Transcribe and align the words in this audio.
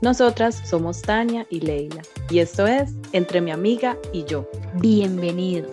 Nosotras 0.00 0.54
somos 0.64 1.02
Tania 1.02 1.44
y 1.50 1.58
Leila 1.58 2.02
y 2.30 2.38
esto 2.38 2.68
es 2.68 2.94
Entre 3.10 3.40
mi 3.40 3.50
amiga 3.50 3.96
y 4.12 4.24
yo. 4.24 4.48
Bienvenidos. 4.74 5.72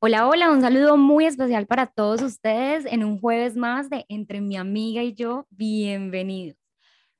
Hola, 0.00 0.26
hola, 0.26 0.50
un 0.50 0.62
saludo 0.62 0.96
muy 0.96 1.26
especial 1.26 1.66
para 1.66 1.86
todos 1.86 2.22
ustedes 2.22 2.86
en 2.86 3.04
un 3.04 3.20
jueves 3.20 3.54
más 3.54 3.88
de 3.88 4.04
Entre 4.08 4.40
mi 4.40 4.56
amiga 4.56 5.04
y 5.04 5.14
yo. 5.14 5.46
Bienvenidos. 5.50 6.58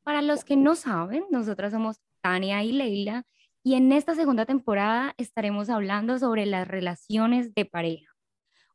Para 0.02 0.20
los 0.20 0.44
que 0.44 0.56
no 0.56 0.74
saben, 0.74 1.26
nosotras 1.30 1.72
somos 1.72 2.00
Tania 2.22 2.64
y 2.64 2.72
Leila 2.72 3.24
y 3.62 3.74
en 3.74 3.92
esta 3.92 4.16
segunda 4.16 4.46
temporada 4.46 5.14
estaremos 5.16 5.70
hablando 5.70 6.18
sobre 6.18 6.44
las 6.44 6.66
relaciones 6.66 7.54
de 7.54 7.66
pareja. 7.66 8.12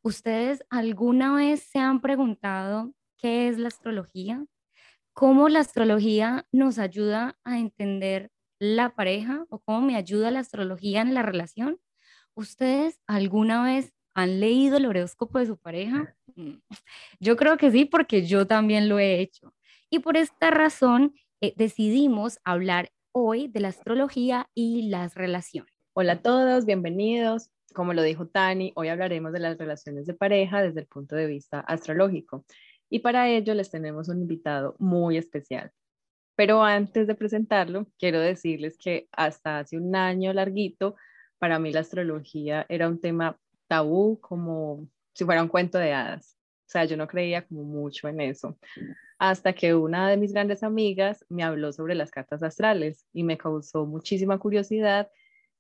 ¿Ustedes 0.04 0.64
alguna 0.70 1.36
vez 1.36 1.64
se 1.70 1.80
han 1.80 2.00
preguntado 2.00 2.94
qué 3.22 3.48
es 3.48 3.58
la 3.58 3.68
astrología, 3.68 4.44
cómo 5.14 5.48
la 5.48 5.60
astrología 5.60 6.48
nos 6.52 6.80
ayuda 6.80 7.38
a 7.44 7.60
entender 7.60 8.32
la 8.60 8.96
pareja 8.96 9.46
o 9.50 9.60
cómo 9.60 9.82
me 9.82 9.96
ayuda 9.96 10.32
la 10.32 10.40
astrología 10.40 11.02
en 11.02 11.14
la 11.14 11.22
relación. 11.22 11.80
¿Ustedes 12.34 13.00
alguna 13.08 13.64
vez 13.64 13.94
han 14.14 14.40
leído 14.40 14.78
el 14.78 14.86
horóscopo 14.86 15.40
de 15.40 15.46
su 15.46 15.58
pareja? 15.58 16.16
Mm, 16.36 16.56
yo 17.20 17.38
creo 17.38 17.58
que 17.58 17.72
sí, 17.72 17.86
porque 17.86 18.26
yo 18.26 18.48
también 18.48 18.90
lo 18.90 19.00
he 19.00 19.20
hecho. 19.20 19.54
Y 19.90 20.00
por 20.00 20.18
esta 20.18 20.52
razón 20.52 21.14
eh, 21.42 21.54
decidimos 21.56 22.40
hablar 22.44 22.92
hoy 23.12 23.48
de 23.48 23.60
la 23.60 23.70
astrología 23.70 24.50
y 24.54 24.90
las 24.90 25.16
relaciones. 25.16 25.74
Hola 25.94 26.14
a 26.14 26.22
todos, 26.22 26.66
bienvenidos. 26.66 27.50
Como 27.74 27.94
lo 27.94 28.02
dijo 28.02 28.28
Tani, 28.28 28.74
hoy 28.76 28.90
hablaremos 28.90 29.32
de 29.34 29.40
las 29.40 29.58
relaciones 29.58 30.06
de 30.06 30.14
pareja 30.14 30.62
desde 30.62 30.82
el 30.82 30.88
punto 30.88 31.16
de 31.16 31.26
vista 31.26 31.62
astrológico. 31.62 32.46
Y 32.92 33.00
para 33.00 33.30
ello 33.30 33.54
les 33.54 33.72
tenemos 33.72 34.10
un 34.10 34.20
invitado 34.20 34.76
muy 34.78 35.16
especial. 35.18 35.72
Pero 36.36 36.62
antes 36.62 37.08
de 37.08 37.16
presentarlo, 37.16 37.88
quiero 37.98 38.20
decirles 38.20 38.78
que 38.78 39.08
hasta 39.14 39.60
hace 39.60 39.78
un 39.78 39.96
año 39.96 40.34
larguito, 40.34 40.98
para 41.40 41.58
mí 41.58 41.72
la 41.72 41.80
astrología 41.80 42.66
era 42.68 42.90
un 42.90 43.00
tema 43.00 43.40
tabú, 43.68 44.20
como 44.20 44.90
si 45.14 45.24
fuera 45.24 45.42
un 45.42 45.48
cuento 45.48 45.78
de 45.78 45.94
hadas. 45.94 46.38
O 46.68 46.72
sea, 46.72 46.84
yo 46.84 46.98
no 46.98 47.08
creía 47.08 47.48
como 47.48 47.64
mucho 47.64 48.10
en 48.10 48.20
eso. 48.20 48.58
Hasta 49.18 49.54
que 49.54 49.74
una 49.74 50.10
de 50.10 50.18
mis 50.18 50.34
grandes 50.34 50.62
amigas 50.62 51.26
me 51.30 51.44
habló 51.44 51.72
sobre 51.72 51.96
las 51.96 52.12
cartas 52.12 52.44
astrales 52.44 53.06
y 53.14 53.24
me 53.24 53.38
causó 53.38 53.86
muchísima 53.86 54.38
curiosidad 54.38 55.10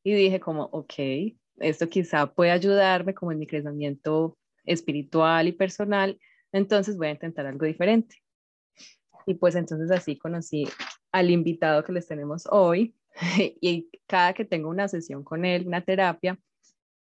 y 0.03 0.13
dije 0.13 0.41
como, 0.41 0.63
ok, 0.73 0.93
esto 1.59 1.87
quizá 1.87 2.27
puede 2.33 2.51
ayudarme 2.51 3.13
como 3.13 3.31
en 3.31 3.39
mi 3.39 3.47
crecimiento 3.47 4.37
espiritual 4.65 5.47
y 5.47 5.53
personal 5.53 6.19
entonces 6.51 6.97
voy 6.97 7.07
a 7.07 7.11
intentar 7.11 7.45
algo 7.45 7.65
diferente. 7.65 8.17
Y 9.25 9.35
pues 9.35 9.55
entonces 9.55 9.91
así 9.91 10.17
conocí 10.17 10.67
al 11.11 11.29
invitado 11.29 11.83
que 11.83 11.91
les 11.93 12.07
tenemos 12.07 12.47
hoy 12.49 12.95
y 13.37 13.89
cada 14.07 14.33
que 14.33 14.45
tengo 14.45 14.69
una 14.69 14.87
sesión 14.87 15.23
con 15.23 15.45
él, 15.45 15.67
una 15.67 15.81
terapia, 15.81 16.39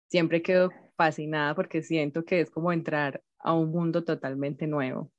siempre 0.08 0.42
quedo 0.42 0.70
fascinada 0.96 1.54
porque 1.54 1.82
siento 1.82 2.24
que 2.24 2.40
es 2.40 2.50
como 2.50 2.72
entrar 2.72 3.22
a 3.38 3.54
un 3.54 3.70
mundo 3.70 4.04
totalmente 4.04 4.66
nuevo. 4.66 5.10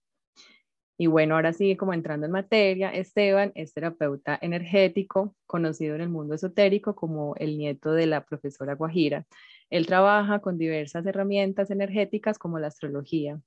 Y 0.98 1.08
bueno, 1.08 1.36
ahora 1.36 1.54
sí, 1.54 1.76
como 1.76 1.94
entrando 1.94 2.28
en 2.28 2.32
materia, 2.32 2.90
Esteban 2.92 3.52
es 3.56 3.74
terapeuta 3.74 4.38
energético, 4.42 5.36
conocido 5.48 5.96
en 5.96 6.02
el 6.02 6.10
mundo 6.10 6.36
esotérico 6.36 6.96
como 6.96 7.36
el 7.38 7.58
nieto 7.58 7.94
de 7.94 8.06
la 8.06 8.24
profesora 8.24 8.76
Guajira. 8.76 9.26
Él 9.72 9.88
trabaja 9.88 10.40
con 10.40 10.60
diversas 10.60 11.06
herramientas 11.08 11.72
energéticas 11.72 12.38
como 12.38 12.60
la 12.60 12.68
astrología, 12.68 13.42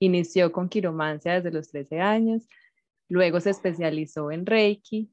Inició 0.00 0.52
con 0.52 0.68
quiromancia 0.68 1.34
desde 1.34 1.50
los 1.50 1.68
13 1.68 2.00
años, 2.00 2.48
luego 3.08 3.40
se 3.40 3.50
especializó 3.50 4.30
en 4.30 4.46
Reiki 4.46 5.10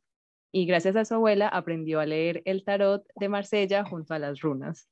y 0.52 0.66
gracias 0.66 0.96
a 0.96 1.06
su 1.06 1.14
abuela 1.14 1.48
aprendió 1.48 2.00
a 2.00 2.06
leer 2.06 2.42
el 2.46 2.64
tarot 2.64 3.06
de 3.16 3.30
Marsella 3.30 3.86
junto 3.86 4.14
a 4.14 4.20
las 4.20 4.42
runas. 4.42 4.90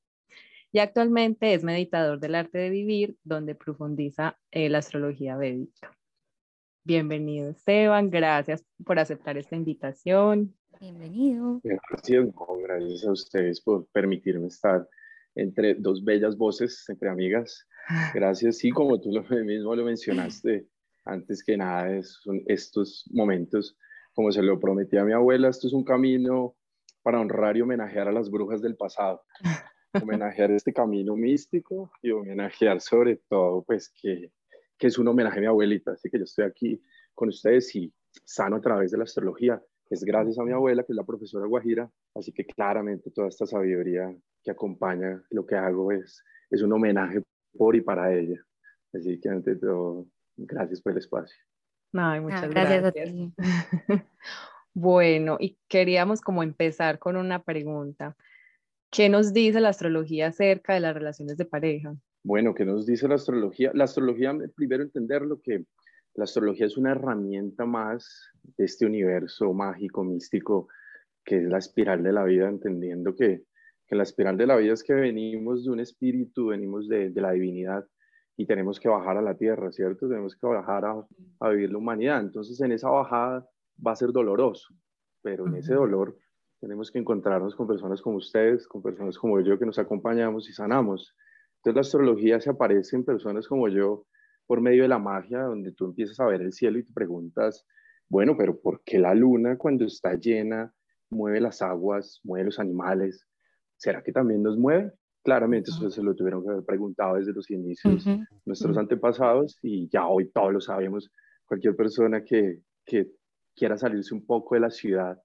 Y 0.72 0.80
actualmente 0.80 1.54
es 1.54 1.64
meditador 1.64 2.20
del 2.20 2.36
arte 2.36 2.60
de 2.60 2.70
vivir, 2.70 3.18
donde 3.24 3.56
profundiza 3.56 4.38
la 4.52 4.78
astrología 4.78 5.36
védica. 5.36 5.98
Bienvenido 6.86 7.50
Esteban, 7.50 8.10
gracias 8.10 8.64
por 8.86 9.00
aceptar 9.00 9.38
esta 9.38 9.56
invitación. 9.56 10.56
Bienvenido. 10.80 11.60
Gracias, 11.64 12.28
gracias 12.64 13.06
a 13.06 13.12
ustedes 13.12 13.62
por 13.62 13.86
permitirme 13.88 14.48
estar 14.48 14.88
entre 15.36 15.76
dos 15.76 16.04
bellas 16.04 16.38
voces, 16.38 16.88
entre 16.88 17.10
amigas. 17.10 17.68
Gracias, 18.14 18.58
sí, 18.58 18.70
como 18.72 19.00
tú 19.00 19.12
lo 19.12 19.24
mismo 19.46 19.76
lo 19.76 19.84
mencionaste, 19.84 20.68
antes 21.06 21.44
que 21.44 21.58
nada, 21.58 22.02
son 22.04 22.42
estos 22.46 23.10
momentos, 23.12 23.78
como 24.14 24.32
se 24.32 24.44
lo 24.44 24.60
prometí 24.60 24.98
a 24.98 25.06
mi 25.06 25.14
abuela, 25.14 25.50
esto 25.50 25.68
es 25.68 25.74
un 25.74 25.84
camino 25.84 26.56
para 27.02 27.20
honrar 27.20 27.58
y 27.58 27.62
homenajear 27.62 28.08
a 28.08 28.12
las 28.12 28.30
brujas 28.30 28.62
del 28.62 28.76
pasado, 28.76 29.24
homenajear 29.94 30.52
este 30.52 30.74
camino 30.74 31.16
místico 31.16 31.92
y 32.02 32.12
homenajear 32.12 32.80
sobre 32.82 33.22
todo, 33.28 33.64
pues, 33.64 33.92
que, 34.02 34.32
que 34.78 34.88
es 34.88 34.98
un 34.98 35.08
homenaje 35.08 35.40
a 35.40 35.42
mi 35.42 35.48
abuelita, 35.48 35.94
así 35.94 36.10
que 36.10 36.20
yo 36.20 36.26
estoy 36.26 36.46
aquí 36.46 36.82
con 37.16 37.30
ustedes 37.30 37.76
y 37.76 37.94
sano 38.26 38.58
a 38.58 38.62
través 38.62 38.92
de 38.92 38.98
la 38.98 39.06
astrología, 39.06 39.62
es 39.90 40.04
gracias 40.04 40.38
a 40.38 40.44
mi 40.44 40.52
abuela, 40.52 40.84
que 40.84 40.94
es 40.94 40.96
la 40.96 41.06
profesora 41.06 41.48
Guajira, 41.48 41.90
así 42.14 42.32
que 42.32 42.46
claramente 42.46 43.10
toda 43.10 43.30
esta 43.30 43.48
sabiduría 43.48 44.16
que 44.44 44.52
acompaña 44.52 45.24
lo 45.32 45.46
que 45.46 45.56
hago 45.56 45.92
es, 45.92 46.24
es 46.52 46.62
un 46.62 46.74
homenaje 46.74 47.24
por 47.60 47.76
y 47.76 47.82
para 47.82 48.14
ella. 48.14 48.42
Así 48.94 49.20
que 49.20 49.28
ante 49.28 49.58
todo, 49.58 50.08
gracias 50.38 50.82
por 50.82 50.94
el 50.94 51.00
espacio. 51.00 51.38
Ay, 51.94 52.22
muchas 52.22 52.44
ah, 52.44 52.48
gracias. 52.48 52.94
bueno, 54.74 55.36
y 55.40 55.58
queríamos 55.68 56.22
como 56.22 56.42
empezar 56.42 57.00
con 57.00 57.18
una 57.18 57.44
pregunta. 57.44 58.16
¿Qué 58.90 59.10
nos 59.10 59.34
dice 59.34 59.60
la 59.60 59.70
astrología 59.70 60.28
acerca 60.28 60.74
de 60.74 60.80
las 60.80 60.94
relaciones 60.94 61.36
de 61.36 61.46
pareja? 61.46 61.96
Bueno, 62.24 62.56
¿qué 62.56 62.64
nos 62.64 62.86
dice 62.86 63.10
la 63.10 63.16
astrología? 63.16 63.72
La 63.74 63.84
astrología, 63.84 64.34
primero 64.56 64.82
entender 64.82 65.22
lo 65.24 65.42
que 65.42 65.66
la 66.16 66.24
astrología 66.24 66.66
es 66.66 66.78
una 66.78 66.92
herramienta 66.92 67.66
más 67.66 68.32
de 68.58 68.66
este 68.66 68.86
universo 68.86 69.54
mágico, 69.54 70.04
místico, 70.04 70.70
que 71.26 71.38
es 71.38 71.44
la 71.44 71.58
espiral 71.58 72.04
de 72.04 72.14
la 72.14 72.24
vida, 72.24 72.48
entendiendo 72.48 73.16
que 73.16 73.44
que 73.90 73.96
la 73.96 74.04
espiral 74.04 74.38
de 74.38 74.46
la 74.46 74.56
vida 74.56 74.74
es 74.74 74.84
que 74.84 74.94
venimos 74.94 75.66
de 75.66 75.72
un 75.72 75.80
espíritu, 75.80 76.48
venimos 76.48 76.88
de, 76.88 77.10
de 77.10 77.22
la 77.22 77.32
divinidad 77.32 77.86
y 78.38 78.46
tenemos 78.46 78.80
que 78.80 78.88
bajar 78.88 79.18
a 79.18 79.22
la 79.22 79.36
tierra, 79.36 79.72
¿cierto? 79.72 80.08
Tenemos 80.08 80.36
que 80.36 80.46
bajar 80.46 80.86
a, 80.86 81.06
a, 81.40 81.50
vivir 81.50 81.72
la 81.72 81.80
humanidad. 81.80 82.22
Entonces 82.22 82.62
en 82.62 82.72
esa 82.72 82.90
bajada 82.90 83.50
va 83.86 83.94
a 83.94 83.96
ser 83.96 84.12
doloroso, 84.12 84.76
pero 85.24 85.48
en 85.48 85.56
ese 85.56 85.74
dolor 85.74 86.16
tenemos 86.62 86.92
que 86.92 87.00
encontrarnos 87.00 87.56
con 87.56 87.68
personas 87.68 88.00
como 88.02 88.18
ustedes, 88.18 88.68
con 88.68 88.84
personas 88.84 89.18
como 89.18 89.42
yo 89.42 89.58
que 89.58 89.66
nos 89.66 89.80
acompañamos 89.80 90.48
y 90.48 90.54
sanamos. 90.54 91.16
Entonces 91.58 91.76
la 91.76 91.82
astrología 91.82 92.40
se 92.40 92.52
aparece 92.52 92.96
en 92.96 93.04
personas 93.04 93.48
como 93.48 93.70
yo 93.70 94.06
por 94.46 94.62
medio 94.62 94.84
de 94.84 94.90
la 94.90 95.00
magia, 95.00 95.42
donde 95.42 95.72
tú 95.72 95.86
empiezas 95.86 96.20
a 96.20 96.26
ver 96.28 96.42
el 96.42 96.54
cielo 96.54 96.78
y 96.78 96.84
te 96.84 96.94
preguntas, 96.94 97.66
bueno, 98.08 98.36
pero 98.38 98.60
¿por 98.60 98.84
qué 98.84 99.00
la 99.00 99.16
luna 99.16 99.58
cuando 99.58 99.86
está 99.86 100.14
llena 100.14 100.74
mueve 101.10 101.42
las 101.42 101.64
aguas, 101.64 102.22
mueve 102.24 102.46
los 102.46 102.60
animales? 102.60 103.26
¿Será 103.80 104.04
que 104.04 104.12
también 104.12 104.44
nos 104.44 104.58
mueve? 104.58 104.92
Claramente 105.24 105.72
eso 105.72 105.90
se 105.90 106.04
lo 106.04 106.14
tuvieron 106.14 106.44
que 106.44 106.50
haber 106.50 106.64
preguntado 106.64 107.16
desde 107.16 107.34
los 107.34 107.50
inicios 107.50 108.06
nuestros 108.46 108.78
antepasados 108.78 109.58
y 109.62 109.90
ya 109.90 110.06
hoy 110.06 110.30
todos 110.32 110.54
lo 110.54 110.62
sabemos. 110.62 111.12
Cualquier 111.46 111.76
persona 111.76 112.24
que, 112.24 112.60
que 112.86 113.12
quiera 113.56 113.78
salirse 113.78 114.14
un 114.14 114.26
poco 114.26 114.56
de 114.56 114.62
la 114.62 114.70
ciudad 114.70 115.20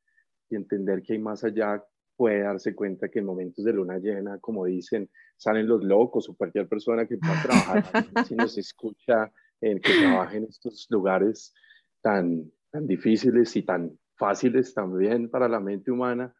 y 0.49 0.57
entender 0.57 1.03
que 1.03 1.15
hay 1.15 1.19
más 1.19 1.45
allá, 1.45 1.83
puede 2.17 2.43
darse 2.43 2.75
cuenta 2.75 3.09
que 3.09 3.19
en 3.19 3.27
momentos 3.27 3.65
de 3.65 3.73
luna 3.73 3.99
llena, 3.99 4.39
como 4.39 4.65
dicen, 4.67 5.11
salen 5.37 5.67
los 5.67 5.83
locos 5.83 6.29
o 6.29 6.37
cualquier 6.37 6.69
persona 6.69 7.07
que 7.07 7.19
pueda 7.19 7.43
trabajar, 7.43 7.85
si 8.29 8.35
nos 8.37 8.57
escucha, 8.57 9.33
en 9.61 9.81
que 9.81 9.93
trabaje 10.01 10.39
en 10.39 10.45
estos 10.45 10.87
lugares 10.91 11.55
tan, 12.03 12.51
tan 12.71 12.87
difíciles 12.87 13.57
y 13.57 13.63
tan 13.63 13.99
fáciles 14.17 14.75
también 14.75 15.29
para 15.29 15.49
la 15.49 15.61
mente 15.61 15.91
humana, 15.91 16.35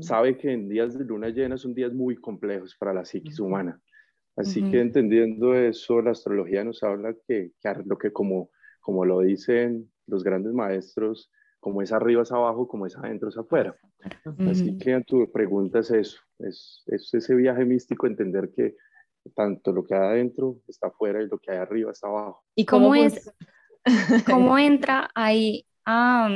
sabe 0.00 0.36
que 0.36 0.52
en 0.52 0.68
días 0.68 0.96
de 0.96 1.04
luna 1.04 1.28
llena 1.28 1.56
son 1.56 1.74
días 1.74 1.92
muy 1.92 2.16
complejos 2.16 2.76
para 2.76 2.94
la 2.94 3.04
psiquis 3.04 3.40
humana. 3.40 3.80
Así 4.36 4.62
que 4.70 4.80
entendiendo 4.80 5.54
eso, 5.54 6.00
la 6.00 6.12
astrología 6.12 6.62
nos 6.62 6.82
habla 6.84 7.12
que, 7.26 7.50
que, 7.60 7.74
lo 7.84 7.98
que 7.98 8.12
como, 8.12 8.50
como 8.80 9.04
lo 9.04 9.20
dicen 9.20 9.90
los 10.06 10.22
grandes 10.22 10.52
maestros, 10.52 11.30
como 11.60 11.82
es 11.82 11.92
arriba 11.92 12.22
es 12.22 12.30
abajo, 12.30 12.68
como 12.68 12.86
es 12.86 12.96
adentro 12.96 13.28
es 13.28 13.36
afuera. 13.36 13.76
Así 14.48 14.78
que 14.78 15.02
tu 15.04 15.30
pregunta 15.32 15.80
es 15.80 15.90
eso, 15.90 16.20
es, 16.38 16.84
es, 16.86 17.12
ese 17.12 17.34
viaje 17.34 17.64
místico, 17.64 18.06
entender 18.06 18.50
que 18.54 18.76
tanto 19.34 19.72
lo 19.72 19.84
que 19.84 19.94
hay 19.94 20.00
adentro 20.00 20.60
está 20.68 20.86
afuera 20.86 21.20
y 21.20 21.26
lo 21.26 21.38
que 21.38 21.50
hay 21.50 21.58
arriba 21.58 21.90
está 21.90 22.06
abajo. 22.06 22.44
¿Y 22.54 22.64
cómo, 22.64 22.94
es, 22.94 23.34
cómo 24.24 24.56
entra 24.56 25.10
ahí 25.14 25.66
a, 25.84 26.28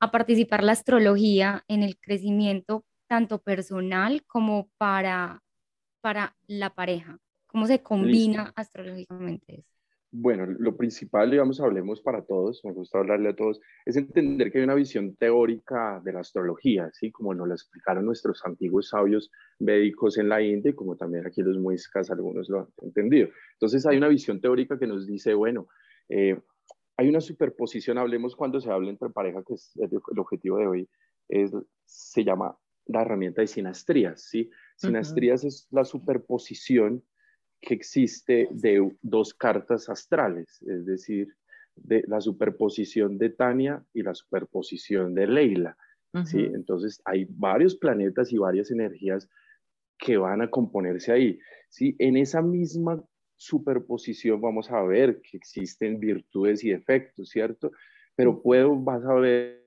a 0.00 0.10
participar 0.10 0.62
la 0.62 0.72
astrología 0.72 1.64
en 1.68 1.82
el 1.82 1.98
crecimiento 1.98 2.84
tanto 3.06 3.40
personal 3.40 4.22
como 4.26 4.68
para, 4.78 5.42
para 6.00 6.36
la 6.46 6.70
pareja? 6.70 7.18
¿Cómo 7.46 7.66
se 7.66 7.82
combina 7.82 8.52
astrológicamente 8.54 9.60
eso? 9.60 9.78
Bueno, 10.10 10.46
lo 10.46 10.74
principal, 10.74 11.30
digamos, 11.30 11.60
hablemos 11.60 12.00
para 12.00 12.22
todos, 12.22 12.64
me 12.64 12.72
gusta 12.72 12.98
hablarle 12.98 13.28
a 13.28 13.36
todos, 13.36 13.60
es 13.84 13.94
entender 13.94 14.50
que 14.50 14.58
hay 14.58 14.64
una 14.64 14.74
visión 14.74 15.14
teórica 15.16 16.00
de 16.02 16.14
la 16.14 16.20
astrología, 16.20 16.86
así 16.86 17.10
como 17.10 17.34
nos 17.34 17.46
la 17.46 17.54
explicaron 17.54 18.06
nuestros 18.06 18.42
antiguos 18.46 18.88
sabios 18.88 19.30
médicos 19.58 20.16
en 20.16 20.30
la 20.30 20.40
India 20.40 20.70
y 20.70 20.74
como 20.74 20.96
también 20.96 21.26
aquí 21.26 21.42
los 21.42 21.58
muiscas, 21.58 22.10
algunos 22.10 22.48
lo 22.48 22.60
han 22.60 22.68
entendido. 22.80 23.28
Entonces 23.52 23.84
hay 23.84 23.98
una 23.98 24.08
visión 24.08 24.40
teórica 24.40 24.78
que 24.78 24.86
nos 24.86 25.06
dice, 25.06 25.34
bueno, 25.34 25.68
eh, 26.08 26.40
hay 26.98 27.08
una 27.08 27.20
superposición, 27.20 27.96
hablemos 27.96 28.34
cuando 28.34 28.60
se 28.60 28.70
habla 28.70 28.90
entre 28.90 29.08
pareja, 29.08 29.42
que 29.46 29.54
es 29.54 29.72
el, 29.76 30.18
objetivo 30.18 30.58
de 30.58 30.66
hoy, 30.66 30.88
es, 31.28 31.52
se 31.84 32.24
llama 32.24 32.58
la 32.86 33.02
herramienta 33.02 33.40
de 33.40 33.46
sinastrías, 33.46 34.22
¿sí? 34.22 34.50
Sinastrías 34.76 35.44
es 35.44 35.68
la 35.70 35.84
superposición 35.84 37.04
que 37.60 37.74
existe 37.74 38.48
de 38.50 38.96
dos 39.00 39.32
cartas 39.32 39.88
astrales, 39.88 40.60
es 40.62 40.86
decir, 40.86 41.28
de 41.76 42.02
la 42.08 42.20
superposición 42.20 43.16
de 43.16 43.30
Tania 43.30 43.84
y 43.94 44.02
la 44.02 44.14
superposición 44.14 45.14
de 45.14 45.28
Leila, 45.28 45.76
¿sí? 46.24 46.50
Entonces 46.52 47.00
hay 47.04 47.26
varios 47.30 47.76
planetas 47.76 48.32
y 48.32 48.38
varias 48.38 48.72
energías 48.72 49.28
que 49.98 50.16
van 50.16 50.42
a 50.42 50.50
componerse 50.50 51.12
ahí, 51.12 51.38
¿sí? 51.68 51.94
En 52.00 52.16
esa 52.16 52.42
misma 52.42 53.00
superposición 53.38 54.40
vamos 54.40 54.70
a 54.70 54.82
ver 54.82 55.20
que 55.22 55.36
existen 55.36 55.98
virtudes 55.98 56.62
y 56.64 56.70
defectos, 56.70 57.30
¿cierto? 57.30 57.70
Pero 58.14 58.42
puedo, 58.42 58.76
vas 58.76 59.04
a 59.04 59.14
ver, 59.14 59.64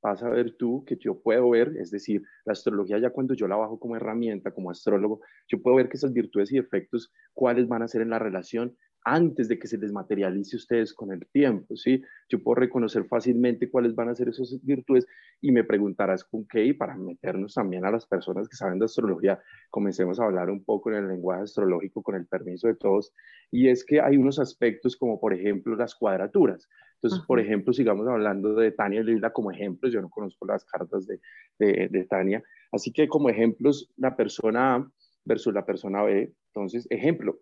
vas 0.00 0.22
a 0.22 0.28
ver 0.30 0.56
tú 0.56 0.84
que 0.86 0.96
yo 0.96 1.20
puedo 1.20 1.50
ver, 1.50 1.76
es 1.76 1.90
decir, 1.90 2.22
la 2.44 2.52
astrología 2.52 2.98
ya 2.98 3.10
cuando 3.10 3.34
yo 3.34 3.48
la 3.48 3.56
bajo 3.56 3.78
como 3.78 3.96
herramienta, 3.96 4.52
como 4.52 4.70
astrólogo, 4.70 5.20
yo 5.48 5.60
puedo 5.60 5.76
ver 5.76 5.88
que 5.88 5.96
esas 5.96 6.12
virtudes 6.12 6.52
y 6.52 6.56
defectos, 6.56 7.12
cuáles 7.34 7.66
van 7.66 7.82
a 7.82 7.88
ser 7.88 8.00
en 8.02 8.10
la 8.10 8.20
relación 8.20 8.76
antes 9.04 9.48
de 9.48 9.58
que 9.58 9.66
se 9.66 9.78
desmaterialice 9.78 10.56
ustedes 10.56 10.92
con 10.92 11.12
el 11.12 11.26
tiempo, 11.32 11.76
¿sí? 11.76 12.02
Yo 12.28 12.42
puedo 12.42 12.56
reconocer 12.56 13.06
fácilmente 13.06 13.70
cuáles 13.70 13.94
van 13.94 14.08
a 14.08 14.14
ser 14.14 14.28
esas 14.28 14.58
virtudes 14.62 15.06
y 15.40 15.52
me 15.52 15.64
preguntarás 15.64 16.24
con 16.24 16.46
qué 16.46 16.64
y 16.64 16.72
para 16.72 16.96
meternos 16.96 17.54
también 17.54 17.84
a 17.84 17.90
las 17.90 18.06
personas 18.06 18.48
que 18.48 18.56
saben 18.56 18.78
de 18.78 18.86
astrología, 18.86 19.40
comencemos 19.70 20.20
a 20.20 20.24
hablar 20.24 20.50
un 20.50 20.64
poco 20.64 20.90
en 20.90 20.96
el 20.96 21.08
lenguaje 21.08 21.42
astrológico 21.42 22.02
con 22.02 22.16
el 22.16 22.26
permiso 22.26 22.68
de 22.68 22.74
todos 22.74 23.12
y 23.50 23.68
es 23.68 23.84
que 23.84 24.00
hay 24.00 24.16
unos 24.16 24.38
aspectos 24.38 24.96
como 24.96 25.20
por 25.20 25.32
ejemplo 25.32 25.76
las 25.76 25.94
cuadraturas. 25.94 26.68
Entonces, 26.94 27.24
por 27.26 27.38
ejemplo, 27.38 27.72
sigamos 27.72 28.08
hablando 28.08 28.54
de 28.54 28.72
Tania 28.72 29.02
Lila 29.02 29.32
como 29.32 29.52
ejemplos, 29.52 29.92
yo 29.92 30.02
no 30.02 30.10
conozco 30.10 30.44
las 30.46 30.64
cartas 30.64 31.06
de, 31.06 31.20
de, 31.58 31.88
de 31.88 32.04
Tania, 32.06 32.42
así 32.72 32.92
que 32.92 33.06
como 33.06 33.30
ejemplos 33.30 33.92
la 33.96 34.16
persona 34.16 34.74
A 34.74 34.90
versus 35.24 35.54
la 35.54 35.64
persona 35.64 36.02
B, 36.02 36.32
entonces, 36.58 36.86
ejemplo, 36.90 37.38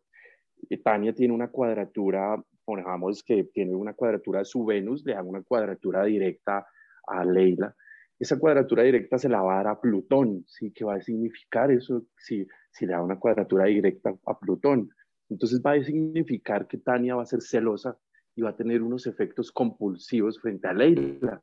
Tania 0.82 1.12
tiene 1.12 1.34
una 1.34 1.48
cuadratura, 1.48 2.42
pongamos 2.64 3.22
que 3.22 3.44
tiene 3.44 3.74
una 3.74 3.94
cuadratura 3.94 4.40
de 4.40 4.44
su 4.44 4.64
Venus, 4.64 5.04
le 5.04 5.14
da 5.14 5.22
una 5.22 5.42
cuadratura 5.42 6.04
directa 6.04 6.66
a 7.06 7.24
Leila. 7.24 7.74
Esa 8.18 8.38
cuadratura 8.38 8.82
directa 8.82 9.18
se 9.18 9.28
la 9.28 9.42
va 9.42 9.54
a 9.54 9.56
dar 9.58 9.68
a 9.68 9.80
Plutón, 9.80 10.44
¿sí? 10.46 10.72
¿Qué 10.72 10.84
va 10.84 10.94
a 10.94 11.00
significar 11.00 11.70
eso 11.70 12.06
si, 12.16 12.46
si 12.70 12.86
le 12.86 12.92
da 12.92 13.02
una 13.02 13.18
cuadratura 13.18 13.66
directa 13.66 14.14
a 14.26 14.38
Plutón? 14.38 14.88
Entonces 15.28 15.60
va 15.64 15.72
a 15.72 15.82
significar 15.82 16.66
que 16.66 16.78
Tania 16.78 17.14
va 17.14 17.22
a 17.22 17.26
ser 17.26 17.42
celosa 17.42 17.96
y 18.34 18.42
va 18.42 18.50
a 18.50 18.56
tener 18.56 18.82
unos 18.82 19.06
efectos 19.06 19.52
compulsivos 19.52 20.40
frente 20.40 20.68
a 20.68 20.72
Leila, 20.72 21.42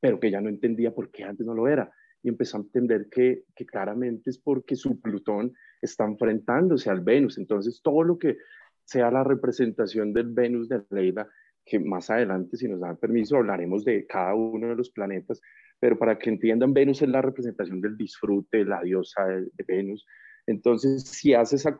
pero 0.00 0.20
que 0.20 0.30
ya 0.30 0.40
no 0.40 0.48
entendía 0.48 0.94
por 0.94 1.10
qué 1.10 1.24
antes 1.24 1.46
no 1.46 1.54
lo 1.54 1.68
era 1.68 1.90
y 2.22 2.28
empezó 2.28 2.56
a 2.56 2.60
entender 2.60 3.08
que, 3.10 3.44
claramente 3.66 4.30
es 4.30 4.38
porque 4.38 4.76
su 4.76 5.00
Plutón 5.00 5.52
está 5.80 6.04
enfrentándose 6.04 6.90
al 6.90 7.00
Venus. 7.00 7.38
Entonces, 7.38 7.80
todo 7.82 8.02
lo 8.02 8.18
que 8.18 8.38
sea 8.84 9.10
la 9.10 9.24
representación 9.24 10.12
del 10.12 10.28
Venus 10.28 10.68
de 10.68 10.82
Leila, 10.90 11.28
que 11.64 11.78
más 11.78 12.10
adelante, 12.10 12.56
si 12.56 12.68
nos 12.68 12.80
dan 12.80 12.96
permiso, 12.96 13.36
hablaremos 13.36 13.84
de 13.84 14.06
cada 14.06 14.34
uno 14.34 14.68
de 14.68 14.76
los 14.76 14.90
planetas, 14.90 15.40
pero 15.78 15.98
para 15.98 16.18
que 16.18 16.30
entiendan, 16.30 16.72
Venus 16.72 17.02
es 17.02 17.08
la 17.08 17.22
representación 17.22 17.80
del 17.80 17.96
disfrute, 17.96 18.64
la 18.64 18.82
diosa 18.82 19.26
de 19.26 19.64
Venus, 19.66 20.06
entonces, 20.46 21.02
si 21.02 21.34
hace 21.34 21.56
esa, 21.56 21.76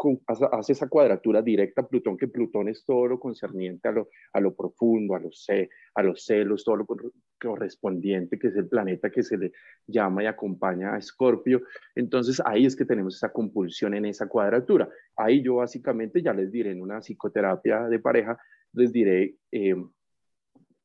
cuadratura 0.88 1.40
directa 1.40 1.86
Plutón, 1.86 2.16
que 2.16 2.26
Plutón 2.26 2.68
es 2.68 2.84
todo 2.84 3.06
lo 3.06 3.20
concerniente 3.20 3.88
a 3.88 3.92
lo, 3.92 4.08
a 4.32 4.40
lo 4.40 4.56
profundo, 4.56 5.14
a 5.14 5.20
los, 5.20 5.46
a 5.94 6.02
los 6.02 6.24
celos, 6.24 6.64
todo 6.64 6.76
lo 6.76 6.86
correspondiente, 7.40 8.38
que 8.38 8.48
es 8.48 8.56
el 8.56 8.68
planeta 8.68 9.10
que 9.10 9.22
se 9.22 9.38
le 9.38 9.52
llama 9.86 10.24
y 10.24 10.26
acompaña 10.26 10.94
a 10.94 10.98
Escorpio, 10.98 11.62
entonces 11.94 12.42
ahí 12.44 12.66
es 12.66 12.74
que 12.74 12.84
tenemos 12.84 13.14
esa 13.14 13.32
compulsión 13.32 13.94
en 13.94 14.06
esa 14.06 14.26
cuadratura. 14.26 14.88
Ahí 15.16 15.42
yo 15.42 15.56
básicamente 15.56 16.20
ya 16.20 16.32
les 16.32 16.50
diré 16.50 16.72
en 16.72 16.82
una 16.82 17.00
psicoterapia 17.00 17.88
de 17.88 18.00
pareja, 18.00 18.36
les 18.72 18.92
diré, 18.92 19.36
eh, 19.52 19.76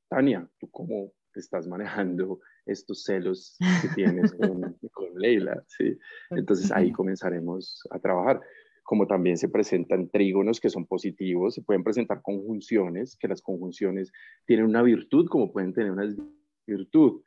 Tania, 0.07 0.47
¿tú 0.59 0.69
cómo 0.69 1.13
estás 1.39 1.67
manejando 1.67 2.39
estos 2.65 3.03
celos 3.03 3.57
que 3.81 3.87
tienes 3.95 4.33
con, 4.33 4.77
con 4.91 5.15
Leila, 5.15 5.63
¿sí? 5.67 5.97
Entonces 6.29 6.71
ahí 6.71 6.91
comenzaremos 6.91 7.81
a 7.91 7.99
trabajar. 7.99 8.41
Como 8.83 9.07
también 9.07 9.37
se 9.37 9.47
presentan 9.47 10.09
trígonos 10.09 10.59
que 10.59 10.69
son 10.69 10.85
positivos, 10.85 11.55
se 11.55 11.61
pueden 11.61 11.83
presentar 11.83 12.21
conjunciones, 12.21 13.15
que 13.15 13.27
las 13.27 13.41
conjunciones 13.41 14.11
tienen 14.45 14.65
una 14.65 14.81
virtud 14.81 15.27
como 15.29 15.51
pueden 15.51 15.73
tener 15.73 15.91
una 15.91 16.13
virtud. 16.67 17.21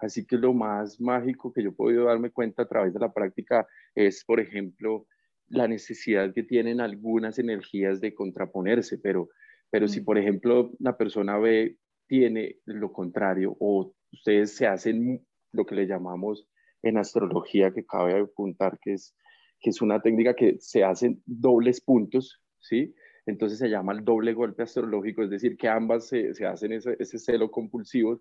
Así 0.00 0.26
que 0.26 0.36
lo 0.36 0.54
más 0.54 1.00
mágico 1.00 1.52
que 1.52 1.62
yo 1.62 1.70
he 1.70 1.72
podido 1.72 2.04
darme 2.04 2.30
cuenta 2.30 2.62
a 2.62 2.68
través 2.68 2.94
de 2.94 3.00
la 3.00 3.12
práctica 3.12 3.66
es, 3.94 4.24
por 4.24 4.40
ejemplo, 4.40 5.06
la 5.48 5.68
necesidad 5.68 6.32
que 6.32 6.42
tienen 6.42 6.80
algunas 6.80 7.38
energías 7.38 8.00
de 8.00 8.14
contraponerse, 8.14 8.98
pero, 8.98 9.28
pero 9.68 9.88
si, 9.88 10.00
por 10.00 10.16
ejemplo, 10.16 10.72
la 10.78 10.96
persona 10.96 11.38
ve, 11.38 11.76
tiene 12.10 12.56
lo 12.64 12.92
contrario 12.92 13.56
o 13.60 13.94
ustedes 14.12 14.56
se 14.56 14.66
hacen 14.66 15.24
lo 15.52 15.64
que 15.64 15.76
le 15.76 15.86
llamamos 15.86 16.48
en 16.82 16.98
astrología, 16.98 17.72
que 17.72 17.86
cabe 17.86 18.18
apuntar 18.18 18.80
que 18.82 18.94
es, 18.94 19.14
que 19.60 19.70
es 19.70 19.80
una 19.80 20.02
técnica 20.02 20.34
que 20.34 20.56
se 20.58 20.82
hacen 20.82 21.22
dobles 21.24 21.80
puntos, 21.80 22.42
¿sí? 22.58 22.92
Entonces 23.26 23.60
se 23.60 23.68
llama 23.68 23.92
el 23.92 24.04
doble 24.04 24.32
golpe 24.32 24.64
astrológico, 24.64 25.22
es 25.22 25.30
decir, 25.30 25.56
que 25.56 25.68
ambas 25.68 26.08
se, 26.08 26.34
se 26.34 26.46
hacen 26.46 26.72
ese, 26.72 26.96
ese, 26.98 27.16
celo 27.20 27.48
compulsivo. 27.48 28.20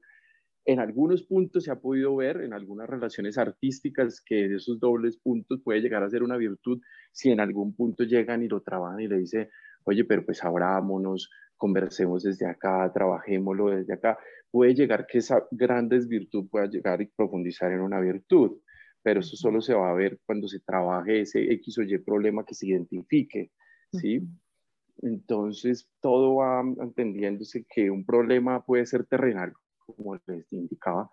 En 0.65 0.79
algunos 0.79 1.23
puntos 1.23 1.63
se 1.63 1.71
ha 1.71 1.79
podido 1.79 2.15
ver, 2.15 2.41
en 2.41 2.53
algunas 2.53 2.87
relaciones 2.87 3.39
artísticas, 3.39 4.21
que 4.23 4.53
esos 4.53 4.79
dobles 4.79 5.17
puntos 5.17 5.61
puede 5.63 5.81
llegar 5.81 6.03
a 6.03 6.09
ser 6.11 6.21
una 6.21 6.37
virtud 6.37 6.79
si 7.11 7.31
en 7.31 7.39
algún 7.39 7.75
punto 7.75 8.03
llegan 8.03 8.43
y 8.43 8.49
lo 8.49 8.61
trabajan 8.61 8.99
y 8.99 9.07
le 9.07 9.17
dice, 9.17 9.49
oye, 9.85 10.05
pero 10.05 10.23
pues 10.23 10.43
abrámonos, 10.43 11.31
conversemos 11.59 12.23
desde 12.23 12.47
acá, 12.47 12.91
trabajémoslo 12.91 13.69
desde 13.69 13.93
acá 13.93 14.17
puede 14.51 14.73
llegar 14.73 15.05
que 15.05 15.19
esa 15.19 15.47
gran 15.51 15.87
desvirtud 15.89 16.49
pueda 16.49 16.65
llegar 16.67 17.01
y 17.01 17.07
profundizar 17.07 17.71
en 17.71 17.81
una 17.81 17.99
virtud, 17.99 18.59
pero 19.03 19.19
eso 19.19 19.35
solo 19.35 19.61
se 19.61 19.73
va 19.73 19.91
a 19.91 19.93
ver 19.93 20.19
cuando 20.25 20.47
se 20.47 20.59
trabaje 20.59 21.21
ese 21.21 21.51
X 21.53 21.77
o 21.77 21.83
Y 21.83 21.97
problema 21.99 22.45
que 22.45 22.55
se 22.55 22.67
identifique, 22.67 23.51
¿sí? 23.93 24.21
Entonces, 25.01 25.89
todo 26.01 26.35
va 26.37 26.61
entendiéndose 26.61 27.65
que 27.69 27.89
un 27.89 28.05
problema 28.05 28.65
puede 28.65 28.85
ser 28.85 29.05
terrenal, 29.05 29.53
como 29.85 30.15
les 30.27 30.51
indicaba, 30.51 31.09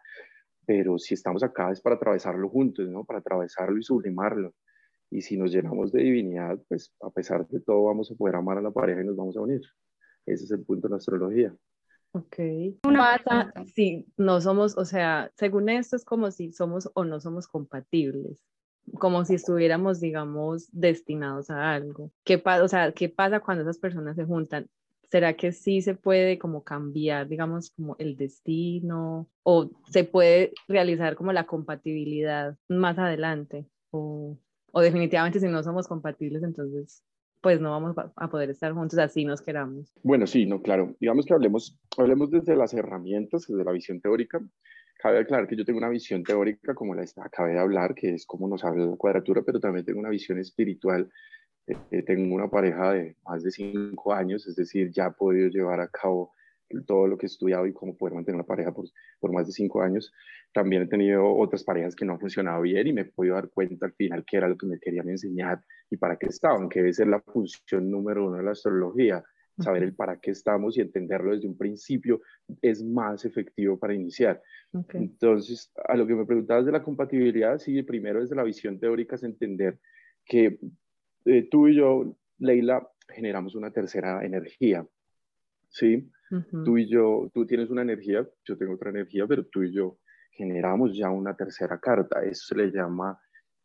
pero 0.67 0.99
si 0.99 1.15
estamos 1.15 1.45
acá 1.45 1.71
es 1.71 1.81
para 1.81 1.97
atravesarlo 1.97 2.49
juntos, 2.49 2.88
¿no? 2.88 3.05
Para 3.05 3.21
atravesarlo 3.21 3.79
y 3.79 3.83
sublimarlo. 3.83 4.55
Y 5.11 5.21
si 5.21 5.37
nos 5.37 5.53
llenamos 5.53 5.93
de 5.93 6.03
divinidad, 6.03 6.59
pues 6.69 6.93
a 7.00 7.11
pesar 7.11 7.47
de 7.47 7.61
todo 7.61 7.85
vamos 7.85 8.11
a 8.11 8.17
poder 8.17 8.35
amar 8.35 8.59
a 8.59 8.62
la 8.62 8.73
pareja 8.73 9.03
y 9.03 9.07
nos 9.07 9.17
vamos 9.17 9.37
a 9.37 9.43
unir. 9.43 9.61
Ese 10.26 10.45
es 10.45 10.50
el 10.50 10.64
punto 10.64 10.88
de 10.88 10.92
la 10.92 10.97
astrología. 10.97 11.56
Ok. 12.12 12.37
Una 12.85 13.21
pasa 13.25 13.52
si 13.75 14.06
no 14.16 14.40
somos, 14.40 14.76
o 14.76 14.85
sea, 14.85 15.30
según 15.37 15.68
esto 15.68 15.97
es 15.97 16.04
como 16.04 16.30
si 16.30 16.52
somos 16.52 16.90
o 16.95 17.04
no 17.04 17.21
somos 17.21 17.47
compatibles, 17.47 18.42
como 18.99 19.25
si 19.25 19.35
estuviéramos, 19.35 20.00
digamos, 20.00 20.68
destinados 20.73 21.50
a 21.50 21.75
algo. 21.75 22.11
¿Qué, 22.25 22.38
pasa, 22.38 22.64
o 22.64 22.68
sea, 22.68 22.92
¿qué 22.92 23.09
pasa 23.09 23.40
cuando 23.40 23.62
esas 23.62 23.78
personas 23.78 24.16
se 24.16 24.25
juntan? 24.25 24.66
¿Será 25.11 25.37
que 25.37 25.52
sí 25.52 25.83
se 25.83 25.95
puede 25.95 26.38
como 26.38 26.64
cambiar, 26.64 27.28
digamos, 27.28 27.71
como 27.71 27.97
el 27.99 28.16
destino? 28.16 29.28
¿O 29.42 29.71
se 29.90 30.04
puede 30.04 30.52
realizar 30.68 31.16
como 31.16 31.33
la 31.33 31.45
compatibilidad 31.45 32.56
más 32.68 32.99
adelante? 32.99 33.66
¿O, 33.90 34.38
o 34.73 34.80
definitivamente 34.80 35.38
si 35.38 35.49
no 35.49 35.62
somos 35.62 35.87
compatibles, 35.87 36.42
entonces 36.42 37.02
pues 37.47 37.61
no 37.61 37.71
vamos 37.71 37.95
a 38.17 38.29
poder 38.29 38.50
estar 38.50 38.73
juntos 38.73 38.99
así 38.99 39.25
nos 39.25 39.41
queramos. 39.41 39.93
Bueno, 40.03 40.26
sí, 40.26 40.47
no, 40.47 40.61
claro. 40.61 40.97
Digamos 40.99 41.26
que 41.26 41.33
hablemos, 41.33 41.79
hablemos 41.97 42.29
desde 42.29 42.57
las 42.57 42.75
herramientas, 42.75 43.47
desde 43.47 43.62
la 43.62 43.71
visión 43.71 44.00
teórica. 44.00 44.41
Cabe 44.99 45.21
aclarar 45.21 45.47
que 45.47 45.55
yo 45.55 45.65
tengo 45.65 45.79
una 45.79 45.88
visión 45.88 46.25
teórica, 46.25 46.75
como 46.75 46.97
la 46.97 47.05
acabé 47.23 47.53
de 47.53 47.61
hablar, 47.61 47.95
que 47.95 48.15
es 48.15 48.26
como 48.26 48.49
nos 48.49 48.65
habla 48.65 48.87
la 48.87 48.97
cuadratura, 48.97 49.43
pero 49.47 49.61
también 49.61 49.87
tengo 49.87 50.00
una 50.00 50.09
visión 50.09 50.41
espiritual. 50.41 51.09
Eh, 51.69 52.03
tengo 52.03 52.35
una 52.35 52.50
pareja 52.50 52.95
de 52.95 53.15
más 53.25 53.45
de 53.45 53.53
cinco 53.53 54.12
años, 54.12 54.45
es 54.49 54.57
decir, 54.57 54.91
ya 54.91 55.07
he 55.07 55.12
podido 55.12 55.49
llevar 55.49 55.79
a 55.79 55.87
cabo 55.87 56.33
todo 56.87 57.07
lo 57.07 57.17
que 57.17 57.27
he 57.27 57.29
estudiado 57.29 57.67
y 57.67 57.73
cómo 57.73 57.97
poder 57.97 58.15
mantener 58.15 58.37
una 58.37 58.47
pareja 58.47 58.73
por, 58.73 58.87
por 59.21 59.33
más 59.33 59.47
de 59.47 59.53
cinco 59.53 59.83
años. 59.83 60.13
También 60.53 60.83
he 60.83 60.87
tenido 60.87 61.35
otras 61.37 61.65
parejas 61.65 61.95
que 61.95 62.05
no 62.05 62.15
han 62.15 62.21
funcionado 62.21 62.63
bien 62.63 62.87
y 62.87 62.93
me 62.93 63.03
he 63.03 63.05
podido 63.05 63.35
dar 63.35 63.49
cuenta 63.51 63.87
al 63.87 63.93
final 63.93 64.25
qué 64.27 64.37
era 64.37 64.49
lo 64.49 64.57
que 64.57 64.67
me 64.67 64.79
querían 64.79 65.09
enseñar 65.09 65.63
y 65.91 65.97
para 65.97 66.17
qué 66.17 66.27
estaban, 66.27 66.69
que 66.69 66.81
debe 66.81 66.93
ser 66.93 67.09
la 67.09 67.21
función 67.21 67.91
número 67.91 68.27
uno 68.27 68.39
de 68.39 68.43
la 68.43 68.53
astrología. 68.53 69.25
Saber 69.59 69.85
el 69.85 69.95
para 69.95 70.21
qué 70.21 70.33
estamos 70.33 70.77
y 70.77 70.83
entenderlo 70.83 71.33
desde 71.33 71.49
un 71.49 71.57
principio 71.57 72.21
es 72.61 72.85
más 72.85 73.25
efectivo 73.25 73.79
para 73.79 73.95
iniciar. 73.95 74.43
Entonces, 74.93 75.73
a 75.89 75.97
lo 75.97 76.07
que 76.07 76.15
me 76.15 76.27
preguntabas 76.27 76.67
de 76.67 76.73
la 76.73 76.83
compatibilidad, 76.83 77.57
sí, 77.57 77.83
primero 77.83 78.21
desde 78.21 78.37
la 78.37 78.43
visión 78.43 78.79
teórica 78.79 79.15
es 79.15 79.23
entender 79.23 79.79
que 80.27 80.59
eh, 81.25 81.49
tú 81.51 81.69
y 81.69 81.77
yo, 81.77 82.19
Leila, 82.39 82.87
generamos 83.09 83.55
una 83.55 83.71
tercera 83.71 84.25
energía, 84.25 84.87
¿sí? 85.71 86.11
Tú 86.64 86.78
y 86.78 86.88
yo, 86.88 87.30
tú 87.33 87.47
tienes 87.47 87.71
una 87.71 87.83
energía, 87.83 88.26
yo 88.45 88.56
tengo 88.56 88.75
otra 88.75 88.90
energía, 88.90 89.26
pero 89.26 89.47
tú 89.47 89.62
y 89.62 89.73
yo 89.73 89.99
generamos 90.33 90.97
ya 90.97 91.11
una 91.11 91.37
tercera 91.37 91.78
carta. 91.78 92.23
Eso 92.25 92.47
se 92.49 92.56
le 92.56 92.71
llama 92.71 93.18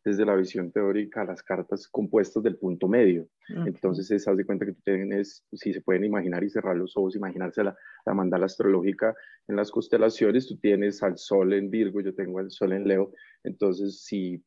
desde 0.04 0.24
la 0.24 0.34
visión 0.34 0.72
teórica 0.72 1.24
las 1.24 1.42
cartas 1.42 1.88
compuestas 1.88 2.42
del 2.42 2.56
punto 2.56 2.88
medio. 2.88 3.28
Entonces, 3.66 4.06
se 4.06 4.30
haz 4.30 4.36
de 4.36 4.44
cuenta 4.44 4.66
que 4.66 4.72
tú 4.72 4.80
tienes, 4.84 5.44
si 5.52 5.72
se 5.72 5.80
pueden 5.80 6.04
imaginar 6.04 6.42
y 6.42 6.50
cerrar 6.50 6.76
los 6.76 6.96
ojos, 6.96 7.14
imaginarse 7.14 7.62
la, 7.62 7.76
la, 8.04 8.14
mandala 8.14 8.46
astrológica 8.46 9.14
en 9.46 9.56
las 9.56 9.70
constelaciones, 9.70 10.48
tú 10.48 10.58
tienes 10.58 11.02
al 11.02 11.18
sol 11.18 11.52
en 11.52 11.70
Virgo, 11.70 12.00
yo 12.00 12.14
tengo 12.14 12.38
al 12.38 12.50
sol 12.50 12.72
en 12.72 12.86
Leo. 12.88 13.12
Entonces, 13.44 14.02
si 14.02 14.42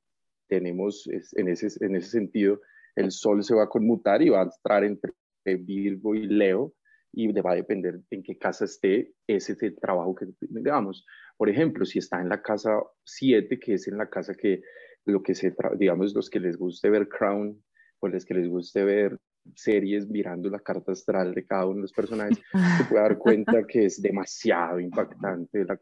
tenemos 0.47 1.07
en 1.33 1.47
ese, 1.47 1.67
en 1.85 1.95
ese 1.95 2.09
sentido, 2.09 2.59
el 2.95 3.11
sol 3.11 3.43
se 3.43 3.55
va 3.55 3.63
a 3.63 3.69
conmutar 3.69 4.21
y 4.21 4.29
va 4.29 4.41
a 4.41 4.43
entrar 4.43 4.83
entre 4.83 5.11
Virgo 5.45 6.15
y 6.15 6.27
Leo 6.27 6.73
y 7.15 7.31
va 7.31 7.53
a 7.53 7.55
depender 7.55 8.01
en 8.09 8.23
qué 8.23 8.37
casa 8.37 8.65
esté, 8.65 9.13
ese 9.25 9.53
es 9.53 9.63
el 9.63 9.79
trabajo 9.79 10.13
que 10.13 10.25
digamos. 10.41 11.05
Por 11.37 11.49
ejemplo, 11.49 11.85
si 11.85 11.99
está 11.99 12.21
en 12.21 12.29
la 12.29 12.41
casa 12.41 12.77
7, 13.05 13.57
que 13.59 13.75
es 13.75 13.87
en 13.87 13.97
la 13.97 14.09
casa 14.09 14.33
que 14.35 14.61
lo 15.05 15.23
que 15.23 15.33
se, 15.33 15.55
digamos, 15.77 16.13
los 16.13 16.29
que 16.29 16.39
les 16.39 16.57
guste 16.57 16.89
ver 16.89 17.07
Crown, 17.07 17.63
pues 17.99 18.13
los 18.13 18.25
que 18.25 18.33
les 18.33 18.49
guste 18.49 18.83
ver 18.83 19.17
series 19.53 20.07
mirando 20.07 20.49
la 20.49 20.59
carta 20.59 20.91
astral 20.91 21.33
de 21.33 21.45
cada 21.45 21.65
uno 21.65 21.75
de 21.75 21.81
los 21.83 21.93
personajes, 21.93 22.37
se 22.77 22.83
puede 22.85 23.03
dar 23.03 23.17
cuenta 23.19 23.67
que 23.67 23.85
es 23.85 24.01
demasiado 24.01 24.79
impactante 24.79 25.63
la 25.65 25.77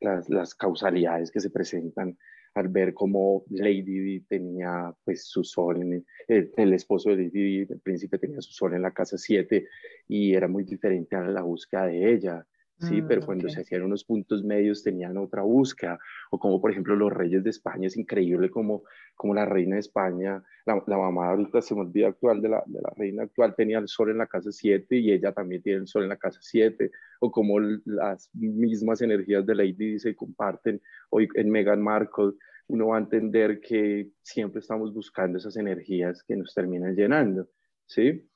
las, 0.00 0.28
las 0.28 0.54
causalidades 0.54 1.30
que 1.30 1.40
se 1.40 1.50
presentan 1.50 2.16
al 2.54 2.68
ver 2.68 2.94
cómo 2.94 3.44
Lady 3.50 3.82
Di 3.82 4.20
tenía 4.20 4.92
pues 5.04 5.26
su 5.26 5.44
sol, 5.44 5.82
en 5.82 6.04
el, 6.28 6.52
el, 6.56 6.72
esposo 6.72 7.10
de 7.10 7.16
Lady 7.16 7.30
Di, 7.30 7.66
el 7.68 7.80
príncipe 7.80 8.18
tenía 8.18 8.40
su 8.40 8.52
sol 8.52 8.74
en 8.74 8.82
la 8.82 8.92
casa 8.92 9.16
7 9.16 9.66
y 10.08 10.34
era 10.34 10.48
muy 10.48 10.64
diferente 10.64 11.16
a 11.16 11.22
la 11.22 11.42
búsqueda 11.42 11.86
de 11.86 12.12
ella. 12.12 12.46
Sí, 12.80 13.02
mm, 13.02 13.08
pero 13.08 13.20
cuando 13.20 13.48
se 13.50 13.60
hacían 13.60 13.82
unos 13.82 14.04
puntos 14.04 14.42
medios 14.42 14.82
tenían 14.82 15.18
otra 15.18 15.42
búsqueda, 15.42 15.98
o 16.30 16.38
como 16.38 16.60
por 16.60 16.70
ejemplo 16.70 16.96
los 16.96 17.12
reyes 17.12 17.44
de 17.44 17.50
España, 17.50 17.86
es 17.86 17.96
increíble 17.96 18.48
como, 18.48 18.84
como 19.14 19.34
la 19.34 19.44
reina 19.44 19.74
de 19.74 19.80
España, 19.80 20.42
la, 20.64 20.82
la 20.86 20.96
mamá 20.96 21.28
ahorita 21.28 21.60
se 21.60 21.74
me 21.74 21.82
olvida 21.82 22.08
actual 22.08 22.40
de 22.40 22.48
la, 22.48 22.62
de 22.66 22.80
la 22.80 22.90
reina 22.96 23.24
actual, 23.24 23.54
tenía 23.54 23.78
el 23.78 23.88
sol 23.88 24.10
en 24.10 24.18
la 24.18 24.26
casa 24.26 24.50
7 24.50 24.96
y 24.96 25.12
ella 25.12 25.32
también 25.32 25.62
tiene 25.62 25.80
el 25.80 25.86
sol 25.88 26.04
en 26.04 26.08
la 26.08 26.16
casa 26.16 26.38
7, 26.40 26.90
o 27.20 27.30
como 27.30 27.60
las 27.60 28.30
mismas 28.32 29.02
energías 29.02 29.44
de 29.44 29.54
Lady 29.54 29.98
se 29.98 30.16
comparten 30.16 30.80
hoy 31.10 31.28
en 31.34 31.50
Meghan 31.50 31.82
Markle, 31.82 32.32
uno 32.68 32.88
va 32.88 32.96
a 32.96 33.00
entender 33.00 33.60
que 33.60 34.08
siempre 34.22 34.60
estamos 34.60 34.94
buscando 34.94 35.36
esas 35.36 35.56
energías 35.56 36.22
que 36.22 36.36
nos 36.36 36.54
terminan 36.54 36.94
llenando, 36.94 37.48
¿sí? 37.86 38.29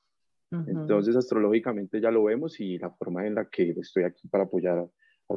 Entonces, 0.67 1.15
astrológicamente 1.15 2.01
ya 2.01 2.11
lo 2.11 2.23
vemos 2.23 2.59
y 2.59 2.77
la 2.77 2.91
forma 2.91 3.25
en 3.25 3.35
la 3.35 3.45
que 3.45 3.71
estoy 3.71 4.03
aquí 4.03 4.27
para 4.27 4.45
apoyar 4.45 4.79
a, 4.79 4.87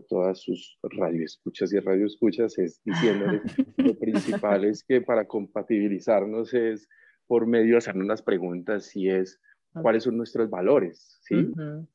todas 0.08 0.40
sus 0.40 0.78
radioescuchas 0.82 1.72
y 1.72 1.78
radioescuchas 1.78 2.58
es 2.58 2.82
diciéndole 2.84 3.40
lo 3.78 3.98
principal 3.98 4.66
es 4.66 4.84
que 4.84 5.00
para 5.00 5.26
compatibilizarnos 5.26 6.52
es 6.52 6.86
por 7.26 7.46
medio 7.46 7.72
de 7.72 7.78
hacernos 7.78 8.06
las 8.06 8.20
preguntas 8.20 8.94
y 8.94 9.08
es 9.08 9.40
cuáles 9.72 10.02
son 10.02 10.16
nuestros 10.16 10.50
valores, 10.50 11.18
¿sí? 11.22 11.50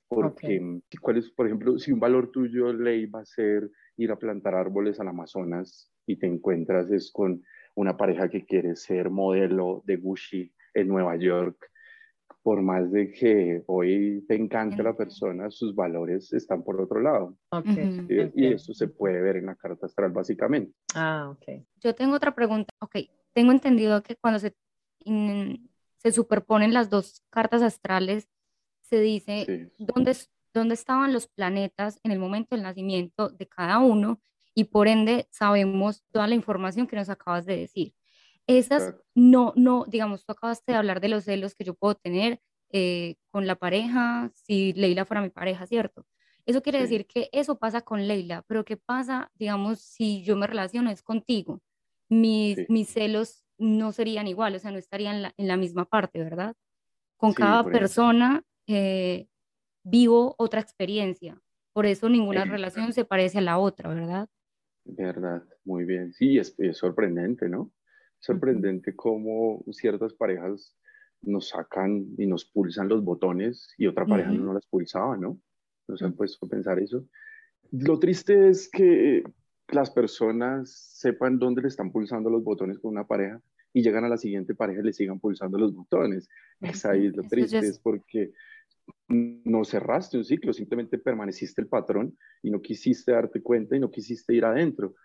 Porque, 0.07 0.81
¿cuál 1.01 1.17
es, 1.17 1.29
por 1.31 1.47
ejemplo, 1.47 1.77
si 1.77 1.91
un 1.91 1.99
valor 1.99 2.31
tuyo, 2.31 2.71
ley, 2.73 3.05
va 3.05 3.21
a 3.21 3.25
ser 3.25 3.69
ir 3.97 4.11
a 4.11 4.17
plantar 4.17 4.55
árboles 4.55 4.99
al 4.99 5.07
Amazonas 5.07 5.91
y 6.05 6.17
te 6.17 6.27
encuentras 6.27 6.89
es 6.91 7.11
con 7.11 7.43
una 7.75 7.97
pareja 7.97 8.29
que 8.29 8.45
quiere 8.45 8.75
ser 8.75 9.09
modelo 9.09 9.83
de 9.85 9.97
Gucci 9.97 10.51
en 10.73 10.87
Nueva 10.87 11.15
York, 11.15 11.69
por 12.41 12.61
más 12.61 12.91
de 12.91 13.11
que 13.11 13.63
hoy 13.67 14.25
te 14.27 14.35
encante 14.35 14.83
la 14.83 14.95
persona, 14.95 15.49
sus 15.49 15.73
valores 15.73 16.33
están 16.33 16.63
por 16.63 16.79
otro 16.81 16.99
lado. 16.99 17.37
Y 18.35 18.45
eso 18.45 18.73
se 18.73 18.87
puede 18.89 19.21
ver 19.21 19.37
en 19.37 19.45
la 19.45 19.55
carta 19.55 19.85
astral 19.85 20.11
básicamente. 20.11 20.73
Ah, 20.93 21.29
ok. 21.31 21.65
Yo 21.81 21.95
tengo 21.95 22.15
otra 22.15 22.35
pregunta. 22.35 22.73
Ok, 22.79 22.97
tengo 23.31 23.51
entendido 23.51 24.03
que 24.03 24.17
cuando 24.17 24.39
se, 24.39 24.53
se 25.97 26.11
superponen 26.11 26.73
las 26.73 26.89
dos 26.89 27.23
cartas 27.29 27.61
astrales, 27.61 28.27
se 28.81 28.99
dice 28.99 29.71
dónde, 29.77 30.15
dónde 30.53 30.73
estaban 30.73 31.13
los 31.13 31.27
planetas 31.27 31.99
en 32.03 32.11
el 32.11 32.19
momento 32.19 32.55
del 32.55 32.63
nacimiento 32.63 33.29
de 33.29 33.47
cada 33.47 33.79
uno 33.79 34.19
y 34.53 34.65
por 34.65 34.87
ende 34.87 35.27
sabemos 35.31 36.03
toda 36.11 36.27
la 36.27 36.35
información 36.35 36.87
que 36.87 36.97
nos 36.97 37.09
acabas 37.09 37.45
de 37.45 37.57
decir. 37.57 37.93
Esas 38.47 38.95
no, 39.15 39.53
no, 39.55 39.85
digamos, 39.87 40.25
tú 40.25 40.33
acabaste 40.33 40.73
de 40.73 40.77
hablar 40.77 40.99
de 40.99 41.09
los 41.09 41.23
celos 41.23 41.55
que 41.55 41.63
yo 41.63 41.75
puedo 41.75 41.95
tener 41.95 42.41
eh, 42.71 43.15
con 43.31 43.47
la 43.47 43.55
pareja, 43.55 44.31
si 44.33 44.73
Leila 44.73 45.05
fuera 45.05 45.21
mi 45.21 45.29
pareja, 45.29 45.65
¿cierto? 45.67 46.05
Eso 46.45 46.61
quiere 46.61 46.81
decir 46.81 47.05
que 47.07 47.29
eso 47.31 47.57
pasa 47.57 47.81
con 47.81 48.05
Leila, 48.05 48.43
pero 48.47 48.65
¿qué 48.65 48.75
pasa, 48.75 49.31
digamos, 49.35 49.79
si 49.79 50.23
yo 50.23 50.35
me 50.35 50.47
relaciono 50.47 50.89
es 50.89 51.01
contigo? 51.01 51.61
Mis, 52.09 52.67
mis 52.69 52.89
celos 52.89 53.45
no 53.57 53.93
serían 53.93 54.27
iguales, 54.27 54.61
o 54.61 54.63
sea, 54.63 54.71
no 54.71 54.77
estarían 54.77 55.15
en 55.15 55.21
la, 55.21 55.33
en 55.37 55.47
la 55.47 55.55
misma 55.55 55.85
parte, 55.85 56.19
¿verdad? 56.19 56.55
Con 57.15 57.33
cada 57.33 57.63
persona 57.63 58.43
eh, 58.67 59.27
vivo 59.83 60.35
otra 60.37 60.59
experiencia, 60.59 61.39
por 61.71 61.85
eso 61.85 62.09
ninguna 62.09 62.43
relación 62.43 62.91
se 62.91 63.05
parece 63.05 63.37
a 63.37 63.41
la 63.41 63.57
otra, 63.57 63.93
¿verdad? 63.93 64.27
Verdad, 64.83 65.43
muy 65.63 65.85
bien. 65.85 66.11
Sí, 66.11 66.37
es, 66.37 66.55
es 66.57 66.77
sorprendente, 66.77 67.47
¿no? 67.47 67.71
Sorprendente 68.23 68.95
cómo 68.95 69.63
ciertas 69.71 70.13
parejas 70.13 70.77
nos 71.21 71.49
sacan 71.49 72.05
y 72.17 72.25
nos 72.25 72.45
pulsan 72.45 72.87
los 72.87 73.03
botones 73.03 73.67
y 73.77 73.85
otra 73.85 74.05
pareja 74.05 74.31
no 74.31 74.53
las 74.53 74.65
pulsaba, 74.65 75.17
¿no? 75.17 75.39
No 75.89 75.97
se 75.97 76.05
han 76.05 76.13
puesto 76.13 76.45
a 76.45 76.49
pensar 76.49 76.79
eso. 76.79 77.05
Lo 77.71 77.99
triste 77.99 78.47
es 78.47 78.69
que 78.69 79.23
las 79.67 79.91
personas 79.91 80.71
sepan 80.71 81.37
dónde 81.37 81.63
le 81.63 81.67
están 81.67 81.91
pulsando 81.91 82.29
los 82.29 82.45
botones 82.45 82.79
con 82.79 82.91
una 82.91 83.05
pareja 83.05 83.41
y 83.73 83.83
llegan 83.83 84.05
a 84.05 84.09
la 84.09 84.17
siguiente 84.17 84.55
pareja 84.55 84.79
y 84.79 84.85
le 84.85 84.93
sigan 84.93 85.19
pulsando 85.19 85.57
los 85.57 85.75
botones. 85.75 86.29
Es 86.61 86.85
ahí 86.85 87.09
lo 87.09 87.23
triste, 87.23 87.59
es 87.59 87.79
porque 87.79 88.31
no 89.09 89.65
cerraste 89.65 90.17
un 90.17 90.23
ciclo, 90.23 90.53
simplemente 90.53 90.97
permaneciste 90.97 91.61
el 91.61 91.67
patrón 91.67 92.17
y 92.41 92.51
no 92.51 92.61
quisiste 92.61 93.11
darte 93.11 93.41
cuenta 93.41 93.75
y 93.75 93.81
no 93.81 93.91
quisiste 93.91 94.33
ir 94.33 94.45
adentro. 94.45 94.95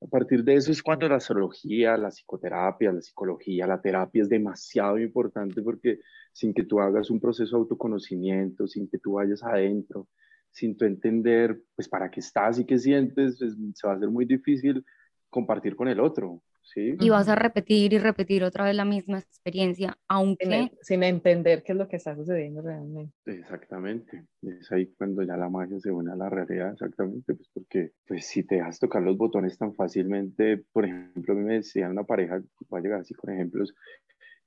A 0.00 0.06
partir 0.06 0.44
de 0.44 0.54
eso 0.54 0.70
es 0.70 0.82
cuando 0.82 1.08
la 1.08 1.16
astrología, 1.16 1.96
la 1.96 2.10
psicoterapia, 2.10 2.92
la 2.92 3.00
psicología, 3.02 3.66
la 3.66 3.80
terapia 3.80 4.22
es 4.22 4.28
demasiado 4.28 4.98
importante 4.98 5.60
porque 5.60 5.98
sin 6.32 6.54
que 6.54 6.64
tú 6.64 6.80
hagas 6.80 7.10
un 7.10 7.20
proceso 7.20 7.56
de 7.56 7.62
autoconocimiento, 7.62 8.68
sin 8.68 8.88
que 8.88 8.98
tú 8.98 9.14
vayas 9.14 9.42
adentro, 9.42 10.08
sin 10.50 10.76
tú 10.76 10.84
entender 10.84 11.60
pues 11.74 11.88
para 11.88 12.10
qué 12.10 12.20
estás 12.20 12.58
y 12.60 12.64
qué 12.64 12.78
sientes, 12.78 13.38
pues, 13.38 13.56
se 13.74 13.86
va 13.86 13.94
a 13.94 13.96
hacer 13.96 14.08
muy 14.08 14.24
difícil 14.24 14.84
compartir 15.30 15.74
con 15.74 15.88
el 15.88 16.00
otro, 16.00 16.42
¿sí? 16.72 16.96
Y 17.00 17.10
vas 17.10 17.28
a 17.28 17.34
repetir 17.34 17.92
y 17.92 17.98
repetir 17.98 18.44
otra 18.44 18.64
vez 18.64 18.74
la 18.74 18.84
misma 18.84 19.18
experiencia, 19.18 19.96
aunque... 20.08 20.70
Sin, 20.82 21.02
entender 21.02 21.62
qué 21.62 21.72
es 21.72 21.78
lo 21.78 21.88
que 21.88 21.96
está 21.96 22.14
sucediendo 22.14 22.62
realmente. 22.62 23.12
Exactamente. 23.26 24.26
Es 24.42 24.70
ahí 24.72 24.86
cuando 24.96 25.22
ya 25.22 25.36
la 25.36 25.48
magia 25.48 25.78
se 25.80 25.90
une 25.90 26.12
a 26.12 26.16
la 26.16 26.28
realidad, 26.28 26.72
exactamente. 26.72 27.34
Pues 27.34 27.50
porque 27.52 27.92
pues 28.06 28.26
si 28.26 28.44
te 28.44 28.56
dejas 28.56 28.78
tocar 28.78 29.02
los 29.02 29.16
botones 29.16 29.56
tan 29.58 29.74
fácilmente, 29.74 30.64
por 30.72 30.84
ejemplo, 30.84 31.34
a 31.34 31.36
mí 31.36 31.44
me 31.44 31.54
decía 31.54 31.88
una 31.88 32.04
pareja, 32.04 32.40
va 32.72 32.78
a 32.78 32.80
llegar 32.80 33.00
así 33.00 33.14
con 33.14 33.32
ejemplos, 33.32 33.74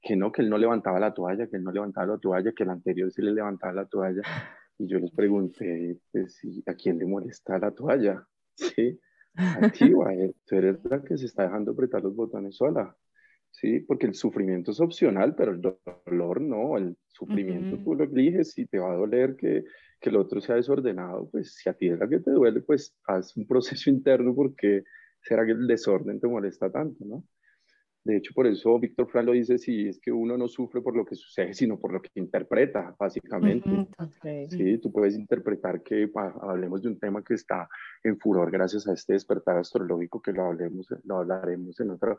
que 0.02 0.16
no, 0.16 0.32
que 0.32 0.42
él 0.42 0.50
no 0.50 0.58
levantaba 0.58 1.00
la 1.00 1.14
toalla, 1.14 1.48
que 1.48 1.58
él 1.58 1.64
no 1.64 1.72
levantaba 1.72 2.08
la 2.08 2.18
toalla, 2.18 2.52
que 2.54 2.64
el 2.64 2.70
anterior 2.70 3.12
sí 3.12 3.22
le 3.22 3.32
levantaba 3.32 3.74
la 3.74 3.86
toalla. 3.86 4.22
Y 4.78 4.88
yo 4.88 4.98
les 4.98 5.12
pregunté, 5.12 6.00
pues, 6.12 6.42
¿a 6.66 6.74
quién 6.74 6.98
le 6.98 7.06
molesta 7.06 7.60
la 7.60 7.72
toalla? 7.72 8.26
Sí, 8.54 9.00
a 9.36 9.70
ti 9.70 9.94
o 9.94 10.06
a 10.06 10.14
él. 10.14 10.36
Tú 10.46 10.56
eres 10.56 10.78
la 10.84 11.02
que 11.02 11.18
se 11.18 11.26
está 11.26 11.44
dejando 11.44 11.72
apretar 11.72 12.04
los 12.04 12.16
botones 12.16 12.56
sola. 12.56 12.96
Sí, 13.52 13.82
porque 13.82 14.08
el 14.08 14.16
sufrimiento 14.16 14.72
es 14.72 14.80
opcional, 14.80 15.36
pero 15.36 15.52
el 15.52 15.62
dolor 15.62 16.42
no. 16.42 16.78
El 16.78 16.98
sufrimiento 17.08 17.78
tú 17.84 17.96
lo 17.96 18.06
eliges 18.06 18.58
y 18.58 18.66
te 18.66 18.80
va 18.80 18.94
a 18.94 18.96
doler 18.96 19.36
que, 19.36 19.66
que 20.00 20.10
el 20.10 20.16
otro 20.16 20.40
sea 20.40 20.56
desordenado. 20.56 21.30
Pues 21.30 21.56
si 21.56 21.70
a 21.70 21.74
ti 21.74 21.90
es 21.90 22.00
la 22.00 22.08
que 22.08 22.20
te 22.20 22.32
duele, 22.32 22.62
pues 22.62 22.96
haz 23.06 23.36
un 23.36 23.46
proceso 23.46 23.90
interno 23.90 24.34
porque 24.34 24.84
será 25.22 25.46
que 25.46 25.52
el 25.52 25.68
desorden 25.68 26.20
te 26.20 26.28
molesta 26.28 26.72
tanto, 26.72 27.06
¿no? 27.06 27.26
De 28.04 28.18
hecho, 28.18 28.34
por 28.34 28.48
eso 28.48 28.80
Víctor 28.80 29.08
Frank 29.10 29.28
lo 29.28 29.32
dice, 29.34 29.60
si 29.60 29.88
es 29.88 30.00
que 30.00 30.12
uno 30.12 30.36
no 30.36 30.48
sufre 30.48 30.82
por 30.82 30.96
lo 30.96 31.06
que 31.06 31.16
sucede, 31.16 31.54
sino 31.54 31.80
por 31.80 31.94
lo 31.94 32.02
que 32.02 32.10
interpreta, 32.16 32.96
básicamente. 32.98 33.70
Sí, 34.50 34.80
tú 34.80 34.92
puedes 34.92 35.16
interpretar 35.16 35.84
que 35.84 36.10
hablemos 36.42 36.82
de 36.82 36.90
un 36.90 37.00
tema 37.00 37.24
que 37.24 37.36
está 37.36 37.70
en 38.04 38.18
furor 38.18 38.50
gracias 38.50 38.88
a 38.88 38.94
este 38.94 39.14
despertar 39.14 39.58
astrológico, 39.58 40.22
que 40.22 40.34
lo, 40.34 40.46
hablemos, 40.46 40.88
lo 41.04 41.18
hablaremos 41.18 41.80
en 41.80 41.92
otra 41.92 42.18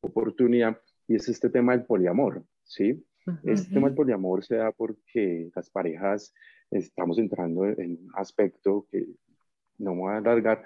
oportunidad, 0.00 0.80
y 1.06 1.16
es 1.16 1.28
este 1.28 1.50
tema 1.50 1.76
del 1.76 1.84
poliamor, 1.84 2.44
¿sí? 2.64 3.04
Este 3.44 3.74
tema 3.74 3.88
del 3.88 3.96
poliamor 3.96 4.42
se 4.42 4.56
da 4.56 4.72
porque 4.72 5.50
las 5.54 5.68
parejas 5.68 6.32
estamos 6.70 7.18
entrando 7.18 7.66
en 7.66 7.98
un 8.02 8.10
aspecto 8.14 8.86
que 8.90 9.06
no 9.78 9.94
me 9.94 10.00
voy 10.00 10.12
a 10.12 10.16
alargar, 10.16 10.64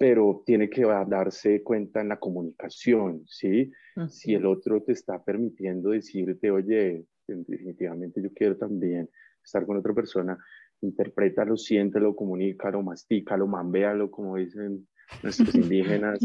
pero 0.00 0.42
tiene 0.46 0.70
que 0.70 0.80
darse 1.06 1.62
cuenta 1.62 2.00
en 2.00 2.08
la 2.08 2.18
comunicación, 2.18 3.22
¿sí? 3.26 3.70
Si 4.08 4.32
el 4.32 4.46
otro 4.46 4.82
te 4.82 4.92
está 4.92 5.22
permitiendo 5.22 5.90
decirte, 5.90 6.50
oye, 6.50 7.04
definitivamente 7.26 8.22
yo 8.22 8.32
quiero 8.32 8.56
también 8.56 9.10
estar 9.44 9.66
con 9.66 9.76
otra 9.76 9.92
persona, 9.92 10.38
interprétalo, 10.80 11.54
siéntelo, 11.58 12.16
comunícalo, 12.16 12.82
mastícalo, 12.82 13.46
mambéalo, 13.46 14.10
como 14.10 14.36
dicen 14.36 14.88
nuestros 15.22 15.54
indígenas, 15.54 16.18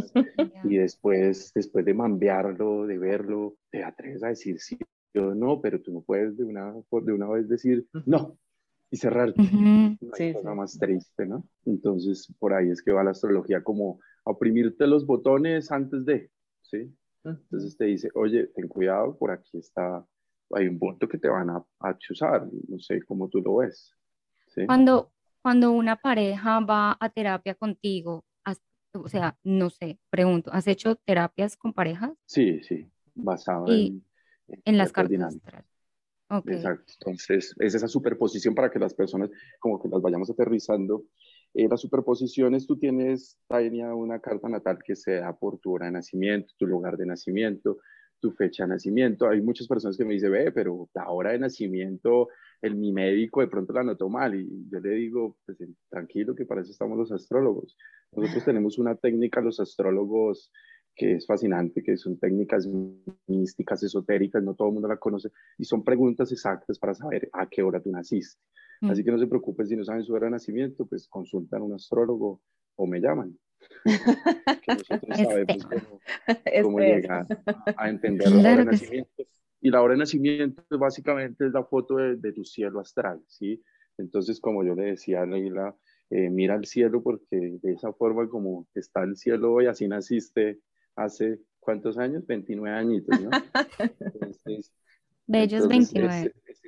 y 0.64 0.78
después, 0.78 1.52
después 1.54 1.84
de 1.84 1.96
mambearlo, 1.96 2.88
de 2.88 2.98
verlo, 2.98 3.58
te 3.70 3.84
atreves 3.84 4.24
a 4.24 4.30
decir 4.30 4.58
sí 4.62 4.78
o 5.16 5.36
no, 5.36 5.60
pero 5.60 5.82
tú 5.82 5.92
no 5.92 6.02
puedes 6.02 6.38
de 6.38 6.46
una, 6.46 6.74
de 6.74 7.12
una 7.12 7.28
vez 7.28 7.50
decir 7.50 7.86
no, 8.06 8.38
y 8.92 8.98
cerrar. 8.98 9.34
sí, 10.14 10.34
más 10.56 10.78
triste, 10.78 11.26
¿no? 11.26 11.48
Entonces, 11.66 12.34
por 12.40 12.54
ahí 12.54 12.70
es 12.70 12.82
que 12.82 12.92
va 12.92 13.04
la 13.04 13.12
astrología 13.12 13.64
como 13.64 14.00
a 14.26 14.32
oprimirte 14.32 14.88
los 14.88 15.06
botones 15.06 15.72
antes 15.72 16.06
de, 16.06 16.32
¿sí? 16.62 16.94
Entonces 17.24 17.76
te 17.76 17.86
dice, 17.86 18.10
oye, 18.14 18.48
ten 18.48 18.68
cuidado, 18.68 19.18
por 19.18 19.32
aquí 19.32 19.58
está, 19.58 20.06
hay 20.52 20.68
un 20.68 20.78
voto 20.78 21.08
que 21.08 21.18
te 21.18 21.28
van 21.28 21.50
a, 21.50 21.66
a 21.80 21.98
chuzar, 21.98 22.48
no 22.68 22.78
sé 22.80 23.02
cómo 23.02 23.28
tú 23.30 23.42
lo 23.42 23.58
ves. 23.58 23.96
¿sí? 24.54 24.66
Cuando, 24.68 25.12
cuando 25.42 25.72
una 25.72 25.96
pareja 25.96 26.60
va 26.60 26.96
a 27.00 27.10
terapia 27.10 27.56
contigo, 27.56 28.24
o 28.94 29.10
sea, 29.10 29.38
no 29.44 29.70
sé, 29.70 30.00
pregunto, 30.10 30.52
¿has 30.54 30.68
hecho 30.68 30.96
terapias 30.96 31.58
con 31.58 31.74
parejas? 31.74 32.12
Sí, 32.26 32.62
sí, 32.64 32.88
basado 33.14 33.70
en, 33.70 34.04
en, 34.48 34.78
las 34.78 34.92
cartas 34.94 35.38
Exacto. 36.30 36.94
Entonces, 37.00 37.54
es 37.60 37.76
esa 37.76 37.88
superposición 37.88 38.56
para 38.56 38.72
que 38.72 38.80
las 38.80 38.94
personas, 38.94 39.30
como 39.60 39.82
que 39.82 39.90
las 39.90 40.02
vayamos 40.02 40.30
aterrizando. 40.30 41.06
Eh, 41.54 41.68
las 41.70 41.82
superposiciones, 41.82 42.68
tú 42.68 42.78
tienes, 42.78 43.40
Tania, 43.48 43.94
una 43.94 44.20
carta 44.20 44.50
natal 44.50 44.80
que 44.84 44.96
se 44.96 45.16
da 45.16 45.38
por 45.38 45.60
tu 45.60 45.74
hora 45.74 45.86
de 45.86 45.94
nacimiento, 45.94 46.54
tu 46.58 46.68
lugar 46.68 46.98
de 46.98 47.06
nacimiento, 47.06 47.78
tu 48.20 48.32
fecha 48.32 48.64
de 48.64 48.70
nacimiento. 48.70 49.28
Hay 49.30 49.42
muchas 49.42 49.68
personas 49.68 49.98
que 49.98 50.04
me 50.04 50.16
dicen, 50.16 50.32
ve, 50.32 50.52
pero 50.52 50.90
la 50.94 51.10
hora 51.10 51.32
de 51.32 51.40
nacimiento, 51.40 52.30
el, 52.62 52.76
mi 52.76 52.92
médico 52.92 53.42
de 53.42 53.48
pronto 53.48 53.72
la 53.74 53.84
notó 53.84 54.10
mal. 54.10 54.36
Y 54.36 54.68
yo 54.70 54.80
le 54.80 54.90
digo, 54.96 55.38
pues 55.46 55.58
tranquilo, 55.90 56.36
que 56.36 56.46
para 56.46 56.62
eso 56.62 56.72
estamos 56.72 56.98
los 56.98 57.12
astrólogos. 57.12 57.78
Nosotros 58.12 58.46
tenemos 58.46 58.78
una 58.78 58.96
técnica, 58.96 59.42
los 59.42 59.60
astrólogos, 59.60 60.52
que 60.96 61.16
es 61.16 61.26
fascinante, 61.26 61.84
que 61.84 61.98
son 61.98 62.18
técnicas 62.18 62.68
místicas, 63.28 63.84
esotéricas, 63.84 64.42
no 64.42 64.56
todo 64.56 64.70
el 64.70 64.74
mundo 64.76 64.88
la 64.88 64.98
conoce, 64.98 65.30
y 65.58 65.66
son 65.66 65.84
preguntas 65.84 66.32
exactas 66.32 66.80
para 66.80 66.96
saber 66.96 67.30
a 67.34 67.48
qué 67.48 67.62
hora 67.62 67.82
tú 67.82 67.92
naciste. 67.92 68.42
Mm. 68.82 68.90
Así 68.90 69.04
que 69.04 69.12
no 69.12 69.20
se 69.20 69.28
preocupen 69.28 69.68
si 69.68 69.76
no 69.76 69.84
saben 69.84 70.04
su 70.04 70.14
hora 70.14 70.26
de 70.26 70.32
nacimiento, 70.32 70.86
pues 70.86 71.08
consultan 71.08 71.62
a 71.62 71.66
un 71.66 71.74
astrólogo 71.74 72.42
o 72.76 72.88
me 72.88 73.00
llaman. 73.00 73.38
que 73.84 74.74
nosotros 74.74 75.18
sabemos 75.18 75.68
cómo, 76.64 76.80
llegar 76.80 77.28
a, 77.78 77.90
entender 77.90 78.32
la 78.32 78.38
hora 78.40 78.58
de 78.58 78.66
nacimiento. 78.66 79.24
Y 79.62 79.70
la 79.72 79.82
hora 79.82 79.94
de 79.94 80.00
nacimiento 80.00 80.64
básicamente 80.78 81.48
es 81.48 81.54
la 81.54 81.64
foto 81.64 81.96
de, 81.96 82.34
tu 82.34 82.44
cielo 82.44 82.80
astral, 82.80 83.22
¿sí? 83.28 83.62
Entonces, 83.98 84.40
como 84.40 84.64
yo 84.64 84.76
le 84.76 84.84
decía 84.84 85.24
a 85.24 85.26
Leila, 85.26 85.76
eh, 86.12 86.30
mira 86.30 86.54
al 86.54 86.66
cielo 86.66 87.02
porque 87.02 87.58
de 87.62 87.72
esa 87.72 87.92
forma 87.94 88.30
como 88.30 88.68
está 88.76 89.04
el 89.04 89.16
cielo 89.16 89.54
hoy, 89.54 89.66
así 89.66 89.88
naciste 89.88 90.60
hace 90.96 91.40
cuántos 91.60 91.98
años, 91.98 92.26
29 92.26 92.78
añitos, 92.78 93.22
¿no? 93.22 93.30
Entonces, 94.00 94.72
Bellos 95.28 95.68
29. 95.68 96.34
Es, 96.46 96.62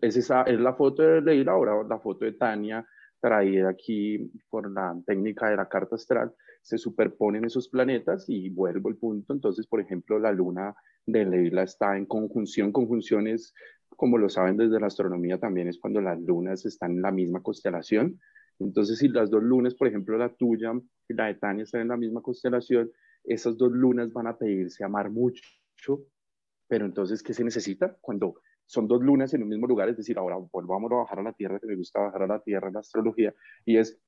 es, 0.00 0.16
esa, 0.16 0.42
es 0.42 0.60
la 0.60 0.74
foto 0.74 1.02
de 1.02 1.20
Leila, 1.20 1.52
ahora 1.52 1.82
la 1.88 1.98
foto 1.98 2.24
de 2.24 2.32
Tania, 2.32 2.86
traída 3.20 3.70
aquí 3.70 4.30
por 4.48 4.70
la 4.70 4.96
técnica 5.06 5.50
de 5.50 5.56
la 5.56 5.68
carta 5.68 5.96
astral, 5.96 6.32
se 6.62 6.78
superponen 6.78 7.44
esos 7.44 7.68
planetas 7.68 8.24
y 8.28 8.50
vuelvo 8.50 8.88
al 8.88 8.96
punto. 8.96 9.32
Entonces, 9.32 9.66
por 9.66 9.80
ejemplo, 9.80 10.18
la 10.18 10.32
luna 10.32 10.74
de 11.06 11.24
Leila 11.24 11.62
está 11.62 11.96
en 11.96 12.06
conjunción. 12.06 12.72
Conjunciones, 12.72 13.54
como 13.88 14.18
lo 14.18 14.28
saben 14.28 14.56
desde 14.56 14.80
la 14.80 14.86
astronomía, 14.86 15.38
también 15.38 15.68
es 15.68 15.78
cuando 15.78 16.00
las 16.00 16.20
lunas 16.20 16.64
están 16.66 16.92
en 16.92 17.02
la 17.02 17.10
misma 17.10 17.42
constelación. 17.42 18.20
Entonces, 18.58 18.98
si 18.98 19.08
las 19.08 19.30
dos 19.30 19.42
lunas, 19.42 19.74
por 19.74 19.88
ejemplo, 19.88 20.18
la 20.18 20.28
tuya 20.34 20.72
y 21.08 21.14
la 21.14 21.26
de 21.26 21.34
Tania 21.34 21.64
están 21.64 21.82
en 21.82 21.88
la 21.88 21.96
misma 21.96 22.20
constelación, 22.20 22.90
esas 23.24 23.56
dos 23.56 23.72
lunas 23.72 24.12
van 24.12 24.26
a 24.26 24.36
pedirse 24.36 24.84
amar 24.84 25.10
mucho, 25.10 25.42
pero 26.68 26.86
entonces, 26.86 27.22
¿qué 27.22 27.34
se 27.34 27.44
necesita? 27.44 27.96
Cuando 28.00 28.40
son 28.66 28.86
dos 28.86 29.02
lunas 29.02 29.34
en 29.34 29.42
un 29.42 29.48
mismo 29.48 29.66
lugar, 29.66 29.88
es 29.88 29.96
decir, 29.96 30.18
ahora 30.18 30.36
volvamos 30.52 30.92
a 30.92 30.96
bajar 30.96 31.18
a 31.18 31.22
la 31.22 31.32
Tierra, 31.32 31.58
que 31.58 31.66
me 31.66 31.76
gusta 31.76 32.00
bajar 32.00 32.22
a 32.22 32.26
la 32.26 32.40
Tierra 32.40 32.68
en 32.68 32.74
la 32.74 32.80
astrología, 32.80 33.34
y 33.64 33.76
es, 33.76 33.98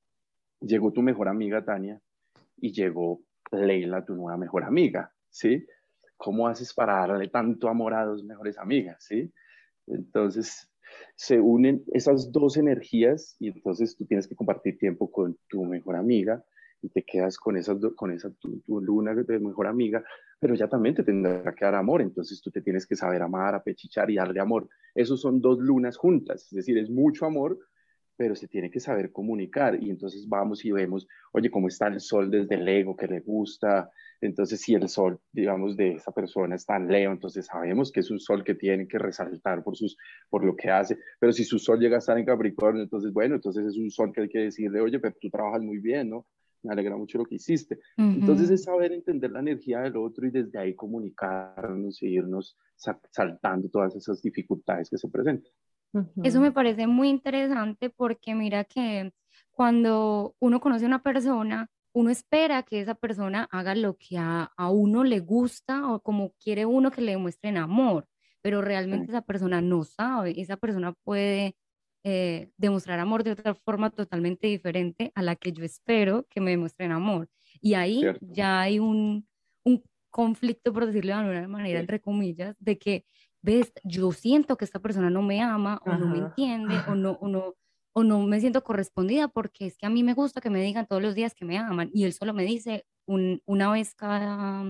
llegó 0.61 0.93
tu 0.93 1.01
mejor 1.01 1.27
amiga 1.27 1.65
Tania 1.65 1.99
y 2.57 2.71
llegó 2.71 3.21
Leila, 3.51 4.05
tu 4.05 4.15
nueva 4.15 4.37
mejor 4.37 4.63
amiga, 4.63 5.13
¿sí? 5.29 5.65
¿Cómo 6.15 6.47
haces 6.47 6.73
para 6.73 7.05
darle 7.05 7.27
tanto 7.27 7.67
amor 7.67 7.93
a 7.93 8.05
dos 8.05 8.23
mejores 8.23 8.57
amigas, 8.57 9.03
¿sí? 9.03 9.31
Entonces, 9.87 10.71
se 11.15 11.39
unen 11.39 11.83
esas 11.91 12.31
dos 12.31 12.57
energías 12.57 13.35
y 13.39 13.49
entonces 13.49 13.95
tú 13.95 14.05
tienes 14.05 14.27
que 14.27 14.35
compartir 14.35 14.77
tiempo 14.77 15.11
con 15.11 15.37
tu 15.49 15.65
mejor 15.65 15.95
amiga 15.95 16.43
y 16.83 16.89
te 16.89 17.03
quedas 17.03 17.37
con, 17.37 17.57
esas, 17.57 17.77
con 17.95 18.11
esa 18.11 18.29
tu, 18.31 18.59
tu 18.59 18.81
luna 18.81 19.15
de 19.15 19.39
mejor 19.39 19.67
amiga, 19.67 20.03
pero 20.39 20.53
ya 20.55 20.67
también 20.67 20.93
te 20.93 21.03
tendrá 21.03 21.55
que 21.55 21.65
dar 21.65 21.75
amor, 21.75 22.01
entonces 22.01 22.41
tú 22.41 22.51
te 22.51 22.61
tienes 22.61 22.85
que 22.85 22.95
saber 22.95 23.21
amar, 23.21 23.55
apechichar 23.55 24.11
y 24.11 24.15
darle 24.15 24.41
amor. 24.41 24.67
Esos 24.93 25.21
son 25.21 25.39
dos 25.39 25.59
lunas 25.59 25.95
juntas, 25.97 26.43
es 26.43 26.51
decir, 26.51 26.77
es 26.77 26.89
mucho 26.89 27.25
amor, 27.25 27.57
pero 28.15 28.35
se 28.35 28.47
tiene 28.47 28.69
que 28.69 28.79
saber 28.79 29.11
comunicar 29.11 29.81
y 29.81 29.89
entonces 29.89 30.27
vamos 30.27 30.63
y 30.65 30.71
vemos, 30.71 31.07
oye, 31.31 31.49
cómo 31.49 31.67
está 31.67 31.87
el 31.87 31.99
sol 31.99 32.29
desde 32.29 32.55
el 32.55 32.67
ego 32.67 32.95
que 32.95 33.07
le 33.07 33.21
gusta, 33.21 33.89
entonces 34.21 34.61
si 34.61 34.75
el 34.75 34.87
sol, 34.87 35.19
digamos, 35.31 35.75
de 35.75 35.93
esa 35.93 36.11
persona 36.11 36.55
está 36.55 36.77
en 36.77 36.87
Leo, 36.87 37.11
entonces 37.11 37.45
sabemos 37.45 37.91
que 37.91 38.01
es 38.01 38.11
un 38.11 38.19
sol 38.19 38.43
que 38.43 38.55
tiene 38.55 38.87
que 38.87 38.99
resaltar 38.99 39.63
por, 39.63 39.75
sus, 39.75 39.97
por 40.29 40.43
lo 40.45 40.55
que 40.55 40.69
hace, 40.69 40.97
pero 41.19 41.33
si 41.33 41.43
su 41.43 41.57
sol 41.57 41.79
llega 41.79 41.95
a 41.95 41.99
estar 41.99 42.17
en 42.17 42.25
Capricornio, 42.25 42.83
entonces 42.83 43.11
bueno, 43.11 43.35
entonces 43.35 43.65
es 43.65 43.77
un 43.77 43.89
sol 43.89 44.11
que 44.13 44.21
hay 44.21 44.29
que 44.29 44.39
decirle, 44.39 44.79
oye, 44.79 44.99
pero 44.99 45.15
tú 45.19 45.29
trabajas 45.29 45.61
muy 45.61 45.79
bien, 45.79 46.09
¿no? 46.09 46.25
Me 46.63 46.73
alegra 46.73 46.95
mucho 46.95 47.17
lo 47.17 47.25
que 47.25 47.35
hiciste. 47.35 47.79
Entonces 47.97 48.49
es 48.49 48.63
saber 48.63 48.91
entender 48.91 49.31
la 49.31 49.39
energía 49.39 49.81
del 49.81 49.97
otro 49.97 50.25
y 50.25 50.31
desde 50.31 50.57
ahí 50.57 50.73
comunicarnos 50.73 52.01
y 52.01 52.07
irnos 52.07 52.57
saltando 53.11 53.69
todas 53.69 53.95
esas 53.95 54.21
dificultades 54.21 54.89
que 54.89 54.97
se 54.97 55.09
presentan. 55.09 55.51
Eso 56.23 56.41
me 56.41 56.51
parece 56.51 56.87
muy 56.87 57.09
interesante 57.09 57.89
porque 57.89 58.33
mira 58.33 58.63
que 58.63 59.11
cuando 59.51 60.35
uno 60.39 60.59
conoce 60.59 60.85
a 60.85 60.87
una 60.87 61.03
persona, 61.03 61.69
uno 61.93 62.09
espera 62.09 62.63
que 62.63 62.81
esa 62.81 62.95
persona 62.95 63.47
haga 63.51 63.75
lo 63.75 63.97
que 63.97 64.17
a, 64.17 64.51
a 64.57 64.71
uno 64.71 65.03
le 65.03 65.19
gusta 65.19 65.91
o 65.91 66.01
como 66.01 66.33
quiere 66.43 66.65
uno 66.65 66.89
que 66.89 67.01
le 67.01 67.11
demuestren 67.11 67.57
amor, 67.57 68.07
pero 68.41 68.61
realmente 68.61 69.11
esa 69.11 69.21
persona 69.21 69.61
no 69.61 69.83
sabe, 69.83 70.33
esa 70.41 70.57
persona 70.57 70.93
puede 71.03 71.55
eh, 72.05 72.49
demostrar 72.57 72.99
amor 72.99 73.23
de 73.23 73.31
otra 73.31 73.53
forma 73.55 73.89
totalmente 73.89 74.47
diferente 74.47 75.11
a 75.15 75.21
la 75.21 75.37
que 75.37 75.53
yo 75.53 75.63
espero 75.63 76.27
que 76.29 76.41
me 76.41 76.51
demuestren 76.51 76.91
amor. 76.91 77.29
Y 77.61 77.75
ahí 77.75 78.03
ya 78.19 78.59
hay 78.59 78.79
un, 78.79 79.25
un, 79.63 79.81
conflicto, 80.09 80.71
por 80.73 80.85
decirlo 80.85 81.13
de 81.13 81.19
alguna 81.19 81.47
manera, 81.47 81.79
entre 81.79 81.99
comillas, 81.99 82.55
de 82.59 82.77
que, 82.77 83.05
ves, 83.41 83.73
yo 83.83 84.11
siento 84.11 84.57
que 84.57 84.65
esta 84.65 84.79
persona 84.79 85.09
no 85.09 85.23
me 85.23 85.41
ama 85.41 85.81
o 85.85 85.93
no 85.93 86.07
me 86.07 86.19
entiende 86.19 86.75
o 86.87 86.93
no, 86.95 87.13
o 87.13 87.27
no, 87.27 87.55
o 87.93 88.03
no 88.03 88.19
me 88.21 88.39
siento 88.39 88.63
correspondida 88.63 89.27
porque 89.27 89.65
es 89.65 89.77
que 89.77 89.85
a 89.85 89.89
mí 89.89 90.03
me 90.03 90.13
gusta 90.13 90.41
que 90.41 90.49
me 90.49 90.61
digan 90.61 90.85
todos 90.87 91.01
los 91.01 91.15
días 91.15 91.33
que 91.33 91.45
me 91.45 91.57
aman 91.57 91.89
y 91.93 92.03
él 92.03 92.13
solo 92.13 92.33
me 92.33 92.43
dice 92.43 92.85
una 93.05 93.71
vez 93.71 93.95
cada, 93.95 94.63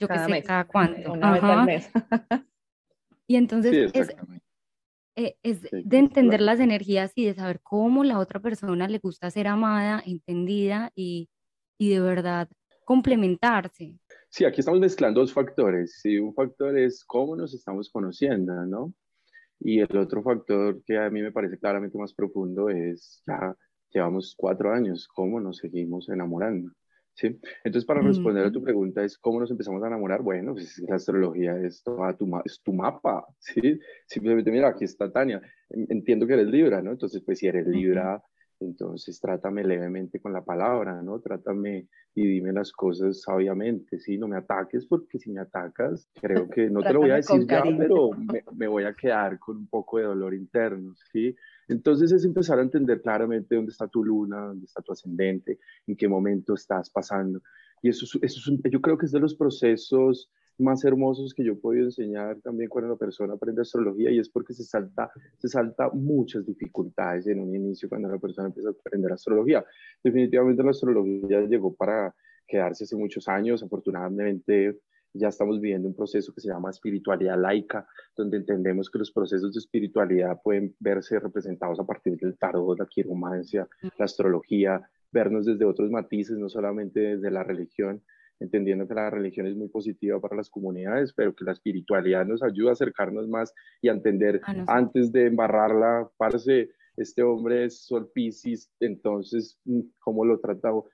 yo 0.00 0.08
qué 0.08 0.18
sé, 0.18 0.42
cada 0.42 0.64
cuánto. 0.64 1.12
Una 1.12 1.32
vez 1.32 1.42
al 1.42 1.66
mes. 1.66 1.90
y 3.26 3.36
entonces 3.36 3.90
es, 3.94 4.14
eh, 5.16 5.36
es 5.42 5.62
de 5.62 5.98
entender 5.98 6.40
las 6.40 6.60
energías 6.60 7.12
y 7.14 7.26
de 7.26 7.34
saber 7.34 7.60
cómo 7.62 8.04
la 8.04 8.18
otra 8.18 8.40
persona 8.40 8.88
le 8.88 8.98
gusta 8.98 9.30
ser 9.30 9.46
amada, 9.46 10.02
entendida 10.04 10.90
y, 10.94 11.28
y 11.78 11.90
de 11.90 12.00
verdad 12.00 12.48
complementarse. 12.84 13.98
Sí, 14.28 14.44
aquí 14.44 14.60
estamos 14.60 14.80
mezclando 14.80 15.20
dos 15.20 15.32
factores. 15.32 16.00
Sí, 16.02 16.18
un 16.18 16.34
factor 16.34 16.76
es 16.78 17.04
cómo 17.04 17.36
nos 17.36 17.54
estamos 17.54 17.90
conociendo, 17.90 18.54
¿no? 18.66 18.92
Y 19.60 19.80
el 19.80 19.96
otro 19.96 20.22
factor 20.22 20.82
que 20.84 20.98
a 20.98 21.08
mí 21.10 21.22
me 21.22 21.32
parece 21.32 21.58
claramente 21.58 21.96
más 21.96 22.12
profundo 22.12 22.68
es, 22.68 23.22
ya 23.26 23.54
llevamos 23.90 24.34
cuatro 24.36 24.72
años, 24.72 25.08
¿cómo 25.08 25.40
nos 25.40 25.58
seguimos 25.58 26.08
enamorando? 26.08 26.72
¿Sí? 27.14 27.28
Entonces, 27.62 27.84
para 27.84 28.00
responder 28.00 28.44
a 28.44 28.50
tu 28.50 28.60
pregunta 28.60 29.04
es 29.04 29.16
cómo 29.18 29.38
nos 29.38 29.50
empezamos 29.50 29.82
a 29.84 29.86
enamorar. 29.86 30.20
Bueno, 30.22 30.54
pues 30.54 30.80
la 30.88 30.96
astrología 30.96 31.56
es, 31.58 31.82
toda 31.82 32.16
tu, 32.16 32.28
es 32.44 32.60
tu 32.60 32.72
mapa, 32.72 33.24
¿sí? 33.38 33.78
Simplemente, 34.06 34.50
mira, 34.50 34.68
aquí 34.68 34.84
está 34.84 35.12
Tania. 35.12 35.40
Entiendo 35.70 36.26
que 36.26 36.34
eres 36.34 36.48
Libra, 36.48 36.82
¿no? 36.82 36.90
Entonces, 36.90 37.22
pues 37.24 37.38
si 37.38 37.46
eres 37.46 37.68
Libra, 37.68 38.20
entonces 38.64 39.20
trátame 39.20 39.64
levemente 39.64 40.20
con 40.20 40.32
la 40.32 40.44
palabra, 40.44 41.02
¿no? 41.02 41.20
Trátame 41.20 41.88
y 42.14 42.26
dime 42.26 42.52
las 42.52 42.72
cosas 42.72 43.22
sabiamente, 43.22 43.98
¿sí? 43.98 44.18
No 44.18 44.28
me 44.28 44.36
ataques 44.36 44.86
porque 44.86 45.18
si 45.18 45.30
me 45.30 45.40
atacas, 45.40 46.08
creo 46.20 46.48
que 46.48 46.70
no 46.70 46.80
te 46.80 46.92
lo 46.92 47.00
voy 47.00 47.10
a 47.10 47.16
decir 47.16 47.46
ya, 47.46 47.62
pero 47.62 48.10
me, 48.12 48.44
me, 48.54 48.66
voy 48.66 48.84
a 48.84 48.94
quedar 48.94 49.38
con 49.38 49.56
un 49.56 49.66
poco 49.66 49.98
de 49.98 50.04
dolor 50.04 50.34
interno, 50.34 50.94
¿sí? 51.12 51.34
Entonces 51.68 52.12
es 52.12 52.24
empezar 52.24 52.58
a 52.58 52.62
entender 52.62 53.00
claramente 53.00 53.54
dónde 53.54 53.72
está 53.72 53.88
tu 53.88 54.04
luna, 54.04 54.46
dónde 54.46 54.66
está 54.66 54.82
tu 54.82 54.92
ascendente, 54.92 55.58
en 55.86 55.96
qué 55.96 56.08
momento 56.08 56.54
estás 56.54 56.90
pasando. 56.90 57.40
Y 57.82 57.88
eso, 57.88 58.06
eso 58.22 58.52
es 58.52 58.70
yo 58.70 58.80
creo 58.80 58.96
que 58.96 59.06
es 59.06 59.12
de 59.12 59.20
los 59.20 59.34
procesos 59.34 60.30
más 60.58 60.84
hermosos 60.84 61.34
que 61.34 61.44
yo 61.44 61.52
he 61.52 61.56
podido 61.56 61.86
enseñar 61.86 62.40
también 62.40 62.68
cuando 62.68 62.90
una 62.90 62.98
persona 62.98 63.34
aprende 63.34 63.62
astrología 63.62 64.10
y 64.10 64.18
es 64.18 64.28
porque 64.28 64.54
se 64.54 64.64
salta, 64.64 65.10
se 65.38 65.48
salta 65.48 65.90
muchas 65.90 66.46
dificultades 66.46 67.26
en 67.26 67.40
un 67.40 67.54
inicio 67.54 67.88
cuando 67.88 68.08
una 68.08 68.18
persona 68.18 68.48
empieza 68.48 68.68
a 68.68 68.72
aprender 68.72 69.12
astrología. 69.12 69.64
Definitivamente 70.02 70.62
la 70.62 70.70
astrología 70.70 71.40
llegó 71.42 71.74
para 71.74 72.14
quedarse 72.46 72.84
hace 72.84 72.96
muchos 72.96 73.26
años, 73.28 73.62
afortunadamente 73.62 74.78
ya 75.14 75.28
estamos 75.28 75.60
viviendo 75.60 75.88
un 75.88 75.94
proceso 75.94 76.34
que 76.34 76.40
se 76.40 76.48
llama 76.48 76.70
espiritualidad 76.70 77.40
laica, 77.40 77.86
donde 78.16 78.36
entendemos 78.36 78.90
que 78.90 78.98
los 78.98 79.12
procesos 79.12 79.52
de 79.52 79.60
espiritualidad 79.60 80.40
pueden 80.42 80.74
verse 80.80 81.18
representados 81.20 81.78
a 81.78 81.86
partir 81.86 82.16
del 82.16 82.36
tarot, 82.36 82.78
la 82.78 82.86
quiromancia, 82.86 83.68
la 83.96 84.04
astrología, 84.04 84.82
vernos 85.12 85.46
desde 85.46 85.64
otros 85.64 85.90
matices, 85.90 86.36
no 86.36 86.48
solamente 86.48 86.98
desde 87.00 87.30
la 87.30 87.44
religión, 87.44 88.02
entendiendo 88.40 88.86
que 88.86 88.94
la 88.94 89.10
religión 89.10 89.46
es 89.46 89.56
muy 89.56 89.68
positiva 89.68 90.20
para 90.20 90.36
las 90.36 90.50
comunidades, 90.50 91.12
pero 91.14 91.34
que 91.34 91.44
la 91.44 91.52
espiritualidad 91.52 92.26
nos 92.26 92.42
ayuda 92.42 92.70
a 92.70 92.72
acercarnos 92.72 93.28
más 93.28 93.52
y 93.80 93.88
a 93.88 93.92
entender 93.92 94.40
antes 94.66 95.12
de 95.12 95.26
embarrarla, 95.26 96.10
parece, 96.16 96.70
este 96.96 97.22
hombre 97.22 97.64
es 97.64 97.84
Sol 97.84 98.10
Pisces, 98.12 98.70
entonces, 98.80 99.58
mm, 99.64 99.80
¿cómo 99.98 100.24
lo 100.24 100.38
tratamos? 100.40 100.84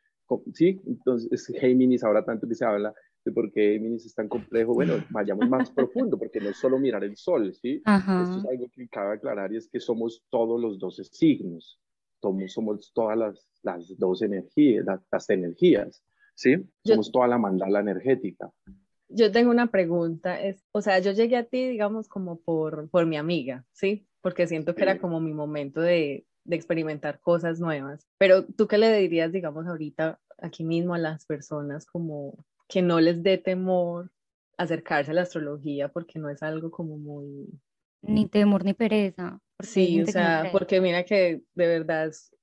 Sí, 0.54 0.80
entonces 0.86 1.46
Géminis, 1.58 2.04
ahora 2.04 2.24
tanto 2.24 2.46
que 2.46 2.54
se 2.54 2.64
habla 2.64 2.94
de 3.24 3.32
por 3.32 3.50
qué 3.52 3.72
Géminis 3.72 4.06
es 4.06 4.14
tan 4.14 4.28
complejo, 4.28 4.74
bueno, 4.74 4.94
vayamos 5.10 5.48
más 5.48 5.70
profundo, 5.70 6.18
porque 6.18 6.40
no 6.40 6.50
es 6.50 6.56
solo 6.56 6.78
mirar 6.78 7.04
el 7.04 7.16
Sol, 7.16 7.52
¿sí? 7.54 7.82
Esto 7.84 8.38
es 8.38 8.46
algo 8.46 8.68
que 8.72 8.88
cabe 8.88 9.14
aclarar 9.14 9.52
y 9.52 9.56
es 9.56 9.68
que 9.68 9.80
somos 9.80 10.22
todos 10.30 10.60
los 10.60 10.78
12 10.78 11.04
signos, 11.04 11.80
somos, 12.20 12.52
somos 12.52 12.92
todas 12.94 13.18
las, 13.18 13.46
las 13.62 13.98
dos 13.98 14.22
energías, 14.22 14.86
las 15.10 15.30
energías. 15.30 16.02
¿Sí? 16.40 16.56
Somos 16.84 17.12
toda 17.12 17.28
la 17.28 17.36
mandala 17.36 17.80
energética. 17.80 18.50
Yo 19.10 19.30
tengo 19.30 19.50
una 19.50 19.66
pregunta, 19.66 20.40
es, 20.40 20.64
o 20.72 20.80
sea, 20.80 20.98
yo 21.00 21.12
llegué 21.12 21.36
a 21.36 21.44
ti, 21.44 21.68
digamos, 21.68 22.08
como 22.08 22.40
por, 22.40 22.88
por 22.88 23.04
mi 23.04 23.18
amiga, 23.18 23.66
¿sí? 23.72 24.06
Porque 24.22 24.46
siento 24.46 24.74
que 24.74 24.82
era 24.82 24.98
como 24.98 25.20
mi 25.20 25.34
momento 25.34 25.82
de, 25.82 26.24
de 26.44 26.56
experimentar 26.56 27.20
cosas 27.20 27.60
nuevas. 27.60 28.06
Pero 28.18 28.46
tú 28.46 28.68
qué 28.68 28.78
le 28.78 28.96
dirías, 28.96 29.32
digamos, 29.32 29.66
ahorita 29.66 30.18
aquí 30.38 30.64
mismo 30.64 30.94
a 30.94 30.98
las 30.98 31.26
personas 31.26 31.84
como 31.84 32.46
que 32.68 32.80
no 32.80 33.00
les 33.00 33.22
dé 33.22 33.36
temor 33.36 34.10
acercarse 34.56 35.10
a 35.10 35.14
la 35.14 35.22
astrología 35.22 35.88
porque 35.88 36.18
no 36.18 36.30
es 36.30 36.42
algo 36.42 36.70
como 36.70 36.96
muy... 36.96 37.48
Ni 38.00 38.26
temor 38.26 38.64
ni 38.64 38.72
pereza. 38.72 39.40
Sí, 39.58 40.00
o 40.00 40.06
sea, 40.06 40.48
porque 40.52 40.80
mira 40.80 41.04
que 41.04 41.42
de 41.54 41.66
verdad 41.66 42.06
es 42.06 42.34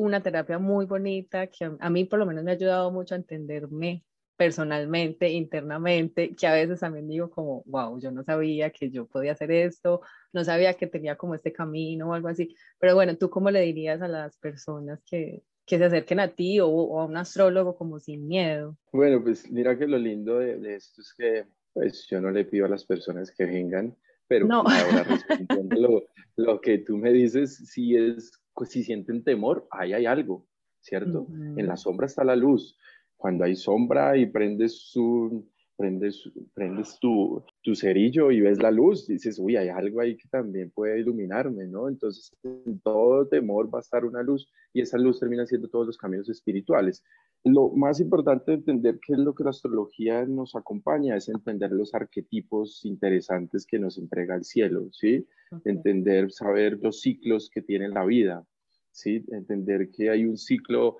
una 0.00 0.22
terapia 0.22 0.58
muy 0.58 0.86
bonita 0.86 1.46
que 1.46 1.70
a 1.78 1.90
mí 1.90 2.04
por 2.04 2.18
lo 2.18 2.26
menos 2.26 2.42
me 2.42 2.50
ha 2.50 2.54
ayudado 2.54 2.90
mucho 2.90 3.14
a 3.14 3.18
entenderme 3.18 4.04
personalmente, 4.36 5.28
internamente, 5.28 6.34
que 6.34 6.46
a 6.46 6.54
veces 6.54 6.80
también 6.80 7.06
digo 7.06 7.28
como, 7.28 7.62
wow, 7.66 8.00
yo 8.00 8.10
no 8.10 8.24
sabía 8.24 8.70
que 8.70 8.90
yo 8.90 9.06
podía 9.06 9.32
hacer 9.32 9.50
esto, 9.50 10.00
no 10.32 10.44
sabía 10.44 10.72
que 10.72 10.86
tenía 10.86 11.16
como 11.16 11.34
este 11.34 11.52
camino 11.52 12.08
o 12.08 12.14
algo 12.14 12.28
así. 12.28 12.56
Pero 12.78 12.94
bueno, 12.94 13.18
¿tú 13.18 13.28
cómo 13.28 13.50
le 13.50 13.60
dirías 13.60 14.00
a 14.00 14.08
las 14.08 14.38
personas 14.38 15.02
que, 15.04 15.42
que 15.66 15.76
se 15.76 15.84
acerquen 15.84 16.20
a 16.20 16.28
ti 16.28 16.58
o, 16.58 16.66
a 16.98 17.04
un 17.04 17.18
astrólogo 17.18 17.76
como 17.76 17.98
sin 17.98 18.26
miedo? 18.26 18.78
Bueno, 18.92 19.22
pues 19.22 19.50
mira 19.50 19.76
que 19.78 19.86
lo 19.86 19.98
lindo 19.98 20.38
de, 20.38 20.74
esto 20.74 21.02
es 21.02 21.12
que 21.12 21.44
pues 21.74 22.06
yo 22.08 22.22
no 22.22 22.30
le 22.30 22.46
pido 22.46 22.64
a 22.64 22.70
las 22.70 22.86
personas 22.86 23.30
que 23.30 23.44
vengan, 23.44 23.94
pero 24.26 24.46
no. 24.46 24.64
ahora 24.66 25.04
respondiendo 25.04 25.76
lo, 25.76 26.02
lo, 26.36 26.60
que 26.62 26.78
tú 26.78 26.96
me 26.96 27.12
dices, 27.12 27.56
sí 27.56 27.94
es 27.94 28.39
pues, 28.54 28.70
si 28.70 28.84
sienten 28.84 29.24
temor, 29.24 29.66
ahí 29.70 29.92
hay 29.92 30.06
algo, 30.06 30.46
¿cierto? 30.80 31.26
En 31.56 31.66
la 31.66 31.76
sombra 31.76 32.06
está 32.06 32.24
la 32.24 32.36
luz. 32.36 32.76
Cuando 33.16 33.44
hay 33.44 33.56
sombra 33.56 34.16
y 34.16 34.26
prendes, 34.26 34.90
su, 34.90 35.46
prendes, 35.76 36.22
prendes 36.54 36.98
tu, 37.00 37.44
tu 37.62 37.74
cerillo 37.74 38.30
y 38.30 38.40
ves 38.40 38.62
la 38.62 38.70
luz, 38.70 39.06
dices, 39.06 39.38
uy, 39.38 39.56
hay 39.56 39.68
algo 39.68 40.00
ahí 40.00 40.16
que 40.16 40.28
también 40.28 40.70
puede 40.70 41.00
iluminarme, 41.00 41.66
¿no? 41.66 41.88
Entonces, 41.88 42.32
en 42.42 42.80
todo 42.80 43.26
temor 43.26 43.72
va 43.72 43.78
a 43.78 43.82
estar 43.82 44.04
una 44.04 44.22
luz 44.22 44.50
y 44.72 44.80
esa 44.80 44.96
luz 44.96 45.20
termina 45.20 45.46
siendo 45.46 45.68
todos 45.68 45.86
los 45.86 45.98
caminos 45.98 46.28
espirituales. 46.28 47.04
Lo 47.44 47.70
más 47.70 48.00
importante 48.00 48.50
de 48.50 48.58
entender 48.58 48.98
qué 49.04 49.14
es 49.14 49.18
lo 49.18 49.34
que 49.34 49.44
la 49.44 49.50
astrología 49.50 50.24
nos 50.26 50.54
acompaña 50.54 51.16
es 51.16 51.28
entender 51.28 51.70
los 51.72 51.94
arquetipos 51.94 52.84
interesantes 52.84 53.66
que 53.66 53.78
nos 53.78 53.98
entrega 53.98 54.34
el 54.34 54.44
cielo, 54.44 54.88
¿sí? 54.92 55.26
Entender, 55.64 56.30
saber 56.30 56.78
los 56.82 57.00
ciclos 57.00 57.50
que 57.52 57.62
tiene 57.62 57.88
la 57.88 58.04
vida, 58.04 58.46
¿sí? 58.90 59.24
Entender 59.28 59.90
que 59.90 60.10
hay 60.10 60.24
un 60.24 60.36
ciclo, 60.36 60.96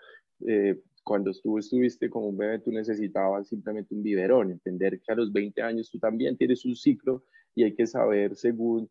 eh, 0.47 0.81
cuando 1.03 1.33
tú 1.33 1.59
estuviste 1.59 2.09
como 2.11 2.29
un 2.29 2.37
bebé, 2.37 2.59
tú 2.59 2.71
necesitabas 2.71 3.49
simplemente 3.49 3.95
un 3.95 4.03
biberón, 4.03 4.51
entender 4.51 5.01
que 5.01 5.13
a 5.13 5.17
los 5.17 5.33
20 5.33 5.63
años 5.63 5.91
tú 5.91 5.99
también 5.99 6.37
tienes 6.37 6.65
un 6.65 6.77
ciclo 6.77 7.25
y 7.55 7.65
hay 7.65 7.75
que 7.75 7.87
saber 7.87 8.37
según 8.37 8.89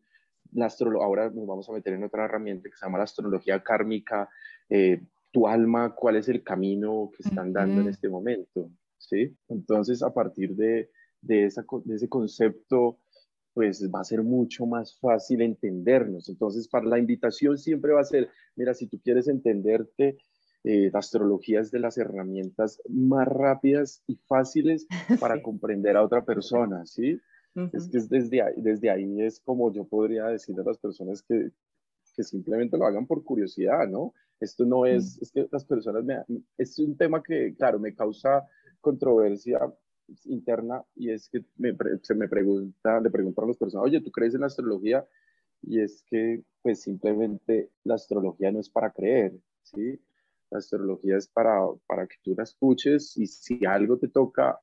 la 0.52 0.66
astrología, 0.66 1.06
ahora 1.06 1.30
nos 1.30 1.46
vamos 1.46 1.68
a 1.68 1.72
meter 1.72 1.94
en 1.94 2.04
otra 2.04 2.24
herramienta 2.24 2.68
que 2.68 2.76
se 2.76 2.84
llama 2.84 2.98
la 2.98 3.04
astrología 3.04 3.62
kármica, 3.62 4.28
eh, 4.68 5.00
tu 5.30 5.46
alma, 5.46 5.94
cuál 5.94 6.16
es 6.16 6.28
el 6.28 6.42
camino 6.42 7.10
que 7.16 7.28
están 7.28 7.52
dando 7.52 7.82
en 7.82 7.88
este 7.88 8.08
momento, 8.08 8.68
¿sí? 8.98 9.36
Entonces, 9.48 10.02
a 10.02 10.12
partir 10.12 10.56
de, 10.56 10.90
de, 11.20 11.44
esa, 11.44 11.64
de 11.84 11.94
ese 11.94 12.08
concepto 12.08 12.98
pues 13.52 13.90
va 13.92 14.00
a 14.00 14.04
ser 14.04 14.22
mucho 14.22 14.64
más 14.64 14.98
fácil 14.98 15.42
entendernos. 15.42 16.28
Entonces, 16.28 16.68
para 16.68 16.86
la 16.86 16.98
invitación 16.98 17.58
siempre 17.58 17.92
va 17.92 18.00
a 18.00 18.04
ser, 18.04 18.30
mira, 18.56 18.74
si 18.74 18.86
tú 18.86 19.00
quieres 19.02 19.28
entenderte, 19.28 20.18
eh, 20.64 20.90
la 20.92 20.98
astrología 20.98 21.60
es 21.60 21.70
de 21.70 21.78
las 21.78 21.96
herramientas 21.96 22.82
más 22.88 23.26
rápidas 23.26 24.02
y 24.06 24.16
fáciles 24.26 24.86
para 25.20 25.42
comprender 25.42 25.96
a 25.96 26.04
otra 26.04 26.24
persona, 26.24 26.84
¿sí? 26.86 27.20
Es 27.72 27.88
que 27.88 27.98
es 27.98 28.08
desde, 28.08 28.42
ahí, 28.42 28.54
desde 28.58 28.90
ahí 28.90 29.22
es 29.22 29.40
como 29.40 29.72
yo 29.72 29.84
podría 29.84 30.26
decirle 30.26 30.62
a 30.62 30.66
las 30.66 30.78
personas 30.78 31.20
que, 31.22 31.50
que 32.14 32.22
simplemente 32.22 32.78
lo 32.78 32.86
hagan 32.86 33.06
por 33.06 33.24
curiosidad, 33.24 33.88
¿no? 33.88 34.14
Esto 34.38 34.64
no 34.64 34.86
es, 34.86 35.18
mm. 35.18 35.22
es 35.22 35.32
que 35.32 35.48
las 35.50 35.64
personas, 35.64 36.04
me, 36.04 36.22
es 36.56 36.78
un 36.78 36.96
tema 36.96 37.22
que, 37.22 37.54
claro, 37.56 37.80
me 37.80 37.94
causa 37.94 38.46
controversia 38.80 39.60
interna 40.24 40.84
y 40.94 41.10
es 41.10 41.28
que 41.28 41.44
me, 41.56 41.76
se 42.02 42.14
me 42.14 42.28
pregunta, 42.28 43.00
le 43.00 43.10
preguntan 43.10 43.44
a 43.44 43.48
las 43.48 43.58
personas, 43.58 43.86
oye, 43.86 44.00
¿tú 44.00 44.10
crees 44.10 44.34
en 44.34 44.40
la 44.40 44.46
astrología? 44.46 45.06
Y 45.62 45.80
es 45.80 46.02
que 46.08 46.42
pues 46.62 46.80
simplemente 46.82 47.70
la 47.84 47.94
astrología 47.94 48.50
no 48.50 48.60
es 48.60 48.70
para 48.70 48.90
creer, 48.92 49.34
¿sí? 49.62 50.00
La 50.50 50.58
astrología 50.58 51.16
es 51.16 51.28
para, 51.28 51.60
para 51.86 52.06
que 52.06 52.16
tú 52.22 52.34
la 52.36 52.42
escuches 52.42 53.16
y 53.16 53.26
si 53.26 53.64
algo 53.64 53.98
te 53.98 54.08
toca, 54.08 54.58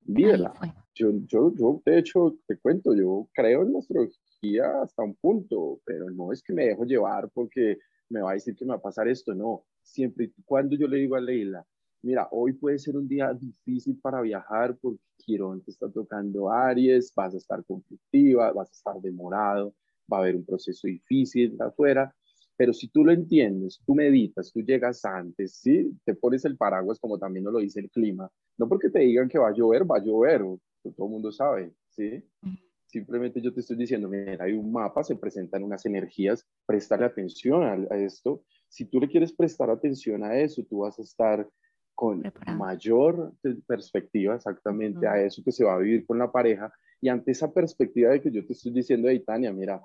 vívela. 0.00 0.52
Yo, 0.94 1.12
yo, 1.26 1.52
yo, 1.54 1.82
de 1.84 1.98
hecho, 1.98 2.36
te 2.46 2.58
cuento, 2.58 2.94
yo 2.94 3.28
creo 3.34 3.62
en 3.62 3.72
la 3.72 3.78
astrología 3.78 4.82
hasta 4.82 5.02
un 5.02 5.14
punto, 5.16 5.80
pero 5.84 6.10
no 6.10 6.32
es 6.32 6.42
que 6.42 6.52
me 6.52 6.66
dejo 6.66 6.84
llevar 6.84 7.30
porque 7.32 7.78
me 8.08 8.20
va 8.20 8.30
a 8.30 8.34
decir 8.34 8.56
que 8.56 8.64
me 8.64 8.70
va 8.70 8.76
a 8.76 8.82
pasar 8.82 9.08
esto, 9.08 9.34
no. 9.34 9.64
Siempre 9.82 10.26
y 10.36 10.42
cuando 10.44 10.76
yo 10.76 10.86
le 10.88 10.98
digo 10.98 11.16
a 11.16 11.20
Leila, 11.20 11.64
mira, 12.02 12.28
hoy 12.30 12.52
puede 12.52 12.78
ser 12.78 12.96
un 12.96 13.08
día 13.08 13.32
difícil 13.32 13.98
para 14.00 14.20
viajar 14.20 14.76
porque 14.80 15.02
Quirón 15.18 15.62
te 15.62 15.70
está 15.70 15.90
tocando 15.90 16.50
Aries, 16.50 17.12
vas 17.14 17.34
a 17.34 17.38
estar 17.38 17.64
conflictiva, 17.64 18.52
vas 18.52 18.68
a 18.70 18.72
estar 18.72 19.00
demorado, 19.00 19.74
va 20.10 20.18
a 20.18 20.20
haber 20.20 20.36
un 20.36 20.44
proceso 20.44 20.86
difícil 20.86 21.56
afuera, 21.60 22.14
pero 22.58 22.72
si 22.72 22.88
tú 22.88 23.04
lo 23.04 23.12
entiendes, 23.12 23.80
tú 23.86 23.94
meditas, 23.94 24.52
tú 24.52 24.60
llegas 24.62 25.04
antes, 25.04 25.60
¿sí? 25.60 25.96
Te 26.04 26.16
pones 26.16 26.44
el 26.44 26.56
paraguas 26.56 26.98
como 26.98 27.16
también 27.16 27.44
nos 27.44 27.52
lo 27.52 27.60
dice 27.60 27.78
el 27.78 27.88
clima, 27.88 28.28
no 28.58 28.68
porque 28.68 28.90
te 28.90 28.98
digan 28.98 29.28
que 29.28 29.38
va 29.38 29.50
a 29.50 29.54
llover, 29.54 29.88
va 29.88 29.98
a 29.98 30.04
llover, 30.04 30.40
todo 30.40 31.06
el 31.06 31.12
mundo 31.12 31.30
sabe, 31.30 31.72
¿sí? 31.90 32.20
Simplemente 32.84 33.40
yo 33.40 33.54
te 33.54 33.60
estoy 33.60 33.76
diciendo, 33.76 34.08
mira, 34.08 34.44
hay 34.44 34.54
un 34.54 34.72
mapa, 34.72 35.04
se 35.04 35.14
presentan 35.14 35.62
unas 35.62 35.86
energías, 35.86 36.44
prestarle 36.66 37.06
atención 37.06 37.62
a, 37.62 37.96
esto. 37.96 38.42
Si 38.66 38.86
tú 38.86 38.98
le 38.98 39.08
quieres 39.08 39.32
prestar 39.32 39.70
atención 39.70 40.24
a 40.24 40.36
eso, 40.36 40.64
tú 40.68 40.78
vas 40.78 40.98
a 40.98 41.02
estar 41.02 41.48
con 41.94 42.24
mayor 42.56 43.34
perspectiva 43.68 44.34
exactamente 44.34 45.06
a 45.06 45.22
eso 45.22 45.44
que 45.44 45.52
se 45.52 45.64
va 45.64 45.74
a 45.74 45.78
vivir 45.78 46.04
con 46.06 46.18
la 46.18 46.32
pareja. 46.32 46.72
Y 47.00 47.08
ante 47.08 47.30
esa 47.30 47.52
perspectiva 47.52 48.10
de 48.10 48.20
que 48.20 48.32
yo 48.32 48.44
te 48.44 48.52
estoy 48.52 48.72
diciendo, 48.72 49.08
hey, 49.08 49.22
Tania, 49.24 49.52
mira, 49.52 49.80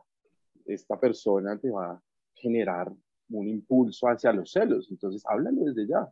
esta 0.65 0.99
persona 0.99 1.59
te 1.59 1.69
va 1.69 2.01
generar 2.43 2.91
un 3.29 3.47
impulso 3.47 4.07
hacia 4.07 4.33
los 4.33 4.51
celos. 4.51 4.89
Entonces, 4.91 5.23
háblalo 5.25 5.63
desde 5.63 5.87
ya, 5.87 6.07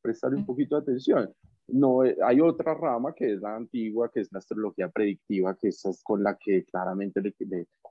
prestarle 0.00 0.38
un 0.38 0.46
poquito 0.46 0.76
de 0.76 0.82
atención. 0.82 1.32
No, 1.68 2.04
eh, 2.04 2.16
hay 2.22 2.40
otra 2.40 2.74
rama 2.74 3.14
que 3.14 3.34
es 3.34 3.40
la 3.40 3.56
antigua, 3.56 4.10
que 4.10 4.20
es 4.20 4.32
la 4.32 4.38
astrología 4.38 4.88
predictiva, 4.88 5.56
que 5.56 5.68
es 5.68 5.82
con 6.02 6.22
la 6.22 6.36
que 6.36 6.64
claramente 6.64 7.20
le, 7.22 7.34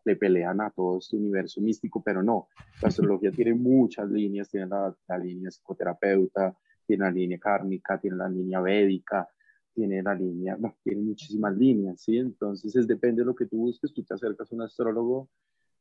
le, 0.05 0.15
pelean 0.15 0.61
a 0.61 0.69
todo 0.69 0.99
este 0.99 1.17
universo 1.17 1.59
místico, 1.61 2.03
pero 2.03 2.21
no, 2.21 2.49
la 2.81 2.89
astrología 2.89 3.31
tiene 3.31 3.53
muchas 3.55 4.09
líneas, 4.09 4.49
tiene 4.49 4.67
la, 4.67 5.17
línea 5.17 5.49
psicoterapeuta, 5.49 6.55
tiene 6.85 7.05
la 7.05 7.11
línea 7.11 7.39
kármica, 7.39 7.99
tiene 7.99 8.17
la 8.17 8.29
línea 8.29 8.61
védica, 8.61 9.27
tiene 9.73 10.03
la 10.03 10.13
línea, 10.13 10.55
no, 10.55 10.75
tiene 10.83 11.01
muchísimas 11.01 11.57
líneas, 11.57 11.99
¿sí? 11.99 12.17
Entonces, 12.17 12.75
es, 12.75 12.85
depende 12.85 13.21
de 13.21 13.25
lo 13.25 13.35
que 13.35 13.47
tú 13.47 13.57
busques, 13.57 13.91
tú 13.91 14.03
te 14.03 14.13
acercas 14.13 14.51
a 14.51 14.55
un 14.55 14.61
astrólogo 14.61 15.29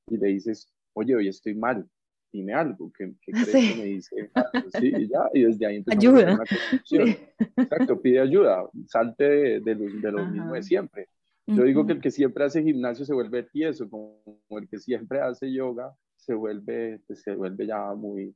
y 0.06 0.16
le 0.16 0.28
dices, 0.28 0.72
oye, 0.94 1.14
hoy 1.14 1.28
estoy 1.28 1.54
mal, 1.54 1.86
dime 2.32 2.54
algo, 2.54 2.90
que, 2.92 3.12
crees 3.26 3.48
que 3.48 3.76
me 3.76 3.84
dice? 3.84 4.30
sí, 4.78 4.92
y 4.96 5.08
ya, 5.08 5.28
y 5.32 5.42
desde 5.42 5.66
ahí 5.66 5.84
ayuda. 5.86 6.34
una 6.34 6.36
construcción. 6.38 7.16
Exacto, 7.56 8.00
pide 8.00 8.20
ayuda, 8.20 8.68
salte 8.86 9.60
de, 9.60 9.60
de, 9.60 10.10
lo, 10.12 10.26
mismo 10.26 10.54
de 10.54 10.62
siempre. 10.62 11.08
Yo 11.46 11.64
digo 11.64 11.84
que 11.84 11.92
el 11.92 12.00
que 12.00 12.10
siempre 12.10 12.44
hace 12.44 12.62
gimnasio 12.62 13.04
se 13.04 13.12
vuelve 13.12 13.42
tieso, 13.42 13.90
como 13.90 14.22
el 14.50 14.68
que 14.68 14.78
siempre 14.78 15.20
hace 15.20 15.52
yoga 15.52 15.92
se 16.16 16.34
vuelve, 16.34 17.00
pues, 17.06 17.20
se 17.20 17.34
vuelve 17.34 17.66
ya 17.66 17.94
muy, 17.94 18.34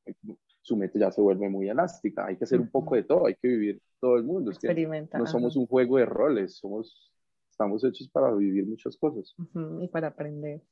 su 0.61 0.77
mente 0.77 0.99
ya 0.99 1.13
se 1.13 1.21
vuelve 1.21 1.49
muy 1.49 1.69
elástica. 1.69 2.27
Hay 2.27 2.37
que 2.37 2.45
hacer 2.45 2.61
un 2.61 2.69
poco 2.69 2.97
de 2.97 3.05
todo, 3.05 3.27
hay 3.27 3.37
que 3.37 3.47
vivir 3.47 3.81
todo 4.01 4.17
el 4.17 4.25
mundo. 4.25 4.51
Es 4.51 4.59
que 4.59 5.09
no 5.17 5.27
somos 5.27 5.57
un 5.57 5.67
juego 5.67 5.99
de 5.99 6.05
roles, 6.05 6.57
somos 6.57 7.13
estamos 7.57 7.83
hechos 7.85 8.09
para 8.11 8.35
vivir 8.35 8.67
muchas 8.67 8.99
cosas. 8.99 9.35
y 9.81 9.89
para 9.89 10.09
aprender. 10.09 10.63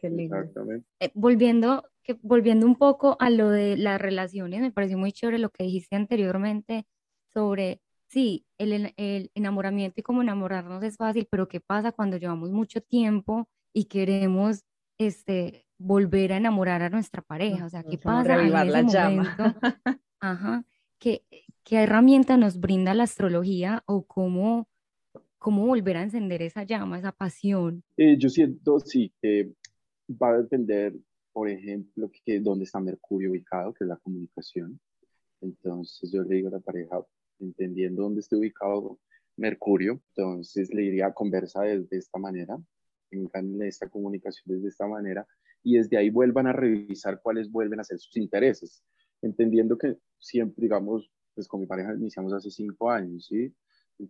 Qué 0.00 0.08
lindo. 0.08 0.36
Exactamente. 0.36 0.86
Eh, 1.00 1.10
volviendo, 1.14 1.90
que, 2.04 2.16
volviendo 2.22 2.66
un 2.66 2.76
poco 2.76 3.16
a 3.18 3.30
lo 3.30 3.50
de 3.50 3.76
las 3.76 4.00
relaciones, 4.00 4.60
me 4.60 4.70
pareció 4.70 4.96
muy 4.96 5.10
chévere 5.10 5.38
lo 5.38 5.50
que 5.50 5.64
dijiste 5.64 5.96
anteriormente 5.96 6.86
sobre, 7.32 7.82
sí, 8.06 8.46
el, 8.58 8.94
el 8.96 9.30
enamoramiento 9.34 10.00
y 10.00 10.04
cómo 10.04 10.22
enamorarnos 10.22 10.84
es 10.84 10.96
fácil, 10.96 11.26
pero 11.28 11.48
¿qué 11.48 11.58
pasa 11.60 11.90
cuando 11.90 12.16
llevamos 12.16 12.52
mucho 12.52 12.80
tiempo 12.80 13.48
y 13.72 13.86
queremos 13.86 14.64
este, 14.98 15.66
volver 15.78 16.32
a 16.32 16.36
enamorar 16.36 16.82
a 16.82 16.90
nuestra 16.90 17.22
pareja? 17.22 17.66
O 17.66 17.68
sea, 17.68 17.82
¿qué 17.82 17.98
pasa 17.98 18.34
en 18.34 18.54
ese 18.54 18.82
la 18.92 19.10
momento? 19.10 19.42
Ajá. 20.20 20.64
¿Qué, 21.00 21.24
¿Qué 21.64 21.82
herramienta 21.82 22.36
nos 22.36 22.60
brinda 22.60 22.94
la 22.94 23.02
astrología 23.02 23.82
o 23.86 24.06
cómo 24.06 24.68
cómo 25.44 25.66
volver 25.66 25.98
a 25.98 26.02
encender 26.02 26.40
esa 26.40 26.62
llama, 26.62 26.98
esa 26.98 27.12
pasión? 27.12 27.84
Eh, 27.98 28.16
yo 28.16 28.30
siento, 28.30 28.80
sí, 28.80 29.12
que 29.20 29.52
va 30.08 30.30
a 30.30 30.38
depender, 30.38 30.94
por 31.34 31.50
ejemplo, 31.50 32.10
que 32.24 32.40
dónde 32.40 32.64
está 32.64 32.80
Mercurio 32.80 33.30
ubicado, 33.30 33.74
que 33.74 33.84
es 33.84 33.88
la 33.88 33.98
comunicación. 33.98 34.80
Entonces 35.42 36.10
yo 36.10 36.22
le 36.22 36.36
digo 36.36 36.48
a 36.48 36.52
la 36.52 36.60
pareja, 36.60 36.98
entendiendo 37.40 38.04
dónde 38.04 38.20
está 38.20 38.38
ubicado 38.38 38.98
Mercurio, 39.36 40.00
entonces 40.16 40.72
le 40.72 40.80
diría, 40.80 41.12
conversa 41.12 41.60
de, 41.60 41.86
esta 41.90 42.18
manera, 42.18 42.56
tengan 43.10 43.60
esta 43.64 43.90
comunicación 43.90 44.44
desde 44.46 44.68
esta 44.68 44.86
manera, 44.86 45.26
y 45.62 45.76
desde 45.76 45.98
ahí 45.98 46.08
vuelvan 46.08 46.46
a 46.46 46.54
revisar 46.54 47.20
cuáles 47.20 47.52
vuelven 47.52 47.80
a 47.80 47.84
ser 47.84 47.98
sus 47.98 48.16
intereses, 48.16 48.82
entendiendo 49.20 49.76
que 49.76 49.98
siempre, 50.18 50.62
digamos, 50.62 51.12
pues 51.34 51.46
con 51.46 51.60
mi 51.60 51.66
pareja 51.66 51.94
iniciamos 51.94 52.32
hace 52.32 52.50
cinco 52.50 52.90
años, 52.90 53.26
¿sí? 53.26 53.52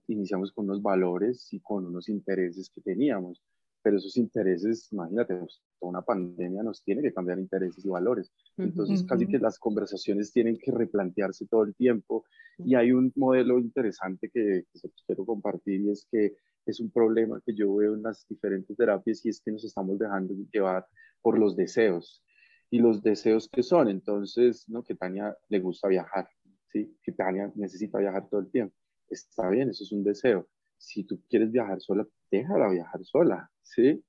Iniciamos 0.09 0.53
con 0.53 0.66
unos 0.66 0.83
valores 0.83 1.53
y 1.53 1.61
con 1.61 1.87
unos 1.87 2.09
intereses 2.09 2.70
que 2.75 2.81
teníamos, 2.81 3.42
pero 3.85 3.99
esos 3.99 4.16
intereses, 4.16 4.90
imagínate, 4.92 5.37
pues, 5.37 5.62
toda 5.79 5.90
una 5.90 6.03
pandemia 6.03 6.62
nos 6.62 6.83
tiene 6.83 7.03
que 7.03 7.12
cambiar 7.12 7.38
intereses 7.38 7.85
y 7.85 7.88
valores. 7.90 8.33
Entonces, 8.57 9.05
casi 9.05 9.27
que 9.27 9.38
las 9.38 9.59
conversaciones 9.59 10.33
tienen 10.33 10.57
que 10.57 10.73
replantearse 10.73 11.47
todo 11.47 11.64
el 11.64 11.75
tiempo. 11.75 12.25
Y 12.57 12.77
hay 12.77 12.92
un 12.92 13.12
modelo 13.14 13.59
interesante 13.59 14.31
que, 14.33 14.64
que 14.73 14.90
quiero 15.07 15.27
compartir 15.27 15.83
y 15.83 15.90
es 15.90 16.09
que 16.11 16.35
es 16.64 16.81
un 16.81 16.90
problema 16.90 17.42
que 17.44 17.55
yo 17.55 17.75
veo 17.75 17.94
en 17.94 18.03
las 18.03 18.27
diferentes 18.27 18.75
terapias 18.75 19.23
y 19.27 19.29
es 19.29 19.42
que 19.42 19.53
nos 19.53 19.64
estamos 19.64 19.99
dejando 19.99 20.35
llevar 20.51 20.87
por 21.20 21.38
los 21.38 21.55
deseos. 21.55 22.25
Y 22.70 22.79
los 22.79 23.03
deseos 23.03 23.51
que 23.51 23.62
son, 23.62 23.88
entonces, 23.88 24.66
¿no? 24.66 24.83
Que 24.83 24.94
Tania 24.94 25.37
le 25.51 25.61
gusta 25.61 25.88
viajar, 25.88 26.27
¿sí? 26.73 26.97
Que 27.03 27.12
Tania 27.12 27.53
necesita 27.55 27.99
viajar 27.99 28.31
todo 28.31 28.40
el 28.40 28.51
tiempo 28.51 28.75
está 29.09 29.49
bien, 29.49 29.71
eso 29.71 29.85
es 29.85 29.93
un 29.93 30.05
deseo. 30.05 30.49
Si 30.77 31.05
tú 31.05 31.23
quieres 31.29 31.51
viajar 31.51 31.81
sola, 31.81 32.07
déjala 32.31 32.71
viajar 32.71 33.05
sola, 33.05 33.51
¿sí? 33.62 34.05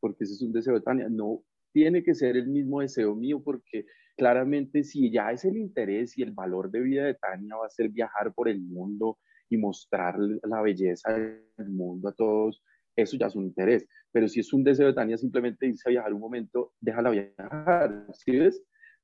Porque 0.00 0.24
ese 0.24 0.34
es 0.34 0.42
un 0.42 0.52
deseo 0.52 0.74
de 0.74 0.80
Tania. 0.80 1.08
No 1.08 1.42
tiene 1.72 2.02
que 2.02 2.14
ser 2.14 2.36
el 2.36 2.48
mismo 2.48 2.80
deseo 2.80 3.14
mío, 3.14 3.42
porque 3.42 3.86
claramente 4.16 4.84
si 4.84 5.10
ya 5.10 5.30
es 5.30 5.44
el 5.44 5.56
interés 5.56 6.18
y 6.18 6.22
el 6.22 6.32
valor 6.32 6.70
de 6.70 6.80
vida 6.80 7.04
de 7.04 7.14
Tania 7.14 7.56
va 7.56 7.66
a 7.66 7.70
ser 7.70 7.88
viajar 7.88 8.34
por 8.34 8.48
el 8.48 8.60
mundo 8.60 9.18
y 9.48 9.56
mostrar 9.56 10.18
la 10.18 10.60
belleza 10.60 11.12
del 11.12 11.70
mundo 11.70 12.08
a 12.08 12.14
todos, 12.14 12.62
eso 12.96 13.16
ya 13.16 13.26
es 13.26 13.36
un 13.36 13.44
interés. 13.44 13.86
Pero 14.12 14.28
si 14.28 14.40
es 14.40 14.52
un 14.52 14.64
deseo 14.64 14.88
de 14.88 14.94
Tania 14.94 15.16
simplemente 15.16 15.66
irse 15.66 15.88
a 15.88 15.90
viajar 15.90 16.12
un 16.12 16.20
momento, 16.20 16.72
déjala 16.80 17.10
viajar, 17.10 18.06
¿sí 18.12 18.36
ves? 18.36 18.62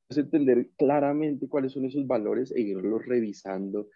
Es 0.08 0.18
entender 0.18 0.70
claramente 0.76 1.48
cuáles 1.48 1.72
son 1.72 1.86
esos 1.86 2.06
valores 2.06 2.52
e 2.54 2.60
irlos 2.60 3.06
revisando 3.06 3.88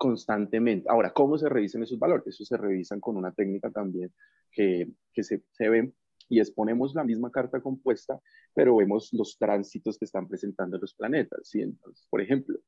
constantemente. 0.00 0.88
Ahora, 0.88 1.12
¿cómo 1.12 1.36
se 1.36 1.46
revisan 1.46 1.82
esos 1.82 1.98
valores? 1.98 2.28
Eso 2.28 2.42
se 2.42 2.56
revisan 2.56 3.00
con 3.00 3.18
una 3.18 3.32
técnica 3.32 3.70
también 3.70 4.10
que, 4.50 4.88
que 5.12 5.22
se, 5.22 5.42
se 5.50 5.68
ve 5.68 5.92
y 6.30 6.40
exponemos 6.40 6.94
la 6.94 7.04
misma 7.04 7.30
carta 7.30 7.60
compuesta, 7.60 8.18
pero 8.54 8.76
vemos 8.76 9.12
los 9.12 9.36
tránsitos 9.36 9.98
que 9.98 10.06
están 10.06 10.26
presentando 10.26 10.78
los 10.78 10.94
planetas. 10.94 11.52
por 12.08 12.22
ejemplo, 12.22 12.58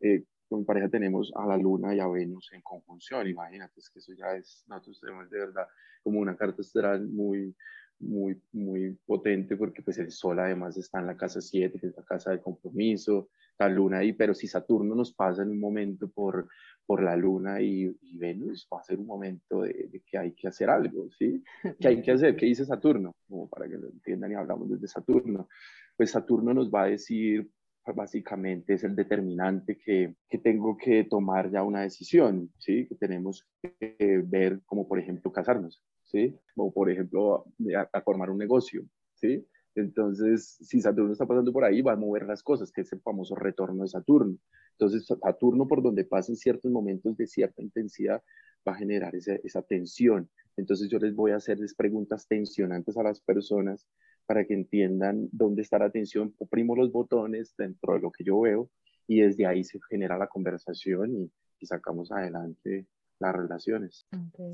eh, 0.00 0.24
con 0.48 0.64
pareja 0.64 0.88
tenemos 0.88 1.30
a 1.36 1.44
la 1.46 1.58
Luna 1.58 1.94
y 1.94 2.00
a 2.00 2.08
Venus 2.08 2.48
en 2.52 2.62
conjunción. 2.62 3.28
Imagínate, 3.28 3.80
es 3.80 3.90
que 3.90 3.98
eso 3.98 4.14
ya 4.14 4.34
es, 4.34 4.64
nosotros 4.66 4.98
tenemos 4.98 5.28
de 5.28 5.40
verdad 5.40 5.66
como 6.02 6.20
una 6.20 6.38
carta 6.38 6.62
astral 6.62 7.06
muy, 7.06 7.54
muy, 8.00 8.40
muy 8.52 8.96
potente 9.06 9.56
porque 9.56 9.82
pues 9.82 9.98
el 9.98 10.10
Sol 10.10 10.38
además 10.38 10.76
está 10.76 11.00
en 11.00 11.06
la 11.06 11.16
casa 11.16 11.40
7, 11.40 11.78
que 11.78 11.88
es 11.88 11.96
la 11.96 12.04
casa 12.04 12.30
del 12.30 12.40
compromiso, 12.40 13.28
la 13.58 13.68
Luna 13.68 13.98
ahí, 13.98 14.12
pero 14.12 14.34
si 14.34 14.46
Saturno 14.46 14.94
nos 14.94 15.12
pasa 15.12 15.42
en 15.42 15.50
un 15.50 15.60
momento 15.60 16.08
por, 16.08 16.48
por 16.86 17.02
la 17.02 17.16
Luna 17.16 17.60
y, 17.60 17.92
Venus, 18.14 18.68
va 18.72 18.80
a 18.80 18.84
ser 18.84 18.98
un 18.98 19.06
momento 19.06 19.62
de, 19.62 20.02
que 20.06 20.18
hay 20.18 20.32
que 20.32 20.48
hacer 20.48 20.70
algo, 20.70 21.08
¿sí? 21.18 21.42
¿Qué 21.80 21.88
hay 21.88 22.02
que 22.02 22.12
hacer? 22.12 22.36
¿Qué 22.36 22.46
dice 22.46 22.64
Saturno? 22.64 23.16
Como 23.28 23.48
para 23.48 23.68
que 23.68 23.76
lo 23.76 23.88
entiendan 23.88 24.32
y 24.32 24.34
hablamos 24.34 24.70
desde 24.70 24.86
Saturno. 24.86 25.48
Pues 25.96 26.12
Saturno 26.12 26.54
nos 26.54 26.70
va 26.70 26.84
a 26.84 26.90
decir, 26.90 27.50
básicamente 27.94 28.74
es 28.74 28.84
el 28.84 28.94
determinante 28.94 29.78
que, 29.78 30.14
que 30.28 30.38
tengo 30.38 30.76
que 30.76 31.04
tomar 31.04 31.50
ya 31.50 31.62
una 31.62 31.82
decisión, 31.82 32.52
¿sí? 32.58 32.86
Que 32.86 32.94
tenemos 32.94 33.46
que 33.60 34.22
ver 34.24 34.60
como 34.64 34.86
por 34.86 34.98
ejemplo 34.98 35.32
casarnos, 35.32 35.82
¿sí? 36.08 36.34
O 36.56 36.72
por 36.72 36.90
ejemplo 36.90 37.44
a, 37.92 38.00
formar 38.00 38.30
un 38.30 38.38
negocio, 38.38 38.84
¿sí? 39.14 39.46
Entonces, 39.74 40.56
si 40.60 40.80
Saturno 40.80 41.12
está 41.12 41.26
pasando 41.26 41.52
por 41.52 41.64
ahí, 41.64 41.82
va 41.82 41.92
a 41.92 41.96
mover 41.96 42.26
las 42.26 42.42
cosas, 42.42 42.72
que 42.72 42.80
es 42.80 42.92
el 42.92 43.00
famoso 43.00 43.36
retorno 43.36 43.82
de 43.82 43.88
Saturno. 43.88 44.36
Entonces, 44.72 45.06
Saturno, 45.06 45.68
por 45.68 45.82
donde 45.82 46.04
pasen 46.04 46.34
ciertos 46.34 46.70
momentos 46.72 47.16
de 47.16 47.26
cierta 47.28 47.62
intensidad, 47.62 48.22
va 48.66 48.72
a 48.72 48.76
generar 48.76 49.14
esa, 49.14 49.34
esa 49.44 49.62
tensión. 49.62 50.28
Entonces, 50.56 50.88
yo 50.88 50.98
les 50.98 51.14
voy 51.14 51.30
a 51.30 51.36
hacerles 51.36 51.74
preguntas 51.74 52.26
tensionantes 52.26 52.96
a 52.96 53.04
las 53.04 53.20
personas 53.20 53.86
para 54.26 54.44
que 54.44 54.54
entiendan 54.54 55.28
dónde 55.30 55.62
está 55.62 55.78
la 55.78 55.90
tensión. 55.90 56.34
Oprimo 56.38 56.74
los 56.74 56.90
botones 56.90 57.54
dentro 57.56 57.94
de 57.94 58.00
lo 58.00 58.10
que 58.10 58.24
yo 58.24 58.40
veo 58.40 58.70
y 59.06 59.20
desde 59.20 59.46
ahí 59.46 59.62
se 59.62 59.78
genera 59.88 60.18
la 60.18 60.26
conversación 60.26 61.14
y, 61.14 61.30
y 61.60 61.66
sacamos 61.66 62.10
adelante 62.10 62.86
las 63.20 63.34
relaciones. 63.34 64.06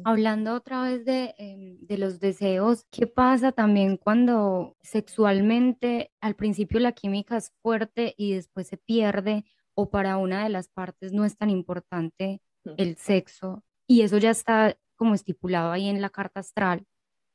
Hablando 0.04 0.54
otra 0.54 0.82
vez 0.82 1.04
de, 1.04 1.34
em, 1.38 1.78
de, 1.80 1.98
los 1.98 2.20
deseos, 2.20 2.86
¿qué 2.90 3.06
pasa 3.06 3.52
también 3.52 3.96
cuando 3.96 4.76
sexualmente 4.82 6.10
al 6.20 6.34
principio 6.34 6.80
la 6.80 6.92
química 6.92 7.36
es 7.36 7.52
fuerte 7.62 8.14
y 8.16 8.34
después 8.34 8.66
se 8.68 8.76
pierde 8.76 9.44
o 9.74 9.90
para 9.90 10.16
una 10.16 10.44
de 10.44 10.50
las 10.50 10.68
partes 10.68 11.12
no 11.12 11.24
es 11.24 11.36
tan 11.36 11.50
importante 11.50 12.40
el 12.76 12.96
sexo 12.96 13.62
y 13.86 14.02
eso 14.02 14.18
ya 14.18 14.30
está 14.30 14.76
como 14.96 15.14
estipulado 15.14 15.70
ahí 15.72 15.88
en 15.88 16.00
la 16.00 16.10
carta 16.10 16.40
astral 16.40 16.86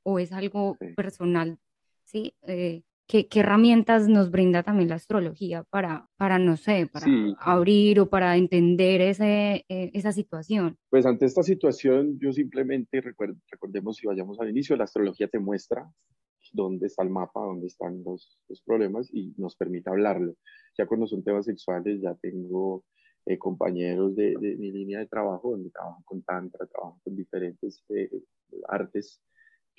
o 0.04 0.20
es 0.20 0.32
algo 0.32 0.78
personal, 0.96 1.60
¿sí? 2.06 2.34
Eh, 2.48 2.84
¿qué, 3.10 3.28
herramientas 3.34 4.08
nos 4.08 4.30
brinda 4.30 4.62
también 4.64 4.90
la 4.90 4.96
astrología 4.96 5.64
para, 5.64 6.08
para 6.16 6.38
no 6.38 6.56
sé, 6.56 6.88
para 6.92 7.08
abrir 7.40 8.00
o 8.00 8.10
para 8.10 8.38
entender 8.38 9.02
ese, 9.02 9.66
eh, 9.68 9.92
esa 9.94 10.12
situación? 10.12 10.78
Pues 10.90 11.06
ante 11.06 11.26
esta 11.26 11.42
situación, 11.42 12.20
yo 12.20 12.32
simplemente 12.32 13.02
recordemos 13.02 13.98
si 13.98 14.06
vayamos 14.06 14.40
al 14.40 14.50
inicio, 14.50 14.76
la 14.78 14.84
astrología 14.84 15.28
te 15.28 15.40
muestra 15.40 15.92
dónde 16.54 16.88
está 16.88 17.04
el 17.04 17.10
mapa, 17.10 17.42
dónde 17.42 17.68
están 17.68 18.04
los, 18.04 18.40
los 18.48 18.62
problemas 18.62 19.10
y 19.12 19.34
nos 19.38 19.56
permite 19.56 19.90
hablarlo. 19.90 20.36
Ya 20.78 20.86
cuando 20.86 21.08
son 21.08 21.24
temas 21.24 21.46
sexuales, 21.46 22.02
ya 22.02 22.16
tengo 22.16 22.84
eh, 23.26 23.38
compañeros 23.38 24.16
de, 24.16 24.36
de, 24.40 24.56
mi 24.56 24.72
línea 24.72 25.00
de 25.00 25.08
trabajo, 25.08 25.52
donde 25.52 25.72
trabajan 25.72 26.04
con 26.04 26.22
tantra, 26.22 26.66
trabajan 26.68 27.00
con 27.04 27.16
diferentes 27.16 27.84
eh, 27.90 28.10
artes 28.68 29.20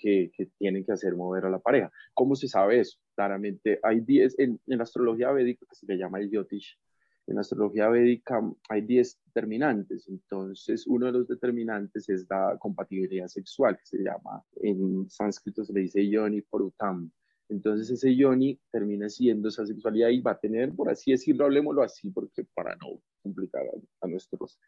que, 0.01 0.31
que, 0.35 0.47
tienen 0.59 0.85
que 0.85 0.93
hacer 0.93 1.15
mover 1.15 1.45
a 1.45 1.51
la 1.51 1.59
pareja. 1.59 1.91
¿Cómo 2.15 2.35
se 2.35 2.49
sabe 2.49 2.81
eso? 2.81 2.99
Claramente 3.15 3.79
hay 3.83 4.01
10, 4.01 4.39
en, 4.39 4.61
la 4.67 4.83
astrología 4.83 5.31
védica 5.33 5.67
que 5.69 5.75
se 5.75 5.87
le 5.87 5.99
llama 5.99 6.21
el 6.21 6.31
Yotish, 6.31 6.79
en 7.27 7.35
la 7.35 7.43
astrología 7.43 7.89
védica 7.89 8.41
hay 8.69 8.83
10 8.83 9.21
determinantes, 9.27 10.09
entonces 10.09 10.87
uno 10.87 11.07
de 11.07 11.13
los 11.13 11.29
determinantes 11.29 12.09
es 12.09 12.27
la 12.29 12.57
compatibilidad 12.59 13.29
sexual, 13.29 13.77
que 13.77 13.87
se 13.87 13.99
llama, 13.99 14.43
en 14.57 15.09
sánscrito 15.09 15.65
se 15.65 15.73
le 15.73 15.83
dice 15.83 16.09
Yoni 16.09 16.41
Porutam, 16.41 17.11
entonces 17.51 17.91
ese 17.91 18.15
yoni 18.15 18.59
termina 18.71 19.09
siendo 19.09 19.49
esa 19.49 19.67
sexualidad 19.67 20.09
y 20.11 20.21
va 20.21 20.33
a 20.33 20.39
tener, 20.39 20.73
por 20.73 20.89
así 20.89 21.11
decirlo, 21.11 21.45
hablemoslo 21.45 21.83
así, 21.83 22.09
porque 22.11 22.45
para 22.55 22.77
no 22.77 23.03
complicar 23.23 23.65
a, 24.01 24.07
nuestros 24.07 24.61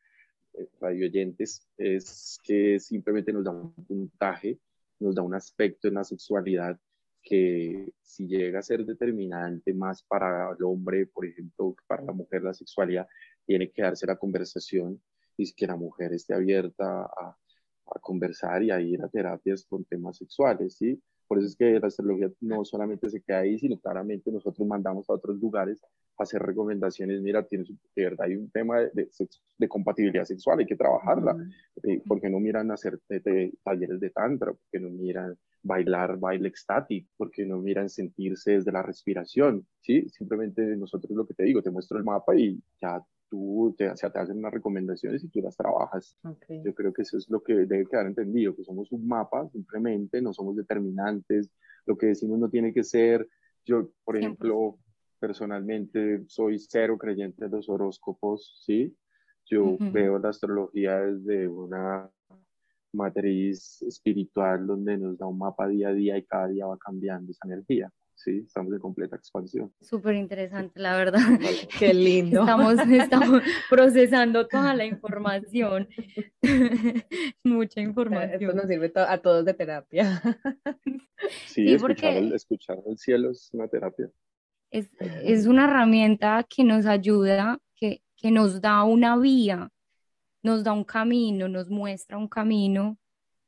eh, 0.54 0.68
radio 0.80 1.06
oyentes, 1.06 1.64
es 1.78 2.40
que 2.42 2.80
simplemente 2.80 3.32
nos 3.32 3.44
da 3.44 3.52
un 3.52 3.72
puntaje, 3.72 4.58
nos 5.02 5.14
da 5.14 5.22
un 5.22 5.34
aspecto 5.34 5.88
en 5.88 5.94
la 5.94 6.04
sexualidad 6.04 6.78
que 7.22 7.92
si 8.02 8.26
llega 8.26 8.58
a 8.58 8.62
ser 8.62 8.84
determinante 8.84 9.72
más 9.74 10.02
para 10.02 10.50
el 10.50 10.64
hombre, 10.64 11.06
por 11.06 11.26
ejemplo, 11.26 11.74
que 11.76 11.84
para 11.86 12.02
la 12.02 12.12
mujer 12.12 12.42
la 12.42 12.54
sexualidad, 12.54 13.06
tiene 13.46 13.70
que 13.70 13.82
darse 13.82 14.06
la 14.06 14.16
conversación 14.16 15.00
y 15.36 15.52
que 15.52 15.66
la 15.66 15.76
mujer 15.76 16.12
esté 16.12 16.34
abierta 16.34 17.02
a, 17.02 17.36
a 17.86 17.98
conversar 18.00 18.62
y 18.62 18.70
a 18.70 18.80
ir 18.80 19.02
a 19.02 19.08
terapias 19.08 19.64
con 19.64 19.84
temas 19.84 20.16
sexuales, 20.18 20.76
¿sí? 20.76 21.00
Por 21.26 21.38
eso 21.38 21.48
es 21.48 21.56
que 21.56 21.78
la 21.80 21.86
astrología 21.86 22.30
no 22.40 22.64
solamente 22.64 23.08
se 23.10 23.22
queda 23.22 23.38
ahí, 23.38 23.58
sino 23.58 23.78
claramente 23.78 24.30
nosotros 24.30 24.66
mandamos 24.66 25.08
a 25.08 25.14
otros 25.14 25.38
lugares 25.38 25.82
a 26.18 26.22
hacer 26.22 26.42
recomendaciones. 26.42 27.20
Mira, 27.22 27.42
tienes, 27.42 27.68
de 27.68 28.04
verdad 28.04 28.26
hay 28.26 28.36
un 28.36 28.50
tema 28.50 28.80
de, 28.80 29.08
de, 29.58 29.68
compatibilidad 29.68 30.24
sexual, 30.24 30.58
hay 30.58 30.66
que 30.66 30.76
trabajarla. 30.76 31.36
Eh, 31.82 32.02
porque 32.06 32.28
no 32.28 32.38
miran 32.38 32.70
hacer 32.70 32.98
talleres 33.64 34.00
de 34.00 34.10
tantra? 34.10 34.52
porque 34.52 34.80
no 34.80 34.90
miran 34.90 35.36
bailar 35.62 36.18
baile 36.18 36.48
estático? 36.48 37.08
porque 37.16 37.46
no 37.46 37.58
miran 37.58 37.88
sentirse 37.88 38.52
desde 38.52 38.72
la 38.72 38.82
respiración? 38.82 39.66
¿sí? 39.80 40.08
Simplemente 40.10 40.62
nosotros 40.76 41.10
lo 41.16 41.26
que 41.26 41.34
te 41.34 41.44
digo, 41.44 41.62
te 41.62 41.70
muestro 41.70 41.98
el 41.98 42.04
mapa 42.04 42.36
y 42.36 42.62
ya 42.80 43.02
tú 43.32 43.74
te, 43.78 43.88
o 43.88 43.96
sea, 43.96 44.10
te 44.10 44.18
hacen 44.18 44.36
unas 44.36 44.52
recomendaciones 44.52 45.24
y 45.24 45.28
tú 45.28 45.40
las 45.40 45.56
trabajas. 45.56 46.18
Yo 46.50 46.74
creo 46.74 46.92
que 46.92 47.00
eso 47.00 47.16
es 47.16 47.30
lo 47.30 47.42
que 47.42 47.54
debe 47.54 47.86
quedar 47.86 48.06
entendido, 48.06 48.54
que 48.54 48.62
somos 48.62 48.92
un 48.92 49.08
mapa 49.08 49.48
simplemente, 49.48 50.20
no 50.20 50.34
somos 50.34 50.54
determinantes, 50.54 51.50
lo 51.86 51.96
que 51.96 52.08
decimos 52.08 52.38
no 52.38 52.50
tiene 52.50 52.74
que 52.74 52.84
ser, 52.84 53.26
yo, 53.64 53.88
por 54.04 54.18
ejemplo, 54.18 54.78
personalmente 55.18 56.24
soy 56.26 56.58
cero 56.58 56.98
creyente 56.98 57.46
de 57.46 57.50
los 57.50 57.70
horóscopos, 57.70 58.62
¿sí? 58.66 58.94
Yo 59.46 59.78
veo 59.78 60.18
la 60.18 60.28
astrología 60.28 61.00
desde 61.00 61.48
una 61.48 62.10
matriz 62.92 63.80
espiritual 63.80 64.66
donde 64.66 64.98
nos 64.98 65.16
da 65.16 65.26
un 65.26 65.38
mapa 65.38 65.68
día 65.68 65.88
a 65.88 65.94
día 65.94 66.18
y 66.18 66.24
cada 66.24 66.48
día 66.48 66.66
va 66.66 66.76
cambiando 66.76 67.30
esa 67.32 67.46
energía 67.46 67.90
sí, 68.22 68.44
estamos 68.46 68.72
en 68.72 68.78
completa 68.78 69.16
expansión. 69.16 69.72
Súper 69.80 70.14
interesante, 70.14 70.78
la 70.80 70.96
verdad. 70.96 71.20
Qué 71.78 71.92
lindo. 71.92 72.40
Estamos, 72.40 72.78
estamos 72.88 73.42
procesando 73.70 74.46
toda 74.46 74.74
la 74.74 74.84
información. 74.84 75.88
Mucha 77.44 77.80
información. 77.80 78.42
Esto 78.42 78.54
nos 78.54 78.66
sirve 78.66 78.92
a 78.94 79.18
todos 79.18 79.44
de 79.44 79.54
terapia. 79.54 80.22
Sí, 81.46 81.72
escuchar, 81.72 82.14
el, 82.14 82.32
escuchar, 82.32 82.78
el, 82.84 82.98
cielo 82.98 83.30
es 83.30 83.48
una 83.52 83.68
terapia. 83.68 84.10
Es, 84.72 84.90
es 84.98 85.46
una 85.46 85.66
herramienta 85.66 86.44
que 86.48 86.64
nos 86.64 86.84
ayuda, 86.84 87.60
que, 87.76 88.02
que 88.16 88.32
nos 88.32 88.60
da 88.60 88.82
una 88.82 89.16
vía, 89.16 89.70
nos 90.42 90.64
da 90.64 90.72
un 90.72 90.82
camino, 90.82 91.46
nos 91.46 91.70
muestra 91.70 92.18
un 92.18 92.26
camino 92.26 92.98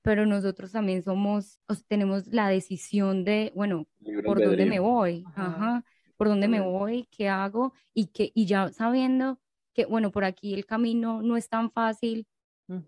pero 0.04 0.26
nosotros 0.26 0.70
también 0.70 1.02
somos, 1.02 1.58
tenemos 1.88 2.26
la 2.26 2.50
decisión 2.50 3.24
de, 3.24 3.50
bueno, 3.54 3.88
por 4.26 4.38
dónde 4.38 4.66
me 4.66 4.78
voy, 4.78 5.24
ajá, 5.34 5.82
por 6.18 6.28
dónde 6.28 6.46
me 6.46 6.60
voy, 6.60 7.08
qué 7.10 7.30
hago, 7.30 7.72
y, 7.94 8.08
que, 8.08 8.30
y 8.34 8.44
ya 8.44 8.70
sabiendo 8.70 9.40
que, 9.72 9.86
bueno, 9.86 10.12
por 10.12 10.24
aquí 10.24 10.52
el 10.52 10.66
camino 10.66 11.22
no 11.22 11.38
es 11.38 11.48
tan 11.48 11.70
fácil, 11.70 12.26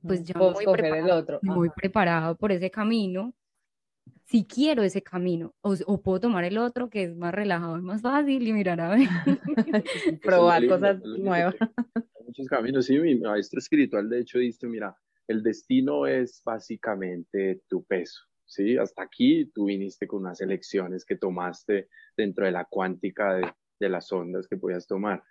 pues 0.02 0.24
ya 0.24 0.38
voy 0.38 0.66
preparado, 0.70 1.06
el 1.06 1.10
otro. 1.10 1.40
voy 1.42 1.70
preparado 1.70 2.36
por 2.36 2.52
ese 2.52 2.70
camino, 2.70 3.32
si 4.26 4.44
quiero 4.44 4.82
ese 4.82 5.00
camino, 5.00 5.54
o, 5.62 5.74
o, 5.86 6.02
puedo 6.02 6.20
tomar 6.20 6.44
el 6.44 6.58
otro 6.58 6.90
que 6.90 7.04
es 7.04 7.16
más 7.16 7.32
relajado, 7.32 7.78
es 7.78 7.82
más 7.82 8.02
fácil 8.02 8.46
y 8.46 8.52
mirar 8.52 8.78
a 8.78 8.90
ver. 8.90 9.08
Probar 10.22 10.68
cosas 10.68 11.02
nuevas. 11.02 11.54
Hay 12.14 12.26
muchos 12.26 12.46
caminos, 12.46 12.84
sí, 12.84 12.98
mi 12.98 13.14
maestro 13.14 13.58
espiritual 13.58 14.06
de 14.10 14.20
hecho 14.20 14.38
dice, 14.38 14.66
mira, 14.66 14.94
el 15.28 15.42
destino 15.42 16.06
es 16.06 16.42
básicamente 16.44 17.62
tu 17.68 17.84
peso, 17.84 18.20
¿sí? 18.44 18.76
Hasta 18.76 19.02
aquí 19.02 19.50
tú 19.54 19.66
viniste 19.66 20.06
con 20.06 20.20
unas 20.20 20.40
elecciones 20.40 21.04
que 21.04 21.16
tomaste 21.16 21.88
dentro 22.16 22.46
de 22.46 22.52
la 22.52 22.64
cuántica 22.64 23.34
de, 23.34 23.52
de 23.80 23.88
las 23.88 24.10
ondas 24.12 24.46
que 24.48 24.56
podías 24.56 24.86
tomar, 24.86 25.22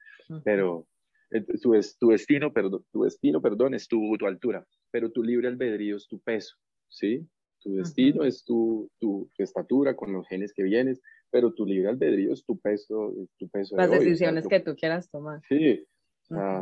pero 0.43 0.88
eh, 1.31 1.41
tu, 1.41 1.71
tu, 1.99 2.10
destino, 2.10 2.53
perdón, 2.53 2.86
tu 2.91 3.03
destino, 3.03 3.41
perdón, 3.41 3.73
es 3.73 3.88
tu, 3.88 4.15
tu 4.17 4.25
altura, 4.27 4.65
pero 4.91 5.12
tu 5.12 5.23
libre 5.23 5.47
albedrío 5.47 5.97
es 5.97 6.08
tu 6.08 6.19
peso, 6.19 6.55
¿sí? 6.89 7.27
Tu 7.62 7.73
destino 7.73 8.23
es 8.23 8.43
tu, 8.43 8.91
tu, 8.99 9.27
estatura 9.39 9.95
con 9.95 10.13
los 10.13 10.27
genes 10.27 10.53
que 10.53 10.62
vienes, 10.62 11.01
pero 11.31 11.51
tu 11.51 11.65
libre 11.65 11.89
albedrío 11.89 12.31
es 12.31 12.45
tu 12.45 12.60
peso, 12.60 13.12
es 13.19 13.36
tu 13.38 13.49
peso. 13.49 13.75
Las 13.75 13.89
decisiones 13.89 14.47
que 14.47 14.60
tú 14.60 14.75
quieras 14.75 15.10
tomar. 15.10 15.41
Sí, 15.49 15.84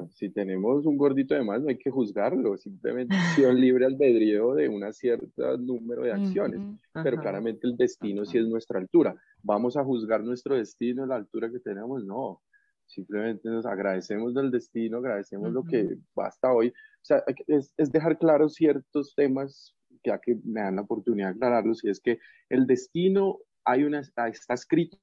si 0.10 0.30
tenemos 0.30 0.86
un 0.86 0.98
gordito 0.98 1.36
de 1.36 1.44
más, 1.44 1.62
no 1.62 1.70
hay 1.70 1.78
que 1.78 1.90
juzgarlo, 1.90 2.58
simplemente 2.58 3.16
acción 3.16 3.60
libre 3.60 3.86
albedrío 3.86 4.54
de 4.56 4.68
un 4.68 4.92
cierto 4.92 5.58
número 5.58 6.04
de 6.04 6.12
acciones, 6.12 6.60
pero 6.92 7.18
claramente 7.20 7.68
el 7.68 7.78
destino 7.78 8.26
sí 8.26 8.38
es 8.38 8.48
nuestra 8.48 8.80
altura. 8.80 9.16
¿Vamos 9.42 9.78
a 9.78 9.84
juzgar 9.84 10.24
nuestro 10.24 10.56
destino, 10.56 11.06
la 11.06 11.16
altura 11.16 11.50
que 11.50 11.60
tenemos? 11.60 12.04
No, 12.04 12.42
simplemente 12.86 13.50
nos 13.50 13.66
agradecemos 13.66 14.34
del 14.34 14.52
destino, 14.52 14.98
agradecemos 14.98 15.52
lo 15.52 15.64
que 15.64 15.98
basta 16.14 16.52
hoy. 16.52 16.70
O 16.70 17.06
sea, 17.06 17.24
es, 17.48 17.74
es 17.78 17.92
dejar 17.92 18.18
claros 18.18 18.56
ciertos 18.56 19.16
temas, 19.16 19.76
ya 20.04 20.20
que 20.20 20.38
me 20.44 20.62
dan 20.62 20.76
la 20.76 20.82
oportunidad 20.82 21.30
de 21.30 21.36
aclararlos, 21.36 21.84
y 21.86 21.90
es 21.90 22.02
que 22.02 22.20
el 22.50 22.68
destino 22.68 23.40
hay 23.66 23.86
una, 23.86 24.02
está 24.02 24.54
escrito, 24.54 24.98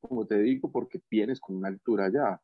como 0.00 0.24
te 0.26 0.38
digo, 0.38 0.70
porque 0.70 1.00
vienes 1.10 1.40
con 1.40 1.56
una 1.56 1.66
altura 1.66 2.08
ya 2.12 2.40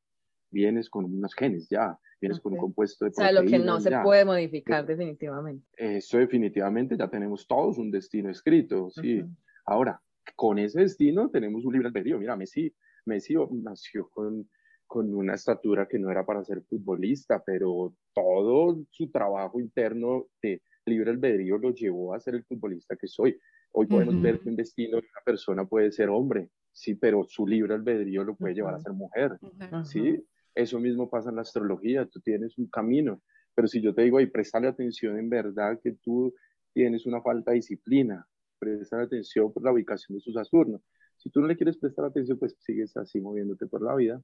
vienes 0.50 0.88
con 0.90 1.04
unos 1.04 1.34
genes 1.34 1.68
ya, 1.68 1.98
vienes 2.20 2.40
con 2.40 2.52
un 2.54 2.58
compuesto 2.58 3.04
de 3.04 3.10
O 3.10 3.14
sea, 3.14 3.32
lo 3.32 3.44
que 3.44 3.58
no 3.58 3.80
se 3.80 3.90
puede 4.02 4.24
modificar 4.24 4.86
definitivamente. 4.86 5.66
Eso 5.76 6.18
definitivamente 6.18 6.96
ya 6.96 7.08
tenemos 7.08 7.46
todos 7.46 7.78
un 7.78 7.90
destino 7.90 8.30
escrito, 8.30 8.90
sí. 8.90 9.24
Ahora, 9.66 10.00
con 10.36 10.58
ese 10.58 10.80
destino 10.80 11.30
tenemos 11.30 11.64
un 11.64 11.72
libre 11.72 11.88
albedrío. 11.88 12.18
Mira, 12.18 12.36
Messi, 12.36 12.74
Messi 13.04 13.34
nació 13.62 14.08
con, 14.08 14.48
con 14.86 15.14
una 15.14 15.34
estatura 15.34 15.86
que 15.86 15.98
no 15.98 16.10
era 16.10 16.24
para 16.24 16.44
ser 16.44 16.62
futbolista, 16.62 17.42
pero 17.44 17.94
todo 18.14 18.78
su 18.90 19.10
trabajo 19.10 19.60
interno 19.60 20.26
de 20.42 20.62
libre 20.86 21.10
albedrío 21.10 21.58
lo 21.58 21.70
llevó 21.74 22.14
a 22.14 22.20
ser 22.20 22.34
el 22.34 22.44
futbolista 22.44 22.96
que 22.96 23.06
soy. 23.06 23.38
Hoy 23.72 23.86
podemos 23.86 24.20
ver 24.22 24.40
que 24.40 24.48
un 24.48 24.56
destino 24.56 24.96
de 24.96 25.06
una 25.12 25.22
persona 25.24 25.66
puede 25.66 25.92
ser 25.92 26.08
hombre, 26.08 26.48
sí, 26.72 26.94
pero 26.94 27.24
su 27.24 27.46
libre 27.46 27.74
albedrío 27.74 28.24
lo 28.24 28.34
puede 28.34 28.54
llevar 28.54 28.74
a 28.74 28.80
ser 28.80 28.92
mujer, 28.92 29.38
sí. 29.84 30.24
Eso 30.58 30.80
mismo 30.80 31.08
pasa 31.08 31.30
en 31.30 31.36
la 31.36 31.42
astrología, 31.42 32.04
tú 32.06 32.18
tienes 32.18 32.58
un 32.58 32.66
camino, 32.66 33.22
pero 33.54 33.68
si 33.68 33.80
yo 33.80 33.94
te 33.94 34.02
digo, 34.02 34.18
ahí, 34.18 34.26
prestale 34.26 34.66
atención 34.66 35.16
en 35.16 35.30
verdad 35.30 35.78
que 35.80 35.92
tú 36.02 36.34
tienes 36.74 37.06
una 37.06 37.22
falta 37.22 37.52
de 37.52 37.58
disciplina, 37.58 38.26
presta 38.58 39.00
atención 39.00 39.52
por 39.52 39.62
la 39.62 39.70
ubicación 39.70 40.18
de 40.18 40.20
sus 40.20 40.34
Saturno. 40.34 40.82
Si 41.16 41.30
tú 41.30 41.40
no 41.40 41.46
le 41.46 41.56
quieres 41.56 41.76
prestar 41.76 42.06
atención, 42.06 42.40
pues 42.40 42.56
sigues 42.58 42.96
así 42.96 43.20
moviéndote 43.20 43.68
por 43.68 43.82
la 43.82 43.94
vida, 43.94 44.20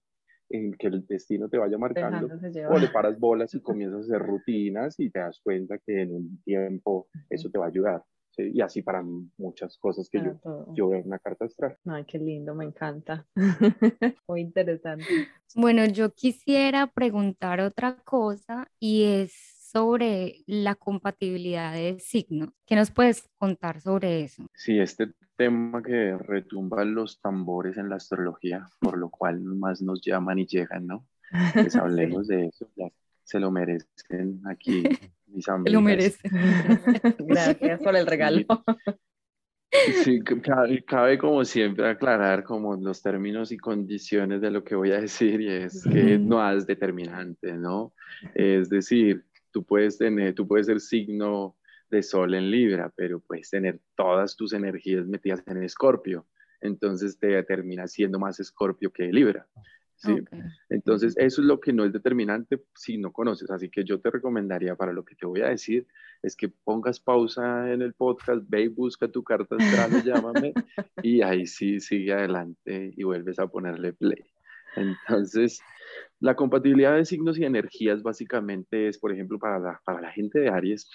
en 0.49 0.73
que 0.73 0.89
el 0.89 1.07
destino 1.07 1.49
te 1.49 1.57
vaya 1.57 1.79
marcando, 1.79 2.29
o 2.69 2.79
le 2.81 2.89
paras 2.89 3.17
bolas 3.17 3.55
y 3.55 3.61
comienzas 3.61 4.01
a 4.01 4.17
hacer 4.17 4.27
rutinas 4.27 4.99
y 4.99 5.11
te 5.11 5.21
das 5.21 5.39
cuenta 5.41 5.79
que 5.79 6.03
en 6.03 6.17
un 6.17 6.43
tiempo 6.43 7.07
eso 7.31 7.49
te 7.49 7.59
va 7.59 7.67
a 7.67 7.69
ayudar. 7.69 8.03
Y 8.37 8.61
así 8.61 8.83
para 8.83 9.03
muchas 9.37 9.79
cosas 9.79 10.09
que 10.09 10.19
yo, 10.19 10.67
yo 10.75 10.89
veo 10.89 11.01
en 11.01 11.07
una 11.07 11.19
carta 11.19 11.45
astral. 11.45 11.77
Ay, 11.87 12.05
qué 12.05 12.19
lindo, 12.19 12.55
me 12.55 12.65
encanta. 12.65 13.27
Muy 14.29 14.41
interesante. 14.41 15.05
Bueno, 15.55 15.85
yo 15.87 16.13
quisiera 16.13 16.87
preguntar 16.89 17.61
otra 17.61 17.97
cosa 18.05 18.69
y 18.79 19.05
es 19.05 19.33
sobre 19.75 20.45
la 20.47 20.77
compatibilidad 20.77 21.73
de 21.73 21.99
signos. 21.99 22.51
¿Qué 22.65 22.77
nos 22.77 22.91
puedes 22.91 23.29
contar 23.39 23.81
sobre 23.81 24.23
eso? 24.23 24.47
Sí, 24.55 24.79
este 24.79 25.13
tema 25.37 25.83
que 25.83 26.17
retumba 26.17 26.85
los 26.85 27.21
tambores 27.21 27.77
en 27.77 27.89
la 27.89 27.97
astrología, 27.97 28.69
por 28.81 28.97
lo 28.97 29.11
cual 29.11 29.41
más 29.41 29.83
nos 29.83 30.01
llaman 30.01 30.39
y 30.39 30.47
llegan, 30.47 30.87
¿no? 30.87 31.07
Pues 31.73 31.75
hablemos 31.75 32.29
de 32.29 32.47
eso, 32.47 32.71
se 33.25 33.41
lo 33.41 33.51
merecen 33.51 34.43
aquí 34.47 34.85
mis. 35.35 35.47
Lo 35.73 35.81
merecen. 35.81 36.31
Gracias 37.19 37.81
por 37.81 37.97
el 37.97 38.07
regalo. 38.07 38.47
Sí, 40.05 40.23
cabe, 40.87 41.19
como 41.19 41.45
siempre 41.45 41.89
aclarar 41.89 42.45
como 42.45 42.77
los 42.77 43.03
términos 43.03 43.51
y 43.51 43.57
condiciones 43.57 44.41
de 44.41 44.51
lo 44.51 44.63
que 44.63 44.77
voy 44.77 44.93
a 44.93 45.01
decir 45.01 45.41
y 45.41 45.49
es 45.51 45.83
que 45.83 46.17
no 46.19 46.49
es 46.53 46.67
determinante, 46.67 47.53
¿no? 47.55 47.93
Es 48.35 48.71
decir, 48.71 49.25
tú 49.51 49.65
puedes 49.65 49.99
tener, 49.99 50.35
tú 50.35 50.47
puedes 50.47 50.67
ser 50.67 50.81
signo 50.81 51.57
de 51.91 52.03
sol 52.03 52.35
en 52.35 52.51
Libra, 52.51 52.93
pero 52.95 53.21
puedes 53.21 53.51
tener 53.51 53.81
todas 53.97 54.37
tus 54.37 54.53
energías 54.53 55.07
metidas 55.07 55.43
en 55.47 55.63
Escorpio, 55.65 56.27
entonces 56.61 57.19
te 57.19 57.43
termina 57.43 57.89
siendo 57.89 58.19
más 58.19 58.39
Escorpio 58.39 58.93
que 58.93 59.13
Libra. 59.13 59.47
¿Sí? 59.97 60.17
Entonces, 60.69 61.15
eso 61.17 61.41
es 61.41 61.47
lo 61.47 61.61
que 61.61 61.73
no 61.73 61.85
es 61.85 61.93
determinante 61.93 62.63
si 62.75 62.99
no 62.99 63.13
conoces. 63.13 63.51
Así 63.51 63.69
que 63.69 63.85
yo 63.85 64.01
te 64.01 64.11
recomendaría 64.11 64.77
para 64.77 64.93
lo 64.93 65.05
que 65.05 65.15
te 65.15 65.27
voy 65.27 65.43
a 65.43 65.49
decir 65.49 65.87
es 66.23 66.37
que 66.37 66.49
pongas 66.49 67.01
pausa 67.01 67.73
en 67.73 67.83
el 67.83 67.95
podcast, 67.95 68.43
ve 68.49 68.63
y 68.63 68.69
busca 68.69 69.09
tu 69.09 69.23
carta 69.23 69.57
astral, 69.57 70.03
llámame 70.05 70.55
y 71.03 71.23
ahí 71.23 71.47
sí 71.47 71.81
sigue 71.81 72.13
adelante 72.13 72.93
y 72.97 73.05
vuelves 73.05 73.39
a 73.39 73.47
ponerle 73.47 73.93
play. 73.93 74.25
Entonces, 74.77 75.61
la 76.21 76.35
compatibilidad 76.35 76.97
de 76.97 77.05
signos 77.05 77.39
y 77.39 77.45
energías 77.45 78.03
básicamente 78.03 78.89
es, 78.89 78.99
por 78.99 79.13
ejemplo, 79.13 79.39
para 79.39 79.59
la, 79.59 79.81
para 79.85 80.01
la 80.01 80.11
gente 80.11 80.41
de 80.41 80.49
Aries, 80.49 80.91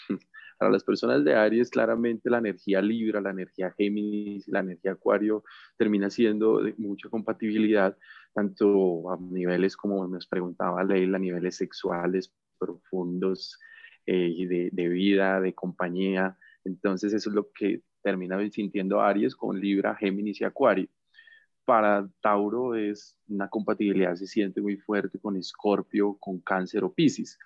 para 0.60 0.72
las 0.72 0.84
personas 0.84 1.24
de 1.24 1.34
Aries, 1.34 1.72
claramente 1.72 2.30
la 2.30 2.38
energía 2.38 2.82
Libra, 2.82 3.22
la 3.22 3.32
energía 3.32 3.72
Géminis, 3.72 4.48
la 4.48 4.60
energía 4.60 4.92
Acuario 4.92 5.44
termina 5.78 6.10
siendo 6.10 6.62
de 6.62 6.76
mucha 6.78 7.10
compatibilidad, 7.10 7.98
tanto 8.34 9.12
a 9.12 9.18
niveles 9.20 9.76
como 9.76 10.08
nos 10.08 10.28
preguntaba 10.28 10.84
Leila, 10.84 11.18
a 11.18 11.22
niveles 11.22 11.56
sexuales 11.56 12.32
profundos 12.60 13.58
eh, 14.06 14.46
de, 14.48 14.70
de 14.72 14.90
vida, 14.90 15.42
de 15.42 15.54
compañía. 15.54 16.38
Entonces, 16.64 17.14
eso 17.14 17.30
es 17.30 17.36
lo 17.36 17.52
que 17.52 17.82
termina 18.04 18.38
sintiendo 18.52 19.02
Aries 19.02 19.36
con 19.36 19.60
Libra, 19.60 19.96
Géminis 19.96 20.42
y 20.42 20.44
Acuario 20.44 20.90
para 21.70 22.10
Tauro 22.20 22.74
es 22.74 23.16
una 23.28 23.48
compatibilidad, 23.48 24.16
se 24.16 24.26
siente 24.26 24.60
muy 24.60 24.78
fuerte 24.78 25.20
con 25.20 25.38
Escorpio, 25.38 26.18
con 26.20 26.40
Cáncer 26.40 26.84
o 26.84 26.92
Piscis. 26.92 27.38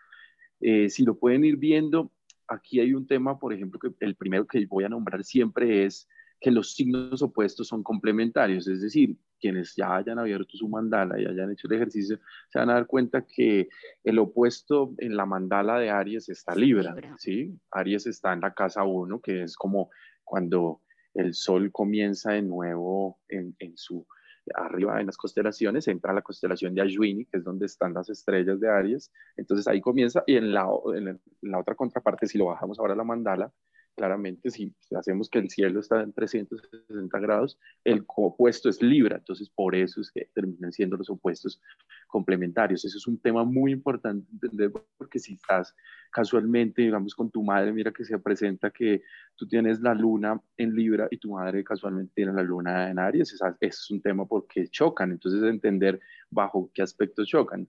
Eh, 0.61 0.89
si 0.89 1.03
lo 1.03 1.19
pueden 1.19 1.43
ir 1.43 1.57
viendo, 1.57 2.09
aquí 2.47 2.79
hay 2.79 2.93
un 2.93 3.07
tema, 3.07 3.39
por 3.39 3.53
ejemplo, 3.53 3.79
que 3.79 3.91
el 3.99 4.15
primero 4.15 4.45
que 4.45 4.65
voy 4.65 4.83
a 4.83 4.89
nombrar 4.89 5.23
siempre 5.23 5.85
es 5.85 6.07
que 6.39 6.51
los 6.51 6.73
signos 6.73 7.21
opuestos 7.21 7.67
son 7.67 7.83
complementarios, 7.83 8.67
es 8.67 8.81
decir, 8.81 9.15
quienes 9.39 9.75
ya 9.75 9.95
hayan 9.95 10.19
abierto 10.19 10.57
su 10.57 10.67
mandala 10.67 11.19
y 11.19 11.25
hayan 11.25 11.51
hecho 11.51 11.67
el 11.67 11.75
ejercicio, 11.75 12.19
se 12.49 12.59
van 12.59 12.69
a 12.69 12.73
dar 12.73 12.87
cuenta 12.87 13.25
que 13.25 13.69
el 14.03 14.19
opuesto 14.19 14.93
en 14.97 15.15
la 15.15 15.25
mandala 15.25 15.79
de 15.79 15.89
Aries 15.89 16.29
está 16.29 16.55
Libra, 16.55 16.95
¿sí? 17.17 17.57
Aries 17.71 18.07
está 18.07 18.33
en 18.33 18.41
la 18.41 18.53
casa 18.53 18.83
1, 18.83 19.21
que 19.21 19.43
es 19.43 19.55
como 19.55 19.89
cuando 20.23 20.81
el 21.13 21.33
sol 21.33 21.71
comienza 21.71 22.31
de 22.31 22.41
nuevo 22.41 23.19
en, 23.27 23.55
su 23.75 24.05
arriba 24.53 24.99
en 24.99 25.05
las 25.05 25.17
constelaciones, 25.17 25.87
entra 25.87 26.13
la 26.13 26.21
constelación 26.21 26.73
de 26.75 26.81
Ashwini, 26.81 27.25
que 27.25 27.37
es 27.37 27.43
donde 27.43 27.65
están 27.65 27.93
las 27.93 28.09
estrellas 28.09 28.59
de 28.59 28.69
Aries, 28.69 29.11
entonces 29.37 29.67
ahí 29.67 29.81
comienza, 29.81 30.23
y 30.27 30.35
en 30.35 30.53
la, 30.53 30.67
en 30.95 31.19
la 31.41 31.59
otra 31.59 31.75
contraparte, 31.75 32.27
si 32.27 32.37
lo 32.37 32.45
bajamos 32.45 32.79
ahora 32.79 32.93
a 32.93 32.97
la 32.97 33.03
mandala, 33.03 33.51
claramente 33.95 34.49
si 34.49 34.73
hacemos 34.97 35.29
que 35.29 35.39
el 35.39 35.49
cielo 35.49 35.79
está 35.79 36.01
en 36.01 36.13
360 36.13 37.19
grados, 37.19 37.59
el 37.83 38.03
opuesto 38.07 38.69
es 38.69 38.81
Libra, 38.81 39.17
entonces 39.17 39.49
por 39.49 39.75
eso 39.75 40.01
es 40.01 40.11
que 40.11 40.29
terminan 40.33 40.71
siendo 40.71 40.97
los 40.97 41.09
opuestos 41.09 41.61
complementarios. 42.07 42.85
Eso 42.85 42.97
es 42.97 43.07
un 43.07 43.19
tema 43.19 43.43
muy 43.43 43.71
importante 43.71 44.27
entender 44.31 44.71
porque 44.97 45.19
si 45.19 45.33
estás 45.33 45.75
casualmente, 46.11 46.81
digamos, 46.81 47.15
con 47.15 47.29
tu 47.29 47.43
madre, 47.43 47.71
mira 47.71 47.91
que 47.91 48.05
se 48.05 48.17
presenta 48.19 48.71
que 48.71 49.01
tú 49.35 49.47
tienes 49.47 49.81
la 49.81 49.93
luna 49.93 50.39
en 50.57 50.75
Libra 50.75 51.07
y 51.09 51.17
tu 51.17 51.31
madre 51.31 51.63
casualmente 51.63 52.13
tiene 52.15 52.33
la 52.33 52.43
luna 52.43 52.89
en 52.89 52.99
Aries, 52.99 53.33
eso 53.33 53.55
es 53.59 53.91
un 53.91 54.01
tema 54.01 54.25
porque 54.25 54.67
chocan, 54.67 55.11
entonces 55.11 55.43
entender 55.43 55.99
bajo 56.29 56.71
qué 56.73 56.81
aspectos 56.81 57.27
chocan. 57.27 57.67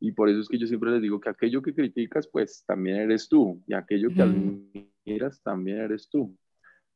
Y 0.00 0.12
por 0.12 0.30
eso 0.30 0.40
es 0.40 0.48
que 0.48 0.58
yo 0.58 0.66
siempre 0.66 0.90
les 0.90 1.02
digo 1.02 1.20
que 1.20 1.28
aquello 1.28 1.60
que 1.60 1.74
criticas, 1.74 2.26
pues 2.26 2.64
también 2.66 2.96
eres 2.96 3.28
tú, 3.28 3.62
y 3.66 3.74
aquello 3.74 4.08
que 4.08 4.22
admiras, 4.22 5.42
también 5.42 5.78
eres 5.78 6.08
tú. 6.08 6.34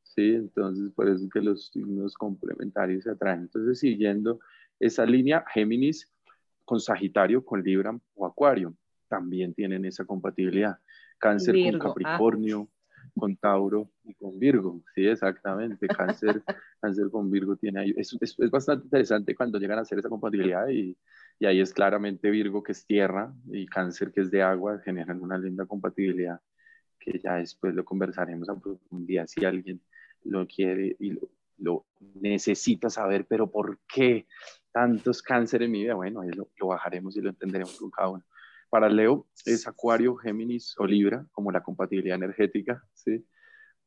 Sí, 0.02 0.30
entonces 0.30 0.90
por 0.94 1.08
eso 1.08 1.24
es 1.24 1.30
que 1.30 1.40
los 1.40 1.68
signos 1.68 2.14
complementarios 2.14 3.04
se 3.04 3.10
atraen. 3.10 3.42
Entonces, 3.42 3.78
siguiendo 3.78 4.40
esa 4.80 5.04
línea, 5.04 5.44
Géminis 5.52 6.10
con 6.64 6.80
Sagitario, 6.80 7.44
con 7.44 7.62
Libra 7.62 7.98
o 8.14 8.26
Acuario, 8.26 8.74
también 9.08 9.52
tienen 9.52 9.84
esa 9.84 10.06
compatibilidad. 10.06 10.78
Cáncer 11.18 11.54
con 11.54 11.74
ah. 11.74 11.78
Capricornio, 11.78 12.70
con 13.18 13.36
Tauro 13.36 13.90
y 14.02 14.14
con 14.14 14.38
Virgo. 14.38 14.82
Sí, 14.94 15.06
exactamente. 15.06 15.86
Cáncer, 15.88 16.42
cáncer 16.80 17.10
con 17.10 17.30
Virgo 17.30 17.56
tiene 17.56 17.80
ahí. 17.80 17.94
Es, 17.96 18.16
es, 18.18 18.34
es, 18.38 18.50
bastante 18.50 18.86
interesante 18.86 19.34
cuando 19.34 19.58
llegan 19.58 19.78
a 19.78 19.82
hacer 19.82 19.98
esa 19.98 20.08
compatibilidad 20.08 20.68
y, 20.68 20.96
y 21.38 21.46
ahí 21.46 21.60
es 21.60 21.72
claramente 21.72 22.30
Virgo 22.30 22.62
que 22.62 22.72
es 22.72 22.86
tierra 22.86 23.34
y 23.50 23.66
Cáncer 23.66 24.12
que 24.12 24.22
es 24.22 24.30
de 24.30 24.42
agua, 24.42 24.80
generan 24.84 25.20
una 25.20 25.38
linda 25.38 25.66
compatibilidad 25.66 26.40
que 26.98 27.18
ya 27.18 27.36
después 27.36 27.74
lo 27.74 27.84
conversaremos 27.84 28.48
a 28.48 28.58
profundidad 28.58 29.26
si 29.26 29.44
alguien 29.44 29.80
lo 30.22 30.46
quiere 30.46 30.96
y 30.98 31.18
lo, 31.58 31.86
necesita 32.14 32.90
saber, 32.90 33.26
pero 33.26 33.50
¿por 33.50 33.78
qué 33.86 34.26
tantos 34.72 35.22
cáncer 35.22 35.62
en 35.62 35.70
mi 35.70 35.82
vida? 35.82 35.94
Bueno, 35.94 36.22
ahí 36.22 36.30
lo, 36.30 36.50
lo 36.56 36.68
bajaremos 36.68 37.16
y 37.16 37.20
lo 37.20 37.30
entenderemos 37.30 37.78
con 37.78 37.90
cada 37.90 38.08
uno. 38.08 38.24
Para 38.70 38.88
Leo 38.88 39.28
es 39.44 39.68
Acuario, 39.68 40.16
Géminis 40.16 40.74
o 40.78 40.86
Libra, 40.86 41.26
como 41.30 41.52
la 41.52 41.62
compatibilidad 41.62 42.16
energética, 42.16 42.82
¿sí? 42.92 43.24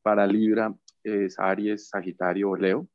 Para 0.00 0.26
Libra 0.26 0.74
es 1.02 1.38
Aries, 1.38 1.88
Sagitario 1.88 2.50
o 2.50 2.56
Leo. 2.56 2.88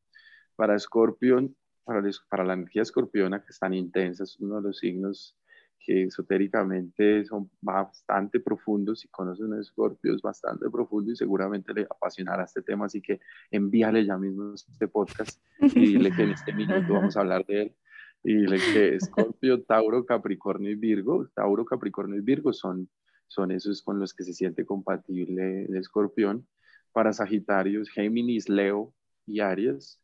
Para 0.56 0.76
Escorpión 0.76 1.56
para, 1.84 2.44
la 2.44 2.54
energía 2.54 2.82
escorpiona, 2.82 3.42
que 3.42 3.52
es 3.52 3.60
tan 3.60 3.74
intensa, 3.74 4.24
es 4.24 4.40
uno 4.40 4.58
de 4.58 4.62
los 4.62 4.78
signos 4.78 5.38
que 5.80 6.04
esotéricamente 6.04 7.26
son 7.26 7.52
bastante 7.62 8.40
profundos. 8.40 9.02
Si 9.02 9.10
conocen 9.10 9.54
a 9.54 9.60
Escorpio, 9.60 10.16
es 10.16 10.22
bastante 10.22 10.70
profundo 10.70 11.12
y 11.12 11.16
seguramente 11.16 11.74
le 11.74 11.84
apasionará 11.84 12.46
este 12.46 12.62
tema. 12.62 12.86
Así 12.86 13.02
que 13.02 13.20
envíale 13.52 14.06
ya 14.06 14.18
mismo 14.18 14.54
este 14.54 14.88
podcast 14.88 15.42
y 15.60 15.88
dile 15.88 16.12
que 16.16 16.24
en 16.24 16.30
este 16.32 16.54
minuto 16.54 16.94
vamos 16.94 17.18
a 17.18 17.20
hablar 17.20 17.46
de 17.46 17.64
él. 17.64 17.76
Y 18.24 18.36
dile 18.36 18.58
que 18.58 18.96
Escorpio, 18.96 19.64
Tauro, 19.64 20.06
Capricornio 20.06 20.72
y 20.72 20.76
Virgo, 20.76 21.28
Tauro, 21.36 21.66
Capricornio 21.66 22.18
y 22.18 22.22
Virgo 22.22 22.54
son, 22.54 22.90
son 23.28 23.52
esos 23.52 23.82
con 23.82 24.00
los 24.00 24.14
que 24.14 24.24
se 24.24 24.34
siente 24.34 24.66
compatible 24.66 25.66
el 25.66 25.76
escorpión. 25.76 26.48
Para 26.94 27.12
Sagitarios, 27.12 27.90
Géminis, 27.90 28.48
Leo 28.48 28.94
y 29.26 29.42
Aries 29.42 30.03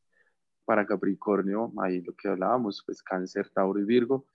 para 0.69 0.85
Capricornio, 0.85 1.73
ahí 1.81 1.99
lo 2.01 2.13
que 2.13 2.27
hablábamos, 2.27 2.83
pues 2.85 3.01
Cáncer, 3.01 3.49
Tauro 3.49 3.79
y 3.79 3.85
Virgo. 3.85 4.27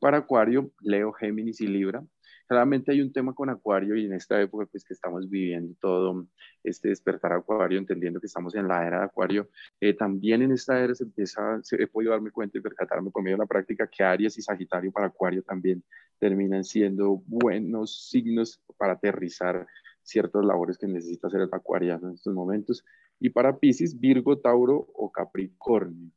Para 0.00 0.16
Acuario, 0.16 0.70
Leo, 0.80 1.12
Géminis 1.12 1.60
y 1.60 1.66
Libra. 1.66 2.02
Claramente 2.46 2.92
hay 2.92 3.02
un 3.02 3.12
tema 3.12 3.34
con 3.34 3.50
Acuario 3.50 3.94
y 3.94 4.06
en 4.06 4.14
esta 4.14 4.40
época 4.40 4.64
pues 4.72 4.86
que 4.86 4.94
estamos 4.94 5.28
viviendo 5.28 5.74
todo 5.78 6.26
este 6.64 6.88
despertar 6.88 7.34
Acuario, 7.34 7.78
entendiendo 7.78 8.20
que 8.20 8.26
estamos 8.26 8.54
en 8.54 8.66
la 8.66 8.86
era 8.86 9.00
de 9.00 9.04
Acuario, 9.04 9.50
eh, 9.78 9.92
también 9.92 10.40
en 10.40 10.52
esta 10.52 10.80
era 10.80 10.94
se 10.94 11.04
empieza, 11.04 11.60
se, 11.62 11.76
he 11.76 11.86
podido 11.86 12.12
darme 12.12 12.30
cuenta 12.30 12.56
y 12.56 12.62
percatarme 12.62 13.10
por 13.10 13.22
medio 13.22 13.36
de 13.36 13.42
la 13.42 13.46
práctica 13.46 13.86
que 13.86 14.02
Aries 14.02 14.38
y 14.38 14.40
Sagitario 14.40 14.90
para 14.90 15.08
Acuario 15.08 15.42
también 15.42 15.84
terminan 16.18 16.64
siendo 16.64 17.22
buenos 17.26 18.08
signos 18.08 18.62
para 18.78 18.94
aterrizar 18.94 19.66
ciertas 20.02 20.42
labores 20.42 20.78
que 20.78 20.86
necesita 20.86 21.26
hacer 21.26 21.42
el 21.42 21.50
acuariano 21.52 22.08
en 22.08 22.14
estos 22.14 22.32
momentos. 22.32 22.82
Y 23.18 23.30
para 23.30 23.58
Pisces, 23.58 23.98
Virgo, 23.98 24.38
Tauro 24.38 24.88
o 24.94 25.10
Capricornio. 25.10 26.10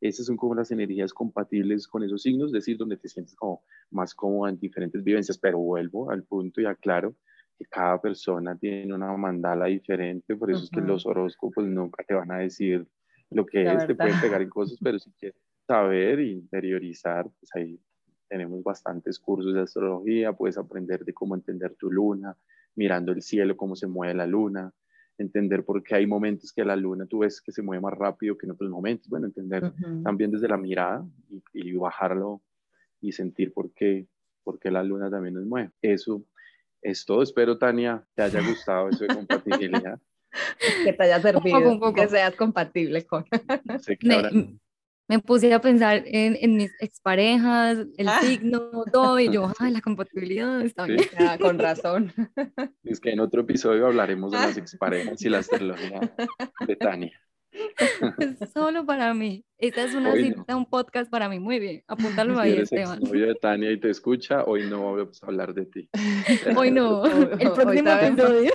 Esas 0.00 0.26
son 0.26 0.36
como 0.36 0.54
las 0.54 0.70
energías 0.70 1.12
compatibles 1.12 1.88
con 1.88 2.04
esos 2.04 2.22
signos, 2.22 2.48
es 2.48 2.52
decir, 2.52 2.76
donde 2.76 2.96
te 2.96 3.08
sientes 3.08 3.34
como 3.34 3.62
más 3.90 4.14
cómodo 4.14 4.48
en 4.48 4.58
diferentes 4.58 5.02
vivencias, 5.02 5.38
pero 5.38 5.58
vuelvo 5.58 6.10
al 6.10 6.22
punto 6.22 6.60
y 6.60 6.66
aclaro 6.66 7.16
que 7.58 7.64
cada 7.64 8.00
persona 8.00 8.56
tiene 8.58 8.92
una 8.92 9.16
mandala 9.16 9.66
diferente, 9.66 10.36
por 10.36 10.50
eso 10.50 10.64
es 10.64 10.70
que 10.70 10.82
los 10.82 11.06
horóscopos 11.06 11.66
nunca 11.66 12.04
te 12.04 12.12
van 12.12 12.30
a 12.30 12.38
decir 12.38 12.86
lo 13.30 13.46
que 13.46 13.64
es, 13.64 13.86
te 13.86 13.94
pueden 13.94 14.20
pegar 14.20 14.42
en 14.42 14.50
cosas, 14.50 14.78
pero 14.82 14.98
si 14.98 15.10
quieres 15.12 15.40
saber 15.66 16.20
e 16.20 16.26
interiorizar, 16.26 17.24
pues 17.24 17.50
ahí 17.54 17.80
tenemos 18.28 18.62
bastantes 18.62 19.18
cursos 19.18 19.54
de 19.54 19.62
astrología, 19.62 20.32
puedes 20.32 20.58
aprender 20.58 21.04
de 21.04 21.12
cómo 21.12 21.34
entender 21.34 21.74
tu 21.76 21.90
luna, 21.90 22.36
mirando 22.74 23.12
el 23.12 23.22
cielo, 23.22 23.56
cómo 23.56 23.74
se 23.74 23.86
mueve 23.86 24.14
la 24.14 24.26
luna, 24.26 24.72
entender 25.18 25.64
por 25.64 25.82
qué 25.82 25.96
hay 25.96 26.06
momentos 26.06 26.52
que 26.52 26.64
la 26.64 26.76
luna 26.76 27.06
tú 27.06 27.20
ves 27.20 27.40
que 27.40 27.52
se 27.52 27.62
mueve 27.62 27.80
más 27.80 27.94
rápido 27.94 28.36
que 28.36 28.46
en 28.46 28.52
otros 28.52 28.70
momentos, 28.70 29.08
bueno, 29.08 29.26
entender 29.26 29.72
también 30.02 30.30
desde 30.30 30.48
la 30.48 30.56
mirada 30.56 31.06
y, 31.52 31.72
bajarlo 31.72 32.42
y 33.00 33.12
sentir 33.12 33.52
por 33.52 33.72
qué, 33.72 34.06
por 34.44 34.58
qué 34.58 34.70
la 34.70 34.82
luna 34.82 35.10
también 35.10 35.34
nos 35.34 35.46
mueve. 35.46 35.70
Eso 35.80 36.24
es 36.82 37.04
todo. 37.04 37.22
Espero, 37.22 37.58
Tania, 37.58 38.04
te 38.14 38.22
haya 38.22 38.40
gustado 38.46 38.88
eso 38.88 39.04
de 39.04 39.14
compatibilidad. 39.14 40.00
que 40.84 40.92
te 40.92 41.02
haya 41.02 41.20
servido, 41.20 41.92
que 41.94 42.08
seas 42.08 42.34
compatible 42.34 43.04
con. 43.06 43.24
Me, 45.08 45.18
puse 45.20 45.52
a 45.52 45.60
pensar 45.60 46.02
en, 46.06 46.36
en, 46.40 46.56
mis 46.56 46.72
exparejas, 46.80 47.86
el 47.96 48.08
ah. 48.08 48.20
signo, 48.20 48.70
todo, 48.92 49.18
y 49.18 49.30
yo, 49.30 49.50
ay, 49.58 49.72
la 49.72 49.80
compatibilidad 49.80 50.60
está 50.62 50.84
bien. 50.84 51.00
Ah, 51.18 51.38
con 51.40 51.58
razón. 51.58 52.12
Es 52.84 53.00
que 53.00 53.10
en 53.10 53.20
otro 53.20 53.42
episodio 53.42 53.86
hablaremos 53.86 54.32
de 54.32 54.38
las 54.38 54.56
exparejas 54.56 55.20
y 55.22 55.28
la 55.28 55.38
astrología 55.38 56.00
de 56.66 56.76
Tania. 56.76 57.20
Solo 58.52 58.84
para 58.84 59.14
mí. 59.14 59.44
Esta 59.58 59.84
es 59.84 59.94
una 59.94 60.12
cita, 60.14 60.56
un 60.56 60.66
podcast 60.66 61.10
para 61.10 61.28
mí. 61.28 61.38
Muy 61.38 61.58
bien. 61.58 61.82
Apúntalo 61.86 62.34
si 62.34 62.40
ahí, 62.40 62.52
eres 62.52 62.72
Esteban. 62.72 63.00
de 63.00 63.34
Tania 63.34 63.72
y 63.72 63.80
te 63.80 63.90
escucha, 63.90 64.44
hoy 64.44 64.68
no 64.68 64.94
vamos 64.94 65.22
a 65.22 65.26
hablar 65.26 65.54
de 65.54 65.66
ti. 65.66 65.88
Hoy 66.56 66.70
no. 66.70 67.04
El 67.06 67.52
próximo 67.52 67.90
episodio. 67.90 68.52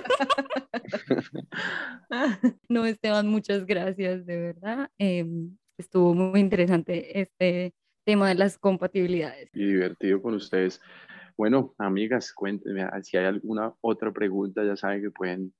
no, 2.68 2.86
Esteban, 2.86 3.28
muchas 3.28 3.66
gracias, 3.66 4.24
de 4.24 4.36
verdad. 4.36 4.90
Em, 4.98 5.56
estuvo 5.78 6.14
muy 6.14 6.40
interesante 6.40 7.20
este 7.20 7.74
tema 8.04 8.28
de 8.28 8.34
las 8.34 8.58
compatibilidades. 8.58 9.50
Y 9.52 9.64
divertido 9.64 10.20
con 10.20 10.34
ustedes. 10.34 10.80
Bueno, 11.36 11.74
amigas, 11.78 12.32
cuéntenme 12.32 12.86
si 13.02 13.16
hay 13.16 13.26
alguna 13.26 13.72
otra 13.80 14.12
pregunta, 14.12 14.64
ya 14.64 14.76
saben 14.76 15.02
que 15.02 15.10
pueden 15.10 15.54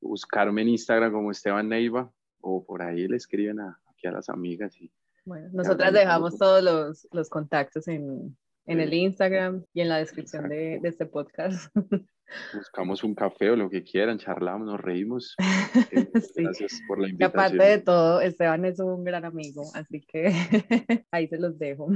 buscarme 0.00 0.62
en 0.62 0.68
Instagram 0.68 1.12
como 1.12 1.30
Esteban 1.30 1.68
Neiva 1.68 2.10
o 2.40 2.64
por 2.64 2.82
ahí 2.82 3.08
le 3.08 3.16
escriben 3.16 3.60
a, 3.60 3.80
aquí 3.90 4.06
a 4.06 4.12
las 4.12 4.28
amigas. 4.28 4.80
Y, 4.80 4.90
bueno, 5.24 5.48
nosotras 5.52 5.92
dejamos 5.92 6.36
todos 6.38 6.62
los, 6.62 7.08
los 7.12 7.28
contactos 7.30 7.88
en, 7.88 8.36
en 8.66 8.80
el 8.80 8.92
Instagram 8.92 9.64
y 9.72 9.80
en 9.80 9.88
la 9.88 9.98
descripción 9.98 10.48
de, 10.48 10.78
de, 10.80 10.88
este 10.88 11.06
podcast. 11.06 11.74
Buscamos 12.52 13.04
un 13.04 13.14
café 13.14 13.50
o 13.50 13.56
lo 13.56 13.70
que 13.70 13.84
quieran, 13.84 14.18
charlamos, 14.18 14.66
nos 14.66 14.80
reímos. 14.80 15.34
Eh, 15.92 16.08
gracias 16.34 16.80
por 16.88 16.98
la 17.00 17.08
invitación. 17.08 17.20
Y 17.20 17.24
aparte 17.24 17.70
de 17.70 17.78
todo, 17.78 18.20
Esteban 18.20 18.64
es 18.64 18.80
un 18.80 19.04
gran 19.04 19.24
amigo, 19.24 19.62
así 19.74 20.00
que 20.00 20.32
ahí 21.10 21.28
se 21.28 21.38
los 21.38 21.58
dejo. 21.58 21.88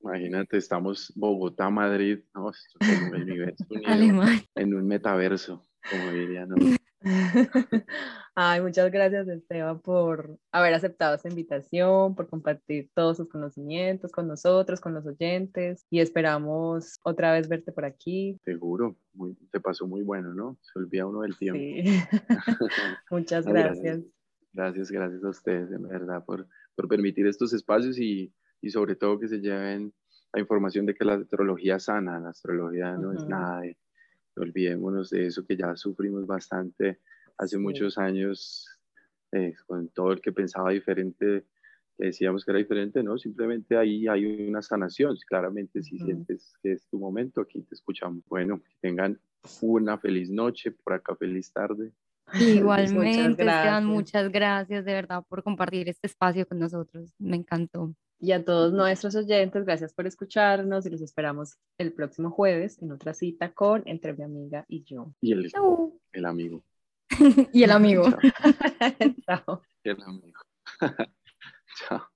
Imagínate, 0.00 0.58
estamos 0.58 1.12
Bogotá, 1.16 1.70
Madrid, 1.70 2.20
no, 2.34 2.52
en 4.54 4.74
un 4.74 4.86
metaverso, 4.86 5.66
como 5.90 6.10
dirían. 6.12 6.50
¿no? 6.50 6.56
Ay, 8.36 8.60
muchas 8.62 8.90
gracias 8.90 9.28
Esteban 9.28 9.80
por 9.80 10.38
haber 10.50 10.74
aceptado 10.74 11.14
esta 11.14 11.28
invitación, 11.28 12.16
por 12.16 12.28
compartir 12.28 12.90
todos 12.94 13.18
sus 13.18 13.28
conocimientos 13.28 14.10
con 14.10 14.26
nosotros, 14.26 14.80
con 14.80 14.94
los 14.94 15.06
oyentes 15.06 15.86
y 15.88 16.00
esperamos 16.00 16.98
otra 17.04 17.32
vez 17.32 17.48
verte 17.48 17.70
por 17.72 17.84
aquí. 17.84 18.38
Seguro, 18.44 18.96
te 19.52 19.60
pasó 19.60 19.86
muy 19.86 20.02
bueno, 20.02 20.34
¿no? 20.34 20.58
Se 20.62 20.78
olvida 20.78 21.06
uno 21.06 21.20
del 21.20 21.36
tiempo. 21.36 21.60
Sí. 21.60 21.84
muchas 23.10 23.46
gracias. 23.46 24.02
gracias. 24.52 24.90
gracias. 24.90 25.22
a 25.22 25.28
ustedes, 25.28 25.70
en 25.70 25.86
verdad, 25.86 26.24
por, 26.24 26.48
por 26.74 26.88
permitir 26.88 27.26
estos 27.26 27.52
espacios 27.52 27.98
y, 27.98 28.34
y, 28.60 28.70
sobre 28.70 28.96
todo 28.96 29.20
que 29.20 29.28
se 29.28 29.38
lleven 29.38 29.92
la 30.32 30.40
información 30.40 30.86
de 30.86 30.94
que 30.94 31.04
la 31.04 31.14
astrología 31.14 31.78
sana, 31.78 32.18
la 32.18 32.30
astrología 32.30 32.96
no 32.96 33.12
es 33.12 33.24
nada 33.26 33.60
de 33.60 33.76
olvidémonos 34.36 35.10
de 35.10 35.26
eso 35.26 35.44
que 35.46 35.56
ya 35.56 35.76
sufrimos 35.76 36.26
bastante 36.26 37.00
hace 37.38 37.58
muchos 37.58 37.98
años, 37.98 38.68
eh, 39.32 39.54
con 39.66 39.88
todo 39.88 40.12
el 40.12 40.20
que 40.20 40.32
pensaba 40.32 40.70
diferente, 40.70 41.44
decíamos 41.98 42.44
que 42.44 42.50
era 42.50 42.58
diferente, 42.58 43.02
¿no? 43.02 43.18
Simplemente 43.18 43.76
ahí 43.76 44.06
hay 44.08 44.48
una 44.48 44.62
sanación. 44.62 45.16
Claramente, 45.28 45.82
si 45.82 45.98
sientes 45.98 46.54
que 46.62 46.72
es 46.72 46.86
tu 46.88 46.98
momento, 46.98 47.40
aquí 47.40 47.62
te 47.62 47.74
escuchamos. 47.74 48.24
Bueno, 48.28 48.60
que 48.62 48.74
tengan 48.80 49.18
una 49.60 49.98
feliz 49.98 50.30
noche, 50.30 50.70
por 50.70 50.94
acá 50.94 51.14
feliz 51.16 51.52
tarde. 51.52 51.92
Igualmente, 52.40 53.42
Esteban, 53.42 53.84
muchas 53.84 54.30
gracias 54.30 54.84
de 54.84 54.92
verdad 54.92 55.24
por 55.28 55.42
compartir 55.42 55.88
este 55.88 56.06
espacio 56.06 56.46
con 56.46 56.58
nosotros. 56.58 57.12
Me 57.18 57.36
encantó. 57.36 57.94
Y 58.24 58.32
a 58.32 58.42
todos 58.42 58.72
nuestros 58.72 59.14
oyentes, 59.16 59.66
gracias 59.66 59.92
por 59.92 60.06
escucharnos 60.06 60.86
y 60.86 60.88
los 60.88 61.02
esperamos 61.02 61.58
el 61.76 61.92
próximo 61.92 62.30
jueves 62.30 62.80
en 62.80 62.90
otra 62.90 63.12
cita 63.12 63.52
con 63.52 63.82
Entre 63.84 64.14
mi 64.14 64.24
amiga 64.24 64.64
y 64.66 64.82
yo. 64.82 65.12
Y 65.20 65.32
el, 65.32 65.52
el 66.14 66.24
amigo. 66.24 66.64
y 67.52 67.64
el 67.64 67.70
amigo. 67.70 68.04
Chao. 69.26 69.60
el 69.84 70.02
amigo. 70.02 70.40
Chao. 71.76 72.08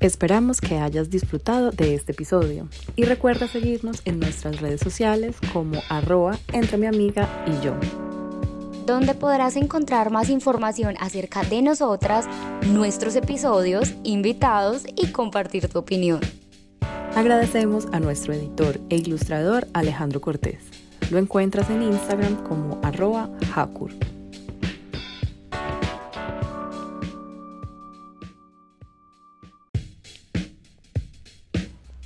Esperamos 0.00 0.62
que 0.62 0.78
hayas 0.78 1.10
disfrutado 1.10 1.70
de 1.70 1.94
este 1.94 2.12
episodio 2.12 2.66
y 2.96 3.04
recuerda 3.04 3.46
seguirnos 3.46 4.00
en 4.06 4.20
nuestras 4.20 4.62
redes 4.62 4.80
sociales 4.80 5.36
como 5.52 5.82
arroba 5.90 6.38
entre 6.54 6.78
mi 6.78 6.86
amiga 6.86 7.28
y 7.46 7.62
yo 7.62 7.78
donde 8.86 9.14
podrás 9.14 9.56
encontrar 9.56 10.10
más 10.10 10.28
información 10.28 10.94
acerca 11.00 11.42
de 11.42 11.62
nosotras, 11.62 12.26
nuestros 12.66 13.16
episodios, 13.16 13.94
invitados 14.04 14.84
y 14.96 15.08
compartir 15.12 15.68
tu 15.68 15.78
opinión. 15.78 16.20
Agradecemos 17.14 17.86
a 17.92 18.00
nuestro 18.00 18.32
editor 18.32 18.80
e 18.88 18.96
ilustrador 18.96 19.68
Alejandro 19.74 20.20
Cortés. 20.20 20.64
Lo 21.10 21.18
encuentras 21.18 21.68
en 21.68 21.82
Instagram 21.82 22.42
como 22.44 22.80
arroba 22.82 23.28
Hakur. 23.54 23.92